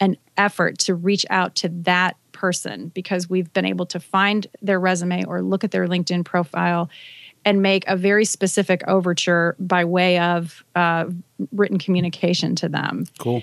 an 0.00 0.16
effort 0.36 0.78
to 0.78 0.94
reach 0.94 1.24
out 1.30 1.54
to 1.56 1.68
that 1.68 2.16
person 2.36 2.92
because 2.94 3.28
we've 3.28 3.52
been 3.52 3.64
able 3.64 3.86
to 3.86 3.98
find 3.98 4.46
their 4.60 4.78
resume 4.78 5.24
or 5.24 5.42
look 5.42 5.64
at 5.64 5.70
their 5.70 5.88
LinkedIn 5.88 6.24
profile 6.24 6.90
and 7.44 7.62
make 7.62 7.86
a 7.86 7.96
very 7.96 8.24
specific 8.24 8.82
overture 8.86 9.56
by 9.58 9.84
way 9.84 10.18
of 10.18 10.64
uh, 10.74 11.06
written 11.52 11.78
communication 11.78 12.54
to 12.56 12.68
them. 12.68 13.06
Cool. 13.18 13.42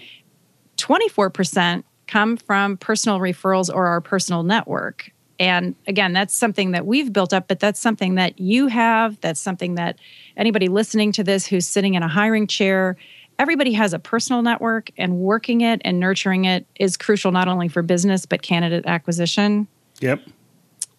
24% 0.77 1.83
come 2.07 2.37
from 2.37 2.77
personal 2.77 3.19
referrals 3.19 3.73
or 3.73 3.87
our 3.87 4.01
personal 4.01 4.43
network. 4.43 5.09
And 5.39 5.75
again, 5.87 6.13
that's 6.13 6.35
something 6.35 6.71
that 6.71 6.85
we've 6.85 7.11
built 7.11 7.33
up, 7.33 7.47
but 7.47 7.59
that's 7.59 7.79
something 7.79 8.15
that 8.15 8.39
you 8.39 8.67
have. 8.67 9.19
That's 9.21 9.39
something 9.39 9.75
that 9.75 9.97
anybody 10.37 10.67
listening 10.67 11.11
to 11.13 11.23
this 11.23 11.47
who's 11.47 11.67
sitting 11.67 11.95
in 11.95 12.03
a 12.03 12.07
hiring 12.07 12.45
chair 12.45 12.97
everybody 13.39 13.73
has 13.73 13.93
a 13.93 13.99
personal 13.99 14.41
network 14.41 14.89
and 14.97 15.17
working 15.17 15.61
it 15.61 15.81
and 15.83 15.99
nurturing 15.99 16.45
it 16.45 16.65
is 16.75 16.97
crucial 16.97 17.31
not 17.31 17.47
only 17.47 17.67
for 17.67 17.81
business 17.81 18.25
but 18.25 18.41
candidate 18.41 18.85
acquisition. 18.85 19.67
Yep. 19.99 20.21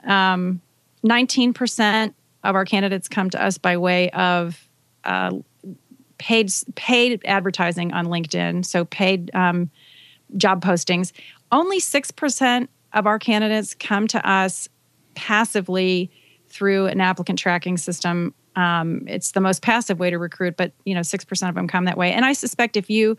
Um, 0.05 0.61
19% 1.05 2.15
of 2.43 2.55
our 2.55 2.65
candidates 2.65 3.09
come 3.09 3.31
to 3.31 3.43
us 3.43 3.59
by 3.59 3.77
way 3.77 4.11
of 4.11 4.69
uh, 5.05 5.33
paid 6.19 6.53
paid 6.75 7.21
advertising 7.25 7.93
on 7.93 8.07
linkedin 8.07 8.65
so 8.65 8.85
paid 8.85 9.31
um, 9.35 9.71
job 10.37 10.63
postings. 10.63 11.13
Only 11.53 11.81
6% 11.81 12.69
of 12.93 13.07
our 13.07 13.19
candidates 13.19 13.75
come 13.75 14.07
to 14.09 14.29
us 14.29 14.69
passively 15.15 16.11
through 16.49 16.87
an 16.87 17.01
applicant 17.01 17.39
tracking 17.39 17.77
system 17.77 18.35
um, 18.57 19.05
it's 19.07 19.33
the 19.33 19.41
most 19.41 19.63
passive 19.63 19.99
way 19.99 20.11
to 20.11 20.19
recruit, 20.19 20.57
but 20.57 20.73
you 20.85 20.95
know, 20.95 21.03
six 21.03 21.25
percent 21.25 21.49
of 21.49 21.55
them 21.55 21.69
come 21.69 21.85
that 21.85 21.97
way. 21.97 22.13
And 22.13 22.25
I 22.25 22.33
suspect 22.33 22.77
if 22.77 22.91
you 22.91 23.17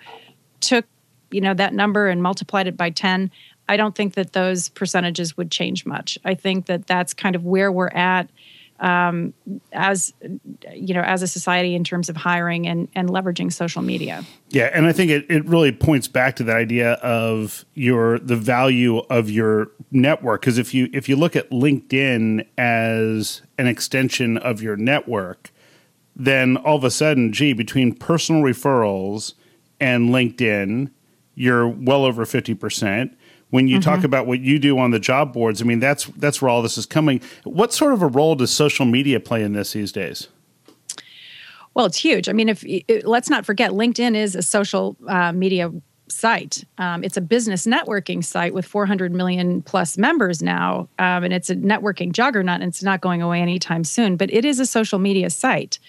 took 0.60 0.86
you 1.32 1.42
know 1.42 1.54
that 1.54 1.74
number 1.74 2.08
and 2.08 2.22
multiplied 2.22 2.68
it 2.68 2.78
by 2.78 2.90
ten, 2.90 3.32
I 3.68 3.78
don't 3.78 3.96
think 3.96 4.14
that 4.14 4.34
those 4.34 4.70
percentages 4.70 5.36
would 5.38 5.52
change 5.52 5.86
much. 5.86 6.18
I 6.24 6.36
think 6.36 6.68
that 6.68 6.88
that's 6.88 7.14
kind 7.14 7.36
of 7.36 7.46
where 7.46 7.72
we're 7.72 7.88
at 7.90 8.30
um, 8.80 9.34
as 9.72 10.14
you 10.74 10.94
know 10.94 11.02
as 11.02 11.22
a 11.22 11.28
society 11.28 11.76
in 11.76 11.84
terms 11.84 12.10
of 12.10 12.16
hiring 12.16 12.68
and, 12.68 12.88
and 12.96 13.10
leveraging 13.10 13.52
social 13.52 13.82
media. 13.82 14.24
Yeah 14.50 14.70
and 14.74 14.86
i 14.86 14.92
think 14.92 15.12
it, 15.12 15.26
it 15.30 15.46
really 15.46 15.72
points 15.72 16.08
back 16.08 16.36
to 16.38 16.44
the 16.44 16.54
idea 16.54 16.94
of 16.94 17.66
your 17.74 18.20
the 18.20 18.36
value 18.36 18.98
of 19.10 19.30
your 19.30 19.70
network 19.92 20.42
because 20.42 20.58
if 20.58 20.74
you 20.74 20.90
if 20.94 21.08
you 21.08 21.16
look 21.16 21.36
at 21.36 21.50
linkedin 21.50 22.46
as 22.58 23.42
an 23.58 23.68
extension 23.68 24.38
of 24.38 24.62
your 24.62 24.76
network 24.76 25.52
then 26.16 26.58
all 26.58 26.78
of 26.78 26.84
a 26.84 26.92
sudden 26.92 27.32
gee 27.32 27.54
between 27.54 27.94
personal 27.94 28.42
referrals 28.42 29.34
and 29.80 30.10
linkedin 30.10 30.92
you're 31.36 31.68
well 31.68 32.06
over 32.06 32.26
50% 32.26 33.14
when 33.56 33.70
you 33.70 33.80
mm-hmm. 33.80 33.90
talk 33.90 34.04
about 34.04 34.28
what 34.28 34.42
you 34.42 34.60
do 34.60 34.78
on 34.78 34.92
the 34.92 35.00
job 35.00 35.32
boards, 35.32 35.62
I 35.62 35.66
mean 35.66 35.80
that's 35.80 36.06
that's 36.18 36.42
where 36.42 36.50
all 36.50 36.62
this 36.62 36.78
is 36.78 36.86
coming. 36.86 37.22
What 37.46 37.72
sort 37.72 37.94
of 37.94 38.02
a 38.02 38.08
role 38.08 38.36
does 38.36 38.52
social 38.52 38.86
media 38.86 39.22
play 39.22 39.44
in 39.44 39.54
this 39.54 39.72
these 39.72 39.94
days? 39.94 40.28
Well, 41.74 41.86
it's 41.86 41.98
huge. 41.98 42.28
I 42.28 42.34
mean, 42.34 42.50
if 42.50 42.66
let's 43.06 43.30
not 43.30 43.46
forget, 43.46 43.72
LinkedIn 43.72 44.14
is 44.14 44.36
a 44.36 44.42
social 44.42 44.98
uh, 45.08 45.32
media 45.32 45.72
site. 46.10 46.66
Um, 46.78 47.02
it's 47.02 47.16
a 47.16 47.22
business 47.22 47.66
networking 47.66 48.24
site 48.26 48.54
with 48.54 48.66
400 48.66 49.14
million 49.14 49.62
plus 49.62 49.98
members 49.98 50.44
now, 50.44 50.90
um, 51.00 51.24
and 51.24 51.34
it's 51.34 51.50
a 51.50 51.56
networking 51.56 52.12
juggernaut. 52.12 52.56
And 52.56 52.66
it's 52.66 52.84
not 52.84 53.00
going 53.00 53.22
away 53.22 53.40
anytime 53.42 53.86
soon. 53.86 54.18
But 54.18 54.34
it 54.34 54.44
is 54.44 54.60
a 54.60 54.66
social 54.66 55.00
media 55.00 55.30
site. 55.30 55.80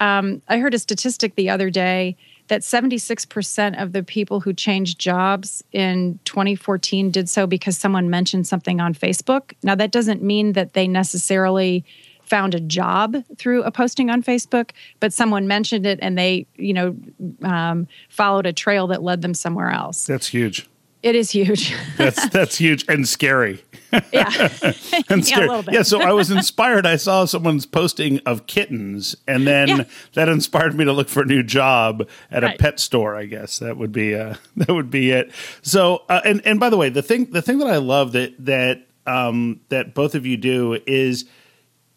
Um, 0.00 0.42
I 0.48 0.58
heard 0.58 0.74
a 0.74 0.80
statistic 0.80 1.36
the 1.36 1.48
other 1.48 1.70
day 1.70 2.16
that 2.48 2.60
76% 2.60 3.80
of 3.80 3.92
the 3.92 4.02
people 4.02 4.40
who 4.40 4.52
changed 4.52 4.98
jobs 4.98 5.64
in 5.72 6.18
2014 6.24 7.10
did 7.10 7.28
so 7.28 7.46
because 7.46 7.78
someone 7.78 8.10
mentioned 8.10 8.46
something 8.46 8.80
on 8.80 8.94
Facebook. 8.94 9.52
Now, 9.62 9.74
that 9.74 9.90
doesn't 9.90 10.22
mean 10.22 10.52
that 10.52 10.74
they 10.74 10.86
necessarily 10.86 11.84
found 12.22 12.54
a 12.54 12.60
job 12.60 13.16
through 13.36 13.62
a 13.62 13.70
posting 13.70 14.10
on 14.10 14.22
Facebook, 14.22 14.70
but 15.00 15.12
someone 15.12 15.46
mentioned 15.46 15.86
it 15.86 15.98
and 16.02 16.18
they, 16.18 16.46
you 16.56 16.72
know, 16.72 16.96
um, 17.42 17.86
followed 18.08 18.46
a 18.46 18.52
trail 18.52 18.86
that 18.88 19.02
led 19.02 19.22
them 19.22 19.34
somewhere 19.34 19.70
else. 19.70 20.06
That's 20.06 20.28
huge. 20.28 20.68
It 21.04 21.14
is 21.14 21.30
huge. 21.32 21.74
that's 21.98 22.28
that's 22.30 22.56
huge 22.56 22.86
and 22.88 23.06
scary. 23.06 23.62
yeah. 24.10 24.48
and 25.10 25.24
scary. 25.24 25.46
Yeah, 25.46 25.46
a 25.46 25.48
little 25.48 25.62
bit. 25.62 25.74
yeah, 25.74 25.82
so 25.82 26.00
I 26.00 26.12
was 26.12 26.30
inspired. 26.30 26.86
I 26.86 26.96
saw 26.96 27.26
someone's 27.26 27.66
posting 27.66 28.20
of 28.20 28.46
kittens, 28.46 29.14
and 29.28 29.46
then 29.46 29.68
Yeah. 29.68 29.84
that 30.14 30.30
inspired 30.30 30.74
me 30.74 30.86
to 30.86 30.92
look 30.94 31.10
for 31.10 31.22
a 31.22 31.26
new 31.26 31.42
job 31.42 32.08
at 32.30 32.42
a 32.42 32.54
pet 32.58 32.80
store. 32.80 33.14
I 33.16 33.26
guess 33.26 33.58
that 33.58 33.76
would 33.76 33.92
be 33.92 34.14
uh, 34.14 34.36
that 34.56 34.70
would 34.70 34.90
be 34.90 35.10
it. 35.10 35.30
So, 35.60 36.04
uh, 36.08 36.22
and 36.24 36.40
and 36.46 36.58
by 36.58 36.70
the 36.70 36.78
way, 36.78 36.88
the 36.88 37.02
thing 37.02 37.26
the 37.26 37.42
thing 37.42 37.58
that 37.58 37.68
I 37.68 37.76
love 37.76 38.12
that 38.12 38.32
that 38.46 38.86
um, 39.06 39.60
that 39.68 39.94
both 39.94 40.14
of 40.14 40.24
you 40.24 40.38
do 40.38 40.80
is 40.86 41.26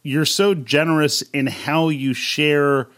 you're 0.03 0.25
so 0.25 0.53
generous 0.53 1.21
in 1.21 1.47
how 1.47 1.87
you 1.87 2.13
share 2.13 2.89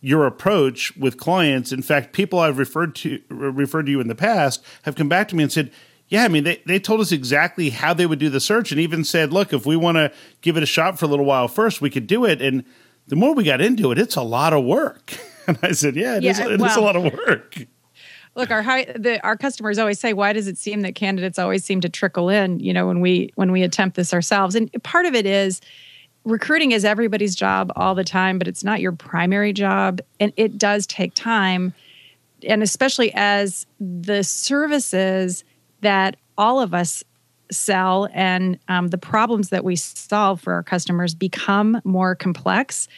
your 0.00 0.26
approach 0.26 0.96
with 0.96 1.16
clients. 1.18 1.72
In 1.72 1.82
fact, 1.82 2.12
people 2.12 2.38
I've 2.38 2.58
referred 2.58 2.94
to 2.96 3.20
referred 3.28 3.86
to 3.86 3.92
you 3.92 4.00
in 4.00 4.08
the 4.08 4.14
past 4.14 4.64
have 4.82 4.94
come 4.96 5.08
back 5.08 5.28
to 5.28 5.36
me 5.36 5.42
and 5.42 5.52
said, 5.52 5.70
"Yeah, 6.08 6.24
I 6.24 6.28
mean, 6.28 6.44
they 6.44 6.62
they 6.66 6.78
told 6.78 7.00
us 7.00 7.12
exactly 7.12 7.70
how 7.70 7.92
they 7.94 8.06
would 8.06 8.18
do 8.18 8.30
the 8.30 8.40
search, 8.40 8.72
and 8.72 8.80
even 8.80 9.04
said, 9.04 9.32
look, 9.32 9.52
if 9.52 9.66
we 9.66 9.76
want 9.76 9.96
to 9.96 10.12
give 10.40 10.56
it 10.56 10.62
a 10.62 10.66
shot 10.66 10.98
for 10.98 11.04
a 11.04 11.08
little 11.08 11.26
while 11.26 11.48
first, 11.48 11.80
we 11.80 11.90
could 11.90 12.06
do 12.06 12.24
it." 12.24 12.40
And 12.40 12.64
the 13.08 13.16
more 13.16 13.34
we 13.34 13.44
got 13.44 13.60
into 13.60 13.90
it, 13.92 13.98
it's 13.98 14.16
a 14.16 14.22
lot 14.22 14.52
of 14.52 14.64
work. 14.64 15.14
And 15.46 15.58
I 15.62 15.72
said, 15.72 15.96
"Yeah, 15.96 16.16
it 16.16 16.24
is. 16.24 16.38
Yeah, 16.38 16.46
It 16.46 16.52
is 16.52 16.60
a 16.60 16.62
well- 16.62 16.82
lot 16.82 16.96
of 16.96 17.02
work." 17.04 17.56
Look, 18.36 18.52
our 18.52 18.62
high, 18.62 18.84
the, 18.84 19.20
our 19.24 19.36
customers 19.36 19.78
always 19.78 19.98
say, 19.98 20.12
"Why 20.12 20.32
does 20.32 20.46
it 20.46 20.56
seem 20.58 20.82
that 20.82 20.94
candidates 20.94 21.38
always 21.38 21.64
seem 21.64 21.80
to 21.80 21.88
trickle 21.88 22.28
in?" 22.28 22.60
You 22.60 22.72
know, 22.72 22.86
when 22.86 23.00
we 23.00 23.32
when 23.34 23.50
we 23.50 23.62
attempt 23.64 23.96
this 23.96 24.14
ourselves, 24.14 24.54
and 24.54 24.70
part 24.84 25.06
of 25.06 25.14
it 25.14 25.26
is 25.26 25.60
recruiting 26.24 26.72
is 26.72 26.84
everybody's 26.84 27.34
job 27.34 27.72
all 27.76 27.94
the 27.94 28.04
time, 28.04 28.38
but 28.38 28.48
it's 28.48 28.64
not 28.64 28.80
your 28.80 28.92
primary 28.92 29.52
job, 29.52 30.00
and 30.18 30.32
it 30.36 30.58
does 30.58 30.86
take 30.86 31.14
time, 31.14 31.72
and 32.46 32.62
especially 32.62 33.12
as 33.14 33.66
the 33.78 34.22
services 34.22 35.44
that 35.80 36.16
all 36.36 36.60
of 36.60 36.74
us 36.74 37.02
sell 37.50 38.08
and 38.12 38.58
um, 38.68 38.88
the 38.88 38.98
problems 38.98 39.48
that 39.48 39.64
we 39.64 39.76
solve 39.76 40.40
for 40.40 40.52
our 40.54 40.62
customers 40.62 41.14
become 41.14 41.80
more 41.84 42.14
complex 42.14 42.88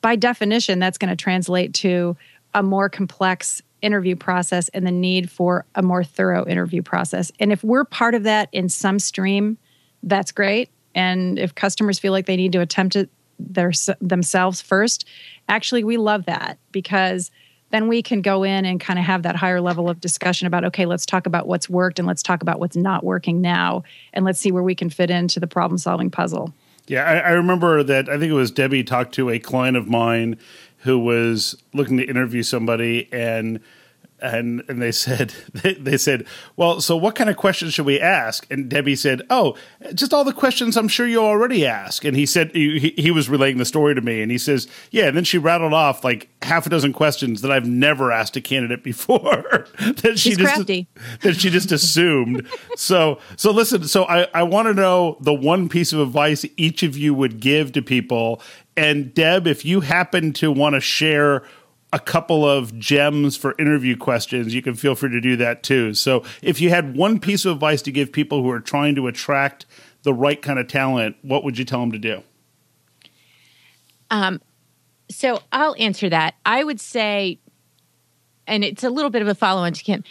by 0.00 0.16
definition, 0.16 0.78
that's 0.78 0.98
going 0.98 1.10
to 1.10 1.16
translate 1.16 1.74
to 1.74 2.16
a 2.54 2.62
more 2.62 2.88
complex 2.88 3.62
interview 3.82 4.16
process 4.16 4.68
and 4.70 4.86
the 4.86 4.92
need 4.92 5.30
for 5.30 5.64
a 5.74 5.82
more 5.82 6.02
thorough 6.02 6.46
interview 6.46 6.82
process. 6.82 7.30
And 7.38 7.52
if 7.52 7.62
we're 7.62 7.84
part 7.84 8.14
of 8.14 8.24
that 8.24 8.48
in 8.52 8.68
some 8.68 8.98
stream, 8.98 9.58
that's 10.02 10.32
great. 10.32 10.70
And 10.94 11.38
if 11.38 11.54
customers 11.54 11.98
feel 11.98 12.12
like 12.12 12.26
they 12.26 12.36
need 12.36 12.52
to 12.52 12.60
attempt 12.60 12.96
it 12.96 13.10
their, 13.38 13.72
themselves 14.00 14.60
first, 14.60 15.06
actually, 15.48 15.84
we 15.84 15.96
love 15.96 16.26
that 16.26 16.58
because 16.72 17.30
then 17.70 17.86
we 17.88 18.02
can 18.02 18.22
go 18.22 18.44
in 18.44 18.64
and 18.64 18.80
kind 18.80 18.98
of 18.98 19.04
have 19.04 19.22
that 19.22 19.36
higher 19.36 19.60
level 19.60 19.90
of 19.90 20.00
discussion 20.00 20.46
about 20.46 20.64
okay, 20.64 20.86
let's 20.86 21.04
talk 21.04 21.26
about 21.26 21.46
what's 21.46 21.68
worked 21.68 21.98
and 21.98 22.08
let's 22.08 22.22
talk 22.22 22.42
about 22.42 22.58
what's 22.58 22.76
not 22.76 23.04
working 23.04 23.40
now. 23.40 23.82
And 24.12 24.24
let's 24.24 24.40
see 24.40 24.50
where 24.50 24.62
we 24.62 24.74
can 24.74 24.90
fit 24.90 25.10
into 25.10 25.38
the 25.38 25.46
problem 25.46 25.78
solving 25.78 26.10
puzzle. 26.10 26.52
Yeah, 26.86 27.04
I, 27.04 27.18
I 27.18 27.30
remember 27.32 27.82
that. 27.82 28.08
I 28.08 28.18
think 28.18 28.30
it 28.30 28.34
was 28.34 28.50
Debbie 28.50 28.82
talked 28.82 29.14
to 29.14 29.28
a 29.28 29.38
client 29.38 29.76
of 29.76 29.88
mine 29.88 30.38
who 30.78 30.98
was 30.98 31.62
looking 31.74 31.98
to 31.98 32.04
interview 32.04 32.42
somebody, 32.42 33.08
and 33.12 33.60
and 34.20 34.62
and 34.68 34.80
they 34.80 34.92
said 34.92 35.34
they, 35.54 35.74
they 35.74 35.96
said, 35.96 36.26
well, 36.56 36.80
so 36.80 36.96
what 36.96 37.14
kind 37.14 37.30
of 37.30 37.36
questions 37.36 37.74
should 37.74 37.86
we 37.86 38.00
ask? 38.00 38.46
And 38.50 38.68
Debbie 38.68 38.96
said, 38.96 39.22
oh, 39.30 39.56
just 39.94 40.12
all 40.12 40.24
the 40.24 40.32
questions 40.32 40.76
I'm 40.76 40.88
sure 40.88 41.06
you 41.06 41.20
already 41.20 41.66
ask. 41.66 42.04
And 42.04 42.16
he 42.16 42.26
said 42.26 42.50
he, 42.52 42.94
he 42.96 43.10
was 43.10 43.28
relaying 43.28 43.58
the 43.58 43.64
story 43.64 43.94
to 43.94 44.00
me, 44.00 44.22
and 44.22 44.30
he 44.30 44.38
says, 44.38 44.68
yeah. 44.90 45.06
And 45.06 45.16
then 45.16 45.24
she 45.24 45.38
rattled 45.38 45.72
off 45.72 46.04
like 46.04 46.28
half 46.42 46.66
a 46.66 46.70
dozen 46.70 46.92
questions 46.92 47.42
that 47.42 47.50
I've 47.50 47.66
never 47.66 48.12
asked 48.12 48.36
a 48.36 48.40
candidate 48.40 48.82
before 48.82 49.66
that 49.78 50.18
she 50.18 50.30
She's 50.30 50.38
just 50.38 50.54
crafty. 50.54 50.88
that 51.22 51.34
she 51.36 51.50
just 51.50 51.72
assumed. 51.72 52.46
so 52.76 53.18
so 53.36 53.50
listen, 53.50 53.86
so 53.88 54.04
I, 54.04 54.28
I 54.34 54.42
want 54.42 54.68
to 54.68 54.74
know 54.74 55.16
the 55.20 55.34
one 55.34 55.68
piece 55.68 55.92
of 55.92 56.00
advice 56.00 56.44
each 56.56 56.82
of 56.82 56.96
you 56.96 57.14
would 57.14 57.40
give 57.40 57.72
to 57.72 57.82
people. 57.82 58.42
And 58.76 59.12
Deb, 59.12 59.46
if 59.48 59.64
you 59.64 59.80
happen 59.80 60.32
to 60.34 60.52
want 60.52 60.74
to 60.74 60.80
share 60.80 61.42
a 61.92 61.98
couple 61.98 62.48
of 62.48 62.78
gems 62.78 63.36
for 63.36 63.54
interview 63.58 63.96
questions, 63.96 64.54
you 64.54 64.62
can 64.62 64.74
feel 64.74 64.94
free 64.94 65.10
to 65.10 65.20
do 65.20 65.36
that 65.36 65.62
too. 65.62 65.94
So 65.94 66.22
if 66.42 66.60
you 66.60 66.70
had 66.70 66.96
one 66.96 67.18
piece 67.18 67.44
of 67.44 67.54
advice 67.54 67.82
to 67.82 67.92
give 67.92 68.12
people 68.12 68.42
who 68.42 68.50
are 68.50 68.60
trying 68.60 68.94
to 68.96 69.06
attract 69.06 69.64
the 70.02 70.12
right 70.12 70.40
kind 70.40 70.58
of 70.58 70.68
talent, 70.68 71.16
what 71.22 71.44
would 71.44 71.58
you 71.58 71.64
tell 71.64 71.80
them 71.80 71.92
to 71.92 71.98
do? 71.98 72.22
Um, 74.10 74.40
So 75.10 75.40
I'll 75.52 75.74
answer 75.78 76.08
that. 76.10 76.34
I 76.44 76.62
would 76.62 76.80
say, 76.80 77.38
and 78.46 78.62
it's 78.64 78.84
a 78.84 78.90
little 78.90 79.10
bit 79.10 79.22
of 79.22 79.28
a 79.28 79.34
follow 79.34 79.62
on 79.62 79.72
to 79.72 79.82
Kim, 79.82 80.04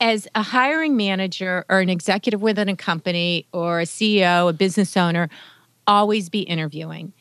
as 0.00 0.26
a 0.34 0.42
hiring 0.42 0.96
manager 0.96 1.64
or 1.68 1.80
an 1.80 1.90
executive 1.90 2.42
within 2.42 2.68
a 2.68 2.76
company 2.76 3.46
or 3.52 3.80
a 3.80 3.84
CEO, 3.84 4.48
a 4.48 4.52
business 4.52 4.96
owner, 4.96 5.28
always 5.86 6.28
be 6.28 6.40
interviewing. 6.40 7.12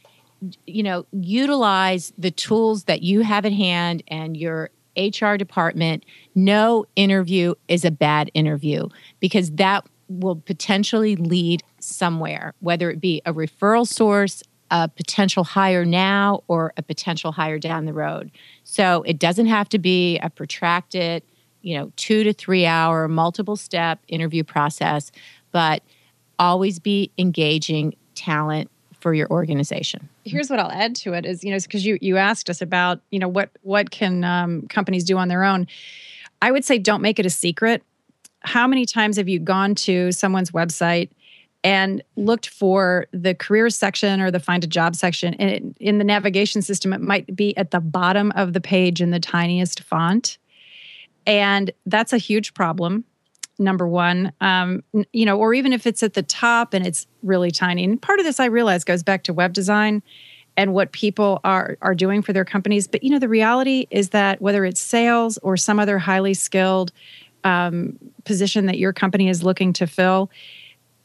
You 0.65 0.83
know, 0.83 1.05
utilize 1.11 2.13
the 2.17 2.31
tools 2.31 2.85
that 2.85 3.01
you 3.01 3.21
have 3.21 3.45
at 3.45 3.53
hand 3.53 4.03
and 4.07 4.37
your 4.37 4.69
HR 4.97 5.35
department. 5.35 6.05
No 6.35 6.85
interview 6.95 7.55
is 7.67 7.85
a 7.85 7.91
bad 7.91 8.31
interview 8.33 8.89
because 9.19 9.51
that 9.51 9.85
will 10.07 10.35
potentially 10.35 11.15
lead 11.15 11.61
somewhere, 11.79 12.53
whether 12.59 12.89
it 12.89 12.99
be 12.99 13.21
a 13.25 13.33
referral 13.33 13.87
source, 13.87 14.43
a 14.71 14.87
potential 14.87 15.43
hire 15.43 15.85
now, 15.85 16.43
or 16.47 16.73
a 16.77 16.81
potential 16.81 17.31
hire 17.31 17.59
down 17.59 17.85
the 17.85 17.93
road. 17.93 18.31
So 18.63 19.03
it 19.03 19.19
doesn't 19.19 19.47
have 19.47 19.69
to 19.69 19.79
be 19.79 20.17
a 20.19 20.29
protracted, 20.29 21.23
you 21.61 21.77
know, 21.77 21.91
two 21.95 22.23
to 22.23 22.33
three 22.33 22.65
hour, 22.65 23.07
multiple 23.07 23.55
step 23.55 23.99
interview 24.07 24.43
process, 24.43 25.11
but 25.51 25.83
always 26.37 26.79
be 26.79 27.11
engaging 27.17 27.95
talent 28.15 28.69
for 28.99 29.13
your 29.13 29.29
organization. 29.29 30.09
here's 30.25 30.49
what 30.49 30.59
I'll 30.59 30.71
add 30.71 30.95
to 30.97 31.13
it 31.13 31.25
is 31.25 31.43
you 31.43 31.51
know 31.51 31.57
because 31.57 31.85
you 31.85 31.97
you 32.01 32.17
asked 32.17 32.49
us 32.49 32.61
about 32.61 32.99
you 33.11 33.19
know 33.19 33.27
what 33.27 33.49
what 33.61 33.91
can 33.91 34.23
um, 34.23 34.67
companies 34.67 35.03
do 35.03 35.17
on 35.17 35.27
their 35.27 35.43
own. 35.43 35.67
I 36.41 36.51
would 36.51 36.65
say 36.65 36.77
don't 36.77 37.01
make 37.01 37.19
it 37.19 37.25
a 37.25 37.29
secret. 37.29 37.83
How 38.41 38.67
many 38.67 38.85
times 38.85 39.17
have 39.17 39.27
you 39.27 39.39
gone 39.39 39.75
to 39.75 40.11
someone's 40.11 40.51
website 40.51 41.09
and 41.63 42.01
looked 42.15 42.49
for 42.49 43.07
the 43.11 43.35
careers 43.35 43.75
section 43.75 44.21
or 44.21 44.31
the 44.31 44.39
find 44.39 44.63
a 44.63 44.67
job 44.67 44.95
section 44.95 45.33
and 45.35 45.49
it, 45.49 45.63
in 45.79 45.97
the 45.97 46.03
navigation 46.03 46.61
system 46.61 46.93
it 46.93 47.01
might 47.01 47.35
be 47.35 47.55
at 47.57 47.71
the 47.71 47.79
bottom 47.79 48.31
of 48.35 48.53
the 48.53 48.61
page 48.61 49.01
in 49.01 49.11
the 49.11 49.19
tiniest 49.19 49.81
font 49.83 50.37
and 51.25 51.71
that's 51.85 52.13
a 52.13 52.17
huge 52.17 52.53
problem 52.53 53.03
number 53.59 53.87
one. 53.87 54.31
Um, 54.41 54.83
you 55.13 55.25
know 55.25 55.37
or 55.37 55.53
even 55.53 55.73
if 55.73 55.85
it's 55.85 56.03
at 56.03 56.13
the 56.13 56.23
top 56.23 56.73
and 56.73 56.85
it's 56.85 57.07
really 57.23 57.51
tiny. 57.51 57.83
And 57.83 58.01
part 58.01 58.19
of 58.19 58.25
this 58.25 58.39
i 58.39 58.45
realize 58.45 58.83
goes 58.83 59.03
back 59.03 59.23
to 59.23 59.33
web 59.33 59.53
design 59.53 60.01
and 60.57 60.73
what 60.73 60.91
people 60.91 61.39
are 61.43 61.77
are 61.81 61.95
doing 61.95 62.21
for 62.21 62.33
their 62.33 62.45
companies. 62.45 62.87
But 62.87 63.03
you 63.03 63.11
know 63.11 63.19
the 63.19 63.29
reality 63.29 63.87
is 63.91 64.09
that 64.09 64.41
whether 64.41 64.65
it's 64.65 64.79
sales 64.79 65.37
or 65.39 65.57
some 65.57 65.79
other 65.79 65.99
highly 65.99 66.33
skilled 66.33 66.91
um, 67.43 67.97
position 68.25 68.65
that 68.65 68.77
your 68.77 68.93
company 68.93 69.29
is 69.29 69.43
looking 69.43 69.73
to 69.73 69.87
fill 69.87 70.29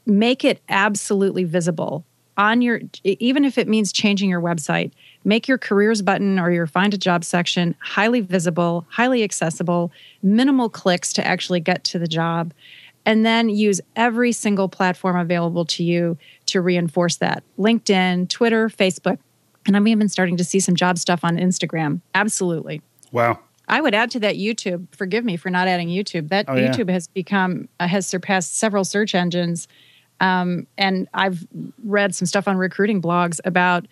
make 0.07 0.45
it 0.45 0.61
absolutely 0.69 1.45
visible 1.45 2.05
on 2.37 2.61
your 2.62 2.81
even 3.05 3.44
if 3.44 3.59
it 3.59 3.68
means 3.68 3.92
changing 3.92 4.29
your 4.29 4.40
website 4.40 4.90
make 5.25 5.47
your 5.47 5.59
careers 5.59 6.03
button 6.03 6.38
or 6.38 6.51
your 6.51 6.66
find 6.66 6.92
a 6.92 6.99
job 6.99 7.25
section 7.25 7.75
highly 7.81 8.20
visible 8.20 8.87
highly 8.90 9.23
accessible 9.23 9.92
minimal 10.23 10.68
clicks 10.68 11.12
to 11.12 11.25
actually 11.27 11.61
get 11.61 11.85
to 11.85 11.99
the 11.99 12.09
job 12.09 12.53
and 13.07 13.25
then 13.25 13.49
use 13.49 13.81
every 13.97 14.33
single 14.33 14.68
platform 14.68 15.16
available 15.16 15.64
to 15.64 15.85
you 15.85 16.18
to 16.47 16.61
reinforce 16.61 17.16
that 17.16 17.42
linkedin 17.59 18.29
twitter 18.29 18.68
facebook 18.68 19.18
and 19.66 19.77
i'm 19.77 19.87
even 19.87 20.09
starting 20.09 20.37
to 20.37 20.44
see 20.44 20.59
some 20.59 20.75
job 20.75 20.99
stuff 20.99 21.20
on 21.23 21.37
instagram 21.37 22.01
absolutely 22.14 22.83
Wow. 23.14 23.38
I 23.68 23.81
would 23.81 23.94
add 23.94 24.11
to 24.11 24.20
that 24.20 24.35
YouTube. 24.35 24.88
Forgive 24.94 25.25
me 25.25 25.37
for 25.37 25.49
not 25.49 25.68
adding 25.68 25.88
YouTube. 25.88 26.29
That 26.29 26.47
Oh, 26.49 26.57
yeah. 26.57 26.70
YouTube 26.70 26.90
has 26.90 27.07
become 27.07 27.68
uh, 27.81 27.87
has 27.87 28.07
surpassed 28.07 28.59
several 28.59 28.85
search 28.85 29.14
engines, 29.14 29.68
um, 30.25 30.67
and 30.79 31.09
I've 31.13 31.47
read 31.85 32.15
some 32.15 32.27
stuff 32.27 32.49
on 32.49 32.57
recruiting 32.57 33.03
blogs 33.03 33.41
about 33.45 33.87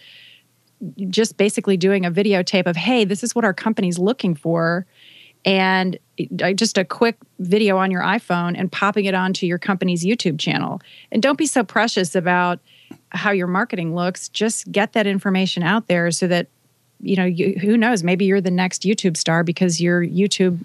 just 1.09 1.37
basically 1.37 1.77
doing 1.77 2.07
a 2.07 2.11
videotape 2.11 2.67
of, 2.67 2.75
hey, 2.77 3.05
this 3.05 3.23
is 3.23 3.35
what 3.35 3.45
our 3.45 3.53
company's 3.53 3.99
looking 3.99 4.35
for, 4.35 4.87
and 5.45 5.99
just 6.55 6.79
a 6.79 6.85
quick 6.85 7.17
video 7.41 7.77
on 7.77 7.91
your 7.91 8.03
iPhone 8.03 8.55
and 8.57 8.71
popping 8.71 9.05
it 9.05 9.15
onto 9.15 9.45
your 9.47 9.59
company's 9.59 10.05
YouTube 10.05 10.39
channel. 10.39 10.81
And 11.11 11.23
don't 11.23 11.37
be 11.37 11.47
so 11.47 11.65
precious 11.65 12.15
about 12.15 12.61
how 13.11 13.33
your 13.33 13.47
marketing 13.47 13.95
looks. 13.95 14.29
Just 14.29 14.71
get 14.71 14.93
that 14.93 15.07
information 15.07 15.63
out 15.63 15.89
there 15.89 16.11
so 16.11 16.27
that 16.29 16.47
you 17.03 17.17
know, 17.17 17.25
you, 17.25 17.59
who 17.61 17.77
knows? 17.77 18.05
Maybe 18.05 18.25
you're 18.27 18.41
the 18.41 18.51
next 18.53 18.83
YouTube 18.83 19.17
star 19.17 19.43
because 19.43 19.81
your 19.81 20.07
YouTube 20.07 20.65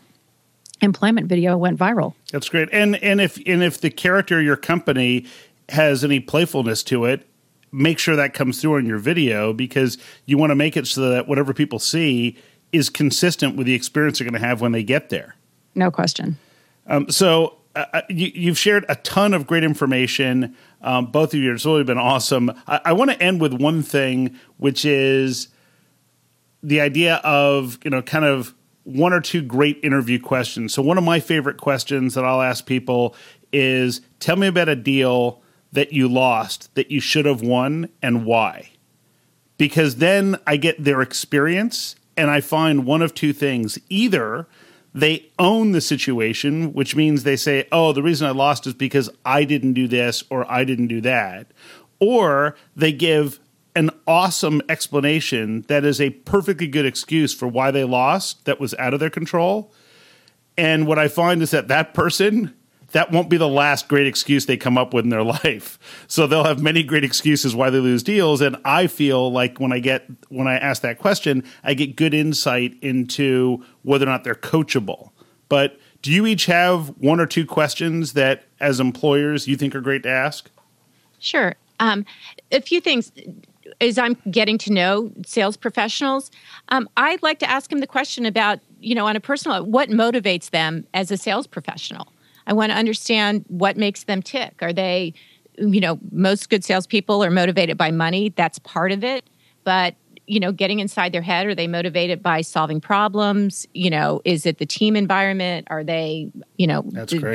employment 0.82 1.28
video 1.28 1.58
went 1.58 1.80
viral. 1.80 2.14
That's 2.32 2.50
great. 2.50 2.70
And 2.72 2.96
and 2.98 3.20
if 3.20 3.38
and 3.48 3.64
if 3.64 3.82
the 3.82 3.90
character 3.90 4.40
of 4.40 4.46
your 4.46 4.56
company 4.56 5.26
has 5.70 6.04
any 6.04 6.20
playfulness 6.20 6.84
to 6.84 7.06
it, 7.06 7.28
make 7.72 8.00
sure 8.00 8.16
that 8.16 8.34
comes 8.34 8.62
through 8.62 8.78
on 8.78 8.86
your 8.86 8.98
video 8.98 9.54
because 9.54 9.98
you 10.26 10.38
want 10.38 10.52
to 10.52 10.56
make 10.56 10.78
it 10.78 10.88
so 10.88 11.10
that 11.10 11.28
whatever 11.28 11.54
people 11.54 11.80
see 11.80 12.38
is 12.72 12.90
consistent 12.90 13.56
with 13.56 13.68
the 13.68 13.74
experience 13.74 14.20
they're 14.20 14.30
going 14.30 14.40
to 14.40 14.46
have 14.46 14.62
when 14.62 14.72
they 14.72 14.84
get 14.84 15.10
there. 15.10 15.36
No 15.76 15.92
question. 15.92 16.38
Um, 16.88 17.10
so 17.10 17.58
uh, 17.76 18.02
you, 18.10 18.50
have 18.50 18.58
shared 18.58 18.86
a 18.90 18.96
ton 18.96 19.34
of 19.34 19.46
great 19.46 19.64
information. 19.64 20.56
Um, 20.82 21.08
both 21.08 21.34
of 21.34 21.40
you, 21.40 21.54
it's 21.54 21.66
really 21.66 21.84
been 21.84 21.98
awesome. 21.98 22.52
I, 22.68 22.82
I 22.86 22.94
want 22.94 23.12
to 23.12 23.22
end 23.22 23.40
with 23.42 23.54
one 23.54 23.84
thing, 23.84 24.38
which 24.58 24.86
is 24.86 25.50
the 26.64 26.82
idea 26.82 27.16
of 27.18 27.78
you 27.84 27.92
know 27.92 28.02
kind 28.02 28.26
of 28.26 28.56
one 28.84 29.14
or 29.14 29.22
two 29.22 29.42
great 29.42 29.80
interview 29.84 30.20
questions. 30.20 30.74
So 30.74 30.82
one 30.82 30.98
of 30.98 31.04
my 31.04 31.20
favorite 31.20 31.58
questions 31.58 32.16
that 32.16 32.26
I'll 32.26 32.42
ask 32.42 32.66
people 32.66 33.16
is, 33.54 34.02
"Tell 34.20 34.38
me 34.38 34.48
about 34.48 34.70
a 34.70 34.76
deal 34.76 35.44
that 35.72 35.94
you 35.94 36.08
lost 36.08 36.74
that 36.76 36.92
you 36.92 37.00
should 37.00 37.26
have 37.26 37.42
won 37.42 37.90
and 38.02 38.26
why." 38.26 38.72
Because 39.58 39.96
then 39.96 40.38
I 40.46 40.58
get 40.58 40.84
their 40.84 41.02
experience 41.02 41.96
and 42.16 42.30
I 42.30 42.42
find 42.42 42.86
one 42.86 43.02
of 43.02 43.14
two 43.14 43.34
things: 43.34 43.80
either 43.90 44.48
they 44.98 45.30
own 45.38 45.74
the 45.74 45.82
situation, 45.82 46.74
which 46.74 46.96
means 46.96 47.22
they 47.22 47.36
say, 47.36 47.68
oh, 47.72 47.94
the 47.94 48.02
reason 48.02 48.26
I 48.26 48.32
lost 48.32 48.66
is 48.66 48.74
because 48.74 49.12
I 49.24 49.44
didn't 49.44 49.74
do 49.74 49.88
this 49.88 50.24
or 50.32 50.50
I 50.52 50.64
didn't 50.64 50.88
do 50.88 51.02
that. 51.02 51.52
Or 52.00 52.56
they 52.76 52.92
give 52.92 53.40
an 53.76 53.92
awesome 54.08 54.60
explanation 54.68 55.64
that 55.68 55.86
is 55.86 56.02
a 56.02 56.10
perfectly 56.10 56.66
good 56.66 56.86
excuse 56.86 57.32
for 57.32 57.48
why 57.48 57.70
they 57.70 57.84
lost 57.84 58.46
that 58.46 58.60
was 58.60 58.74
out 58.80 58.96
of 58.96 59.00
their 59.00 59.12
control. 59.12 59.72
And 60.58 60.88
what 60.88 60.98
I 60.98 61.08
find 61.08 61.44
is 61.44 61.52
that 61.52 61.68
that 61.68 61.94
person 61.94 62.56
that 62.98 63.12
won't 63.12 63.30
be 63.30 63.38
the 63.38 63.48
last 63.48 63.88
great 63.88 64.08
excuse 64.08 64.48
they 64.48 64.58
come 64.58 64.76
up 64.76 64.92
with 64.92 65.06
in 65.06 65.12
their 65.12 65.24
life. 65.44 65.78
So 66.08 66.26
they'll 66.26 66.46
have 66.46 66.64
many 66.64 66.82
great 66.82 67.04
excuses 67.04 67.56
why 67.56 67.70
they 67.70 67.78
lose 67.78 68.02
deals. 68.02 68.42
And 68.42 68.58
I 68.66 68.88
feel 68.88 69.32
like 69.32 69.60
when 69.60 69.72
I 69.72 69.78
get 69.78 70.08
when 70.30 70.48
I 70.48 70.58
ask 70.58 70.82
that 70.82 70.98
question, 70.98 71.44
I 71.64 71.76
get 71.76 71.96
good 71.96 72.16
insight 72.16 72.76
into 72.82 73.64
whether 73.84 74.08
or 74.08 74.10
not 74.10 74.24
they're 74.24 74.34
coachable. 74.34 75.12
But 75.48 75.80
do 76.02 76.12
you 76.12 76.26
each 76.26 76.48
have 76.48 76.88
one 76.98 77.20
or 77.20 77.28
two 77.28 77.46
questions 77.46 78.14
that 78.14 78.46
as 78.60 78.80
employers 78.80 79.48
you 79.48 79.58
think 79.58 79.76
are 79.76 79.82
great 79.82 80.02
to 80.04 80.10
ask? 80.10 80.50
Sure. 81.20 81.54
Um, 81.80 82.04
a 82.52 82.62
few 82.62 82.82
things 82.82 83.12
as 83.80 84.00
I'm 84.00 84.18
getting 84.32 84.58
to 84.60 84.74
know 84.74 85.12
sales 85.24 85.56
professionals, 85.56 86.32
um, 86.70 86.90
I'd 86.98 87.22
like 87.22 87.38
to 87.40 87.50
ask 87.50 87.70
them 87.70 87.80
the 87.80 87.86
question 87.86 88.26
about, 88.26 88.60
you 88.80 88.96
know, 88.96 89.06
on 89.06 89.16
a 89.16 89.20
personal, 89.20 89.64
what 89.64 89.90
motivates 89.90 90.50
them 90.50 90.88
as 90.96 91.12
a 91.12 91.18
sales 91.18 91.46
professional? 91.46 92.08
I 92.48 92.54
want 92.54 92.72
to 92.72 92.78
understand 92.78 93.46
what 93.50 93.78
makes 93.78 94.06
them 94.06 94.24
tick. 94.24 94.56
Are 94.62 94.74
they, 94.74 95.14
you 95.58 95.80
know, 95.80 96.00
most 96.12 96.50
good 96.50 96.64
salespeople 96.64 97.24
are 97.24 97.30
motivated 97.30 97.78
by 97.78 97.92
money. 97.92 98.30
That's 98.30 98.58
part 98.60 98.92
of 98.92 99.04
it. 99.04 99.30
But, 99.64 99.96
you 100.28 100.40
know, 100.40 100.52
getting 100.52 100.80
inside 100.80 101.12
their 101.12 101.22
head, 101.22 101.46
are 101.46 101.56
they 101.56 101.68
motivated 101.68 102.24
by 102.24 102.42
solving 102.42 102.80
problems? 102.80 103.68
You 103.74 103.90
know, 103.90 104.22
is 104.24 104.46
it 104.46 104.60
the 104.60 104.66
team 104.66 104.96
environment? 104.96 105.68
Are 105.70 105.84
they, 105.84 106.32
you 106.58 106.68
know, 106.68 106.84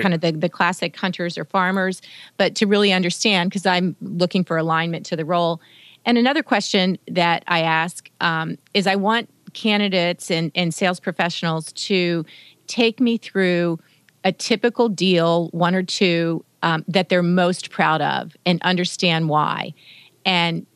kind 0.02 0.14
of 0.14 0.20
the, 0.20 0.32
the 0.32 0.48
classic 0.48 0.96
hunters 0.96 1.36
or 1.36 1.44
farmers? 1.44 2.00
But 2.36 2.54
to 2.56 2.66
really 2.66 2.92
understand, 2.92 3.50
because 3.50 3.66
I'm 3.66 3.96
looking 4.00 4.44
for 4.44 4.56
alignment 4.56 5.04
to 5.06 5.16
the 5.16 5.24
role. 5.24 5.60
And 6.04 6.16
another 6.18 6.42
question 6.42 6.98
that 7.08 7.44
I 7.48 7.60
ask 7.60 8.10
um, 8.20 8.56
is 8.72 8.86
I 8.86 8.96
want 8.96 9.28
candidates 9.52 10.30
and, 10.30 10.50
and 10.54 10.72
sales 10.72 11.00
professionals 11.00 11.72
to 11.72 12.24
take 12.66 13.00
me 13.00 13.18
through 13.18 13.78
a 14.24 14.32
typical 14.32 14.88
deal, 14.88 15.48
one 15.48 15.74
or 15.74 15.82
two, 15.82 16.44
um, 16.62 16.84
that 16.88 17.08
they're 17.08 17.22
most 17.22 17.70
proud 17.70 18.00
of 18.00 18.36
and 18.46 18.60
understand 18.62 19.28
why. 19.28 19.74
And 20.24 20.66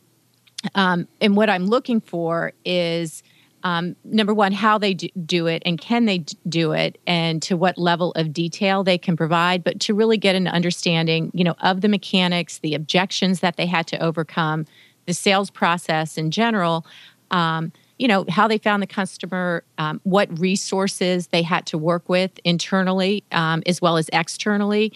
um, 0.74 1.06
and 1.20 1.36
what 1.36 1.48
I'm 1.48 1.66
looking 1.66 2.00
for 2.00 2.52
is 2.64 3.22
um, 3.62 3.96
number 4.04 4.34
one, 4.34 4.52
how 4.52 4.78
they 4.78 4.94
do 4.94 5.46
it 5.46 5.62
and 5.64 5.80
can 5.80 6.04
they 6.04 6.24
do 6.48 6.72
it, 6.72 6.98
and 7.06 7.42
to 7.42 7.56
what 7.56 7.78
level 7.78 8.12
of 8.12 8.32
detail 8.32 8.84
they 8.84 8.98
can 8.98 9.16
provide. 9.16 9.64
But 9.64 9.80
to 9.80 9.94
really 9.94 10.18
get 10.18 10.34
an 10.34 10.48
understanding, 10.48 11.30
you 11.34 11.44
know, 11.44 11.54
of 11.60 11.80
the 11.80 11.88
mechanics, 11.88 12.58
the 12.58 12.74
objections 12.74 13.40
that 13.40 13.56
they 13.56 13.66
had 13.66 13.86
to 13.88 13.98
overcome, 13.98 14.66
the 15.06 15.14
sales 15.14 15.50
process 15.50 16.18
in 16.18 16.30
general. 16.30 16.86
Um, 17.30 17.72
you 17.98 18.08
know 18.08 18.24
how 18.28 18.46
they 18.48 18.58
found 18.58 18.82
the 18.82 18.86
customer 18.86 19.64
um, 19.78 20.00
what 20.04 20.38
resources 20.38 21.28
they 21.28 21.42
had 21.42 21.66
to 21.66 21.78
work 21.78 22.08
with 22.08 22.38
internally 22.44 23.24
um, 23.32 23.62
as 23.66 23.80
well 23.80 23.96
as 23.96 24.08
externally 24.12 24.92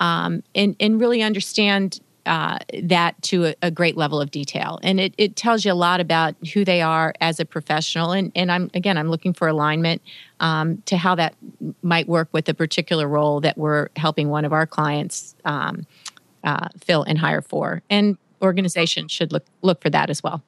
um, 0.00 0.42
and, 0.54 0.74
and 0.80 1.00
really 1.00 1.22
understand 1.22 2.00
uh, 2.26 2.58
that 2.82 3.20
to 3.22 3.46
a, 3.46 3.54
a, 3.62 3.70
great 3.70 3.96
level 3.96 4.20
of 4.20 4.30
detail. 4.30 4.78
And 4.82 5.00
it, 5.00 5.14
it 5.16 5.36
tells 5.36 5.64
you 5.64 5.72
a 5.72 5.74
lot 5.74 6.00
about 6.00 6.34
who 6.52 6.66
they 6.66 6.82
are 6.82 7.14
as 7.20 7.40
a 7.40 7.46
professional. 7.46 8.12
And, 8.12 8.30
and 8.34 8.52
i'm 8.52 8.70
again 8.74 8.98
i'm 8.98 9.08
looking 9.08 9.32
for 9.32 9.48
alignment 9.48 10.02
um, 10.38 10.82
to 10.86 10.96
how 10.96 11.14
that 11.14 11.34
might 11.82 12.08
work 12.08 12.28
with 12.32 12.48
a 12.48 12.54
particular 12.54 13.08
role 13.08 13.40
that 13.40 13.56
we're 13.56 13.88
helping 13.96 14.28
one 14.28 14.44
of 14.44 14.52
our 14.52 14.66
clients 14.66 15.34
um, 15.44 15.86
uh, 16.44 16.68
fill 16.78 17.02
and 17.04 17.18
hire 17.18 17.42
for. 17.42 17.82
And 17.90 18.18
organizations 18.42 19.12
should 19.12 19.32
look 19.32 19.44
look 19.62 19.82
for 19.82 19.90
that 19.90 20.10
as 20.10 20.22
well 20.22 20.42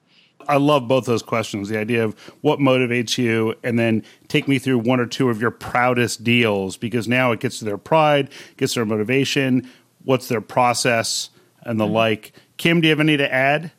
I 0.48 0.56
love 0.56 0.88
both 0.88 1.06
those 1.06 1.22
questions. 1.22 1.68
The 1.68 1.78
idea 1.78 2.04
of 2.04 2.18
what 2.40 2.58
motivates 2.58 3.18
you, 3.18 3.54
and 3.62 3.78
then 3.78 4.04
take 4.28 4.48
me 4.48 4.58
through 4.58 4.78
one 4.78 5.00
or 5.00 5.06
two 5.06 5.28
of 5.30 5.40
your 5.40 5.50
proudest 5.50 6.24
deals 6.24 6.76
because 6.76 7.08
now 7.08 7.32
it 7.32 7.40
gets 7.40 7.58
to 7.60 7.64
their 7.64 7.78
pride, 7.78 8.30
gets 8.56 8.74
their 8.74 8.84
motivation, 8.84 9.68
what's 10.04 10.28
their 10.28 10.40
process, 10.40 11.30
and 11.62 11.78
the 11.78 11.84
mm-hmm. 11.84 11.94
like. 11.94 12.32
Kim, 12.56 12.80
do 12.80 12.88
you 12.88 12.90
have 12.90 13.00
any 13.00 13.16
to 13.16 13.32
add? 13.32 13.72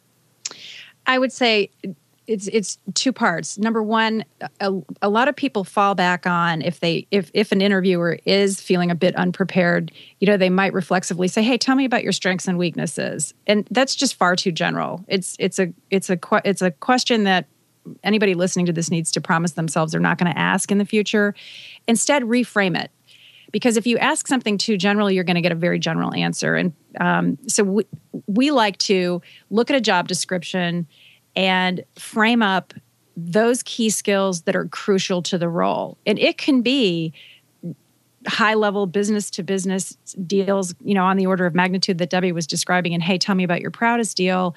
I 1.05 1.19
would 1.19 1.33
say 1.33 1.69
it's 2.27 2.47
it's 2.47 2.77
two 2.93 3.11
parts. 3.11 3.57
Number 3.57 3.83
one, 3.83 4.23
a, 4.59 4.71
a, 5.01 5.09
lot 5.09 5.27
of 5.27 5.35
people 5.35 5.63
fall 5.63 5.95
back 5.95 6.25
on 6.25 6.61
if 6.61 6.79
they 6.79 7.07
if 7.11 7.29
if 7.33 7.51
an 7.51 7.61
interviewer 7.61 8.17
is 8.25 8.61
feeling 8.61 8.91
a 8.91 8.95
bit 8.95 9.15
unprepared, 9.15 9.91
you 10.19 10.27
know, 10.27 10.37
they 10.37 10.49
might 10.49 10.73
reflexively 10.73 11.27
say, 11.27 11.43
"Hey, 11.43 11.57
tell 11.57 11.75
me 11.75 11.85
about 11.85 12.03
your 12.03 12.13
strengths 12.13 12.47
and 12.47 12.57
weaknesses," 12.57 13.33
and 13.45 13.67
that's 13.71 13.95
just 13.95 14.15
far 14.15 14.35
too 14.35 14.51
general. 14.51 15.03
It's 15.07 15.35
it's 15.39 15.59
a 15.59 15.73
it's 15.89 16.09
a 16.09 16.17
it's 16.45 16.61
a 16.61 16.71
question 16.71 17.25
that 17.25 17.47
anybody 18.03 18.33
listening 18.33 18.65
to 18.67 18.73
this 18.73 18.89
needs 18.89 19.11
to 19.11 19.21
promise 19.21 19.53
themselves 19.53 19.91
they're 19.91 20.01
not 20.01 20.17
going 20.17 20.31
to 20.31 20.39
ask 20.39 20.71
in 20.71 20.77
the 20.77 20.85
future. 20.85 21.35
Instead, 21.87 22.23
reframe 22.23 22.81
it. 22.81 22.91
Because 23.51 23.77
if 23.77 23.85
you 23.85 23.99
ask 23.99 24.27
something 24.27 24.57
too 24.57 24.77
general, 24.77 25.11
you're 25.11 25.23
going 25.23 25.35
to 25.35 25.41
get 25.41 25.51
a 25.51 25.55
very 25.55 25.77
general 25.77 26.11
answer. 26.13 26.55
And 26.55 26.73
um, 26.99 27.37
so 27.47 27.63
we, 27.63 27.85
we 28.25 28.49
like 28.49 28.77
to 28.79 29.21
look 29.51 29.69
at 29.69 29.75
a 29.75 29.81
job 29.81 30.07
description 30.07 30.87
and 31.35 31.83
frame 31.97 32.41
up 32.41 32.73
those 33.15 33.61
key 33.63 33.89
skills 33.89 34.43
that 34.43 34.55
are 34.55 34.65
crucial 34.65 35.21
to 35.21 35.37
the 35.37 35.49
role. 35.49 35.97
And 36.05 36.17
it 36.17 36.37
can 36.37 36.61
be 36.61 37.13
high 38.27 38.53
level 38.53 38.87
business 38.87 39.29
to 39.31 39.43
business 39.43 39.97
deals, 40.25 40.73
you 40.83 40.93
know, 40.93 41.03
on 41.03 41.17
the 41.17 41.25
order 41.25 41.45
of 41.45 41.53
magnitude 41.53 41.97
that 41.97 42.09
Debbie 42.09 42.31
was 42.31 42.47
describing. 42.47 42.93
And 42.93 43.03
hey, 43.03 43.17
tell 43.17 43.35
me 43.35 43.43
about 43.43 43.61
your 43.61 43.71
proudest 43.71 44.17
deal, 44.17 44.55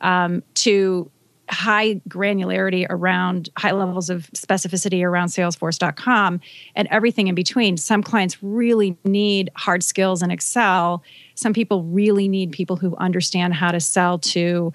um, 0.00 0.42
to 0.54 1.10
high 1.50 1.94
granularity 2.08 2.86
around 2.88 3.48
high 3.56 3.72
levels 3.72 4.10
of 4.10 4.30
specificity 4.32 5.02
around 5.02 5.28
salesforce.com 5.28 6.40
and 6.74 6.88
everything 6.90 7.28
in 7.28 7.34
between. 7.34 7.76
Some 7.76 8.02
clients 8.02 8.42
really 8.42 8.96
need 9.04 9.50
hard 9.56 9.82
skills 9.82 10.22
in 10.22 10.30
Excel. 10.30 11.02
Some 11.34 11.54
people 11.54 11.84
really 11.84 12.28
need 12.28 12.52
people 12.52 12.76
who 12.76 12.94
understand 12.96 13.54
how 13.54 13.70
to 13.70 13.80
sell 13.80 14.18
to 14.18 14.72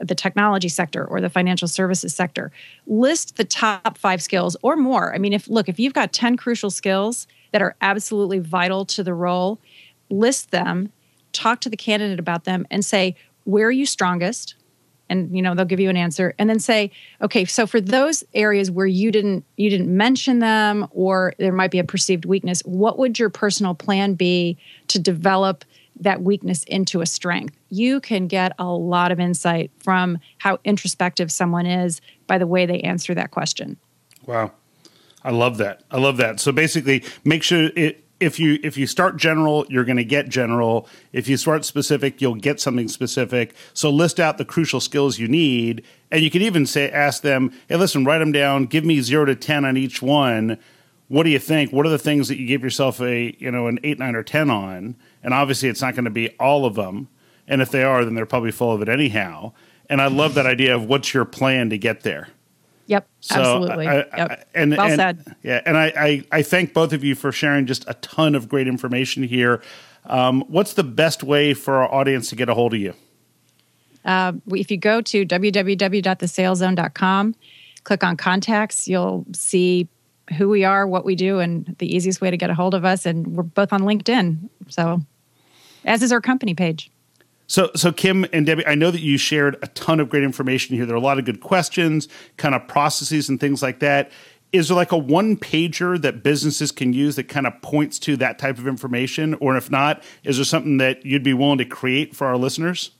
the 0.00 0.14
technology 0.14 0.68
sector 0.68 1.04
or 1.04 1.20
the 1.20 1.30
financial 1.30 1.68
services 1.68 2.14
sector. 2.14 2.52
List 2.86 3.36
the 3.36 3.44
top 3.44 3.98
five 3.98 4.22
skills 4.22 4.56
or 4.62 4.76
more. 4.76 5.14
I 5.14 5.18
mean, 5.18 5.32
if 5.32 5.48
look, 5.48 5.68
if 5.68 5.78
you've 5.78 5.94
got 5.94 6.12
10 6.12 6.36
crucial 6.36 6.70
skills 6.70 7.26
that 7.52 7.62
are 7.62 7.76
absolutely 7.80 8.38
vital 8.38 8.84
to 8.86 9.02
the 9.02 9.14
role, 9.14 9.58
list 10.10 10.50
them, 10.50 10.92
talk 11.32 11.60
to 11.60 11.68
the 11.68 11.76
candidate 11.76 12.18
about 12.18 12.44
them, 12.44 12.66
and 12.70 12.84
say, 12.84 13.16
where 13.44 13.66
are 13.66 13.72
you 13.72 13.86
strongest? 13.86 14.54
And 15.08 15.34
you 15.36 15.42
know 15.42 15.54
they'll 15.54 15.66
give 15.66 15.80
you 15.80 15.90
an 15.90 15.96
answer, 15.96 16.34
and 16.38 16.48
then 16.48 16.58
say, 16.58 16.90
okay, 17.20 17.44
so 17.44 17.66
for 17.66 17.82
those 17.82 18.24
areas 18.32 18.70
where 18.70 18.86
you 18.86 19.10
didn't 19.10 19.44
you 19.56 19.68
didn't 19.68 19.94
mention 19.94 20.38
them, 20.38 20.86
or 20.90 21.34
there 21.38 21.52
might 21.52 21.70
be 21.70 21.80
a 21.80 21.84
perceived 21.84 22.24
weakness, 22.24 22.60
what 22.60 22.98
would 22.98 23.18
your 23.18 23.28
personal 23.28 23.74
plan 23.74 24.14
be 24.14 24.56
to 24.88 24.98
develop 24.98 25.66
that 26.00 26.22
weakness 26.22 26.64
into 26.64 27.00
a 27.00 27.06
strength. 27.06 27.56
You 27.70 28.00
can 28.00 28.26
get 28.26 28.52
a 28.58 28.66
lot 28.66 29.12
of 29.12 29.20
insight 29.20 29.70
from 29.78 30.18
how 30.38 30.58
introspective 30.64 31.30
someone 31.30 31.66
is 31.66 32.00
by 32.26 32.38
the 32.38 32.46
way 32.46 32.66
they 32.66 32.80
answer 32.80 33.14
that 33.14 33.30
question. 33.30 33.76
Wow. 34.26 34.52
I 35.24 35.30
love 35.30 35.58
that. 35.58 35.82
I 35.90 35.98
love 35.98 36.16
that. 36.16 36.40
So 36.40 36.50
basically, 36.50 37.04
make 37.24 37.42
sure 37.42 37.70
it, 37.76 38.04
if 38.22 38.38
you 38.38 38.58
if 38.62 38.76
you 38.76 38.86
start 38.86 39.16
general, 39.16 39.66
you're 39.68 39.84
going 39.84 39.96
to 39.96 40.04
get 40.04 40.28
general. 40.28 40.88
If 41.12 41.28
you 41.28 41.36
start 41.36 41.64
specific, 41.64 42.20
you'll 42.20 42.36
get 42.36 42.60
something 42.60 42.88
specific. 42.88 43.54
So 43.74 43.90
list 43.90 44.20
out 44.20 44.38
the 44.38 44.44
crucial 44.44 44.80
skills 44.80 45.18
you 45.18 45.28
need, 45.28 45.84
and 46.10 46.22
you 46.22 46.30
can 46.30 46.42
even 46.42 46.64
say 46.66 46.90
ask 46.90 47.22
them, 47.22 47.52
"Hey, 47.68 47.76
listen, 47.76 48.04
write 48.04 48.18
them 48.18 48.32
down. 48.32 48.66
Give 48.66 48.84
me 48.84 49.00
zero 49.00 49.24
to 49.24 49.34
ten 49.34 49.64
on 49.64 49.76
each 49.76 50.02
one. 50.02 50.58
What 51.08 51.24
do 51.24 51.30
you 51.30 51.38
think? 51.38 51.72
What 51.72 51.84
are 51.84 51.90
the 51.90 51.98
things 51.98 52.28
that 52.28 52.38
you 52.38 52.46
give 52.46 52.62
yourself 52.62 53.00
a 53.00 53.36
you 53.38 53.50
know 53.50 53.66
an 53.66 53.80
eight, 53.82 53.98
nine, 53.98 54.14
or 54.14 54.22
ten 54.22 54.50
on?" 54.50 54.96
And 55.22 55.32
obviously, 55.32 55.68
it's 55.68 55.80
not 55.80 55.94
going 55.94 56.04
to 56.04 56.10
be 56.10 56.30
all 56.40 56.64
of 56.64 56.74
them. 56.74 57.08
And 57.46 57.62
if 57.62 57.70
they 57.70 57.82
are, 57.82 58.04
then 58.04 58.14
they're 58.14 58.26
probably 58.26 58.50
full 58.50 58.72
of 58.72 58.82
it 58.82 58.88
anyhow. 58.88 59.52
And 59.88 60.00
I 60.00 60.06
love 60.06 60.34
that 60.34 60.46
idea 60.46 60.74
of 60.74 60.86
what's 60.86 61.12
your 61.12 61.24
plan 61.24 61.70
to 61.70 61.78
get 61.78 62.02
there. 62.02 62.28
Yep, 62.86 63.08
so 63.20 63.34
absolutely. 63.36 63.86
I, 63.86 64.00
I, 64.00 64.16
yep. 64.16 64.48
and, 64.54 64.76
well 64.76 64.86
and, 64.86 64.96
said. 64.96 65.36
Yeah, 65.42 65.60
and 65.64 65.78
I, 65.78 65.92
I, 65.96 66.24
I, 66.32 66.42
thank 66.42 66.74
both 66.74 66.92
of 66.92 67.04
you 67.04 67.14
for 67.14 67.30
sharing 67.30 67.66
just 67.66 67.84
a 67.88 67.94
ton 67.94 68.34
of 68.34 68.48
great 68.48 68.66
information 68.66 69.22
here. 69.22 69.62
Um, 70.04 70.42
what's 70.48 70.74
the 70.74 70.82
best 70.82 71.22
way 71.22 71.54
for 71.54 71.76
our 71.76 71.94
audience 71.94 72.28
to 72.30 72.36
get 72.36 72.48
a 72.48 72.54
hold 72.54 72.74
of 72.74 72.80
you? 72.80 72.94
Uh, 74.04 74.32
if 74.48 74.68
you 74.70 74.76
go 74.76 75.00
to 75.00 75.24
www.thesaleszone.com, 75.24 77.34
click 77.84 78.04
on 78.04 78.16
contacts, 78.16 78.88
you'll 78.88 79.24
see 79.32 79.88
who 80.36 80.48
we 80.48 80.64
are, 80.64 80.84
what 80.86 81.04
we 81.04 81.14
do, 81.14 81.38
and 81.38 81.76
the 81.78 81.94
easiest 81.94 82.20
way 82.20 82.30
to 82.30 82.36
get 82.36 82.50
a 82.50 82.54
hold 82.54 82.74
of 82.74 82.84
us. 82.84 83.06
And 83.06 83.28
we're 83.28 83.44
both 83.44 83.72
on 83.72 83.82
LinkedIn. 83.82 84.48
So, 84.68 85.00
as 85.84 86.02
is 86.02 86.12
our 86.12 86.20
company 86.20 86.54
page. 86.54 86.90
So, 87.46 87.70
so 87.76 87.92
Kim 87.92 88.24
and 88.32 88.46
Debbie, 88.46 88.66
I 88.66 88.74
know 88.74 88.90
that 88.90 89.02
you 89.02 89.18
shared 89.18 89.58
a 89.62 89.66
ton 89.68 90.00
of 90.00 90.08
great 90.08 90.22
information 90.22 90.74
here. 90.74 90.86
There 90.86 90.94
are 90.94 90.98
a 90.98 91.02
lot 91.02 91.18
of 91.18 91.24
good 91.24 91.40
questions, 91.40 92.08
kind 92.38 92.54
of 92.54 92.66
processes 92.66 93.28
and 93.28 93.38
things 93.38 93.62
like 93.62 93.80
that. 93.80 94.10
Is 94.52 94.68
there 94.68 94.76
like 94.76 94.92
a 94.92 94.98
one 94.98 95.36
pager 95.36 96.00
that 96.00 96.22
businesses 96.22 96.72
can 96.72 96.92
use 96.92 97.16
that 97.16 97.28
kind 97.28 97.46
of 97.46 97.60
points 97.62 97.98
to 98.00 98.16
that 98.18 98.38
type 98.38 98.58
of 98.58 98.66
information? 98.66 99.34
Or 99.34 99.56
if 99.56 99.70
not, 99.70 100.02
is 100.24 100.36
there 100.36 100.44
something 100.44 100.78
that 100.78 101.04
you'd 101.04 101.22
be 101.22 101.34
willing 101.34 101.58
to 101.58 101.64
create 101.64 102.14
for 102.14 102.26
our 102.26 102.36
listeners? 102.36 102.92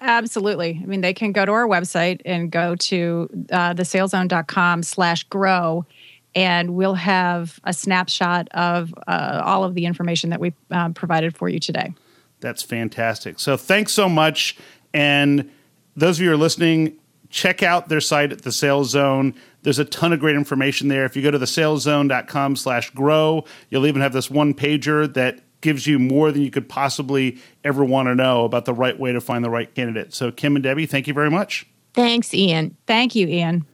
Absolutely. 0.00 0.80
I 0.82 0.86
mean, 0.86 1.00
they 1.00 1.14
can 1.14 1.32
go 1.32 1.46
to 1.46 1.52
our 1.52 1.66
website 1.66 2.20
and 2.24 2.50
go 2.50 2.76
to 2.76 3.28
uh, 3.50 3.74
thesaleszone.com 3.74 4.82
slash 4.82 5.24
grow, 5.24 5.86
and 6.36 6.74
we'll 6.74 6.94
have 6.94 7.58
a 7.64 7.72
snapshot 7.72 8.46
of 8.52 8.94
uh, 9.08 9.40
all 9.42 9.64
of 9.64 9.74
the 9.74 9.86
information 9.86 10.30
that 10.30 10.38
we 10.38 10.52
uh, 10.70 10.90
provided 10.90 11.34
for 11.34 11.48
you 11.48 11.58
today. 11.58 11.94
That's 12.40 12.62
fantastic. 12.62 13.40
So 13.40 13.56
thanks 13.56 13.92
so 13.92 14.08
much. 14.08 14.56
And 14.92 15.50
those 15.96 16.18
of 16.18 16.22
you 16.22 16.28
who 16.28 16.34
are 16.34 16.38
listening, 16.38 16.98
check 17.30 17.62
out 17.62 17.88
their 17.88 18.02
site 18.02 18.32
at 18.32 18.42
the 18.42 18.52
Sales 18.52 18.90
Zone. 18.90 19.34
There's 19.62 19.78
a 19.78 19.84
ton 19.86 20.12
of 20.12 20.20
great 20.20 20.36
information 20.36 20.88
there. 20.88 21.06
If 21.06 21.16
you 21.16 21.22
go 21.22 21.30
to 21.30 21.38
thesaleszone.com 21.38 22.56
slash 22.56 22.90
grow, 22.90 23.46
you'll 23.70 23.86
even 23.86 24.02
have 24.02 24.12
this 24.12 24.30
one 24.30 24.52
pager 24.52 25.12
that 25.14 25.40
gives 25.62 25.86
you 25.86 25.98
more 25.98 26.30
than 26.30 26.42
you 26.42 26.50
could 26.50 26.68
possibly 26.68 27.38
ever 27.64 27.82
want 27.82 28.08
to 28.08 28.14
know 28.14 28.44
about 28.44 28.66
the 28.66 28.74
right 28.74 29.00
way 29.00 29.10
to 29.10 29.22
find 29.22 29.42
the 29.42 29.50
right 29.50 29.74
candidate. 29.74 30.12
So, 30.12 30.30
Kim 30.30 30.54
and 30.54 30.62
Debbie, 30.62 30.84
thank 30.84 31.08
you 31.08 31.14
very 31.14 31.30
much. 31.30 31.66
Thanks, 31.94 32.34
Ian. 32.34 32.76
Thank 32.86 33.14
you, 33.14 33.26
Ian. 33.26 33.64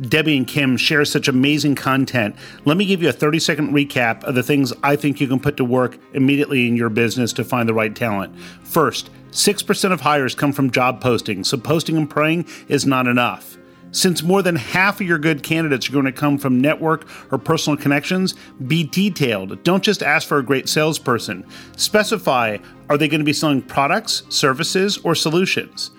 Debbie 0.00 0.36
and 0.36 0.46
Kim 0.46 0.76
share 0.76 1.04
such 1.04 1.28
amazing 1.28 1.74
content. 1.74 2.36
Let 2.64 2.76
me 2.76 2.86
give 2.86 3.02
you 3.02 3.08
a 3.08 3.12
30 3.12 3.38
second 3.40 3.72
recap 3.72 4.22
of 4.24 4.34
the 4.34 4.42
things 4.42 4.72
I 4.82 4.96
think 4.96 5.20
you 5.20 5.26
can 5.26 5.40
put 5.40 5.56
to 5.56 5.64
work 5.64 5.98
immediately 6.12 6.68
in 6.68 6.76
your 6.76 6.88
business 6.88 7.32
to 7.34 7.44
find 7.44 7.68
the 7.68 7.74
right 7.74 7.94
talent. 7.94 8.38
First, 8.62 9.10
6% 9.30 9.92
of 9.92 10.00
hires 10.00 10.34
come 10.34 10.52
from 10.52 10.70
job 10.70 11.02
postings, 11.02 11.46
so 11.46 11.58
posting 11.58 11.96
and 11.96 12.08
praying 12.08 12.46
is 12.68 12.86
not 12.86 13.06
enough. 13.06 13.58
Since 13.90 14.22
more 14.22 14.42
than 14.42 14.56
half 14.56 15.00
of 15.00 15.06
your 15.06 15.18
good 15.18 15.42
candidates 15.42 15.88
are 15.88 15.92
going 15.92 16.04
to 16.04 16.12
come 16.12 16.36
from 16.36 16.60
network 16.60 17.08
or 17.32 17.38
personal 17.38 17.76
connections, 17.76 18.34
be 18.66 18.84
detailed. 18.84 19.62
Don't 19.64 19.82
just 19.82 20.02
ask 20.02 20.28
for 20.28 20.38
a 20.38 20.42
great 20.42 20.68
salesperson. 20.68 21.44
Specify 21.76 22.58
are 22.90 22.98
they 22.98 23.08
going 23.08 23.20
to 23.20 23.24
be 23.24 23.32
selling 23.32 23.62
products, 23.62 24.24
services, 24.28 24.98
or 24.98 25.14
solutions? 25.14 25.90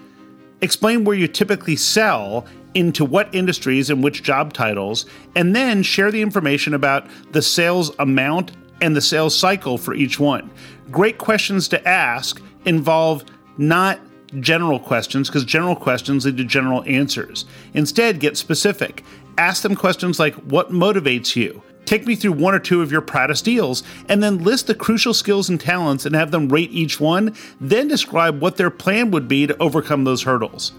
Explain 0.61 1.03
where 1.03 1.15
you 1.15 1.27
typically 1.27 1.75
sell, 1.75 2.45
into 2.73 3.05
what 3.05 3.33
industries 3.33 3.89
and 3.89 4.03
which 4.03 4.23
job 4.23 4.53
titles, 4.53 5.05
and 5.35 5.55
then 5.55 5.83
share 5.83 6.11
the 6.11 6.21
information 6.21 6.73
about 6.73 7.07
the 7.31 7.41
sales 7.41 7.91
amount 7.99 8.51
and 8.81 8.95
the 8.95 9.01
sales 9.01 9.37
cycle 9.37 9.77
for 9.77 9.93
each 9.93 10.19
one. 10.19 10.49
Great 10.91 11.17
questions 11.17 11.67
to 11.67 11.87
ask 11.87 12.41
involve 12.65 13.23
not 13.57 13.99
general 14.39 14.79
questions 14.79 15.27
because 15.27 15.43
general 15.43 15.75
questions 15.75 16.25
lead 16.25 16.37
to 16.37 16.43
general 16.43 16.83
answers. 16.85 17.45
Instead, 17.73 18.19
get 18.19 18.37
specific. 18.37 19.03
Ask 19.37 19.63
them 19.63 19.75
questions 19.75 20.19
like 20.19 20.35
What 20.35 20.71
motivates 20.71 21.35
you? 21.35 21.63
Take 21.85 22.05
me 22.05 22.15
through 22.15 22.33
one 22.33 22.53
or 22.53 22.59
two 22.59 22.83
of 22.83 22.91
your 22.91 23.01
proudest 23.01 23.45
deals, 23.45 23.81
and 24.07 24.21
then 24.21 24.43
list 24.43 24.67
the 24.67 24.75
crucial 24.75 25.13
skills 25.13 25.49
and 25.49 25.59
talents 25.59 26.05
and 26.05 26.13
have 26.13 26.29
them 26.29 26.49
rate 26.49 26.71
each 26.71 26.99
one, 26.99 27.35
then 27.59 27.87
describe 27.87 28.39
what 28.39 28.57
their 28.57 28.69
plan 28.69 29.09
would 29.09 29.27
be 29.27 29.47
to 29.47 29.57
overcome 29.57 30.03
those 30.03 30.21
hurdles. 30.21 30.73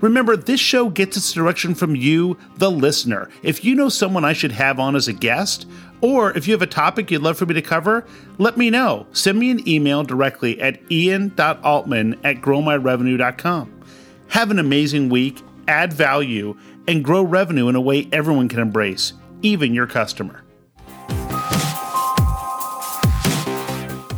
Remember, 0.00 0.36
this 0.36 0.60
show 0.60 0.88
gets 0.88 1.16
its 1.16 1.32
direction 1.32 1.74
from 1.74 1.96
you, 1.96 2.36
the 2.56 2.70
listener. 2.70 3.28
If 3.42 3.64
you 3.64 3.74
know 3.74 3.88
someone 3.88 4.24
I 4.24 4.32
should 4.32 4.52
have 4.52 4.78
on 4.78 4.94
as 4.94 5.08
a 5.08 5.12
guest, 5.12 5.66
or 6.00 6.36
if 6.36 6.46
you 6.46 6.54
have 6.54 6.62
a 6.62 6.66
topic 6.66 7.10
you'd 7.10 7.22
love 7.22 7.36
for 7.36 7.46
me 7.46 7.54
to 7.54 7.62
cover, 7.62 8.06
let 8.38 8.56
me 8.56 8.70
know. 8.70 9.06
Send 9.12 9.38
me 9.38 9.50
an 9.50 9.68
email 9.68 10.04
directly 10.04 10.60
at 10.60 10.80
ian.altman 10.90 12.20
at 12.24 12.36
growmyrevenue.com. 12.36 13.82
Have 14.28 14.50
an 14.50 14.58
amazing 14.58 15.08
week, 15.08 15.42
add 15.66 15.92
value, 15.92 16.56
and 16.86 17.04
grow 17.04 17.22
revenue 17.22 17.68
in 17.68 17.74
a 17.74 17.80
way 17.80 18.08
everyone 18.12 18.48
can 18.48 18.60
embrace, 18.60 19.14
even 19.42 19.74
your 19.74 19.86
customer. 19.86 20.44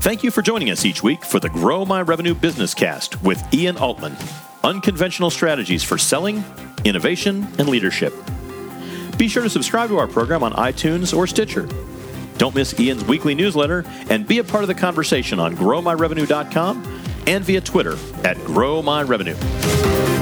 Thank 0.01 0.25
you 0.25 0.31
for 0.31 0.43
joining 0.43 0.71
us 0.71 0.85
each 0.85 1.03
week 1.03 1.25
for 1.25 1.39
the 1.39 1.51
Grow 1.51 1.85
My 1.85 2.03
Revenue 2.03 2.35
Business 2.35 2.75
Cast 2.75 3.23
with 3.23 3.43
Ian 3.55 3.77
Altman. 3.77 4.17
Unconventional 4.63 5.31
strategies 5.31 5.83
for 5.83 5.97
selling, 5.97 6.45
innovation, 6.85 7.47
and 7.59 7.69
leadership. 7.69 8.13
Be 9.17 9.29
sure 9.29 9.43
to 9.43 9.51
subscribe 9.51 9.89
to 9.91 9.99
our 9.99 10.07
program 10.07 10.43
on 10.43 10.53
iTunes 10.53 11.17
or 11.17 11.27
Stitcher. 11.27 11.69
Don't 12.39 12.55
miss 12.55 12.79
Ian's 12.79 13.05
weekly 13.05 13.35
newsletter 13.35 13.85
and 14.09 14.27
be 14.27 14.39
a 14.39 14.45
part 14.45 14.65
of 14.65 14.69
the 14.69 14.75
conversation 14.75 15.39
on 15.39 15.57
growmyrevenue.com 15.57 17.03
and 17.27 17.45
via 17.45 17.61
Twitter 17.61 17.93
at 18.25 18.37
growmyrevenue. 18.39 20.20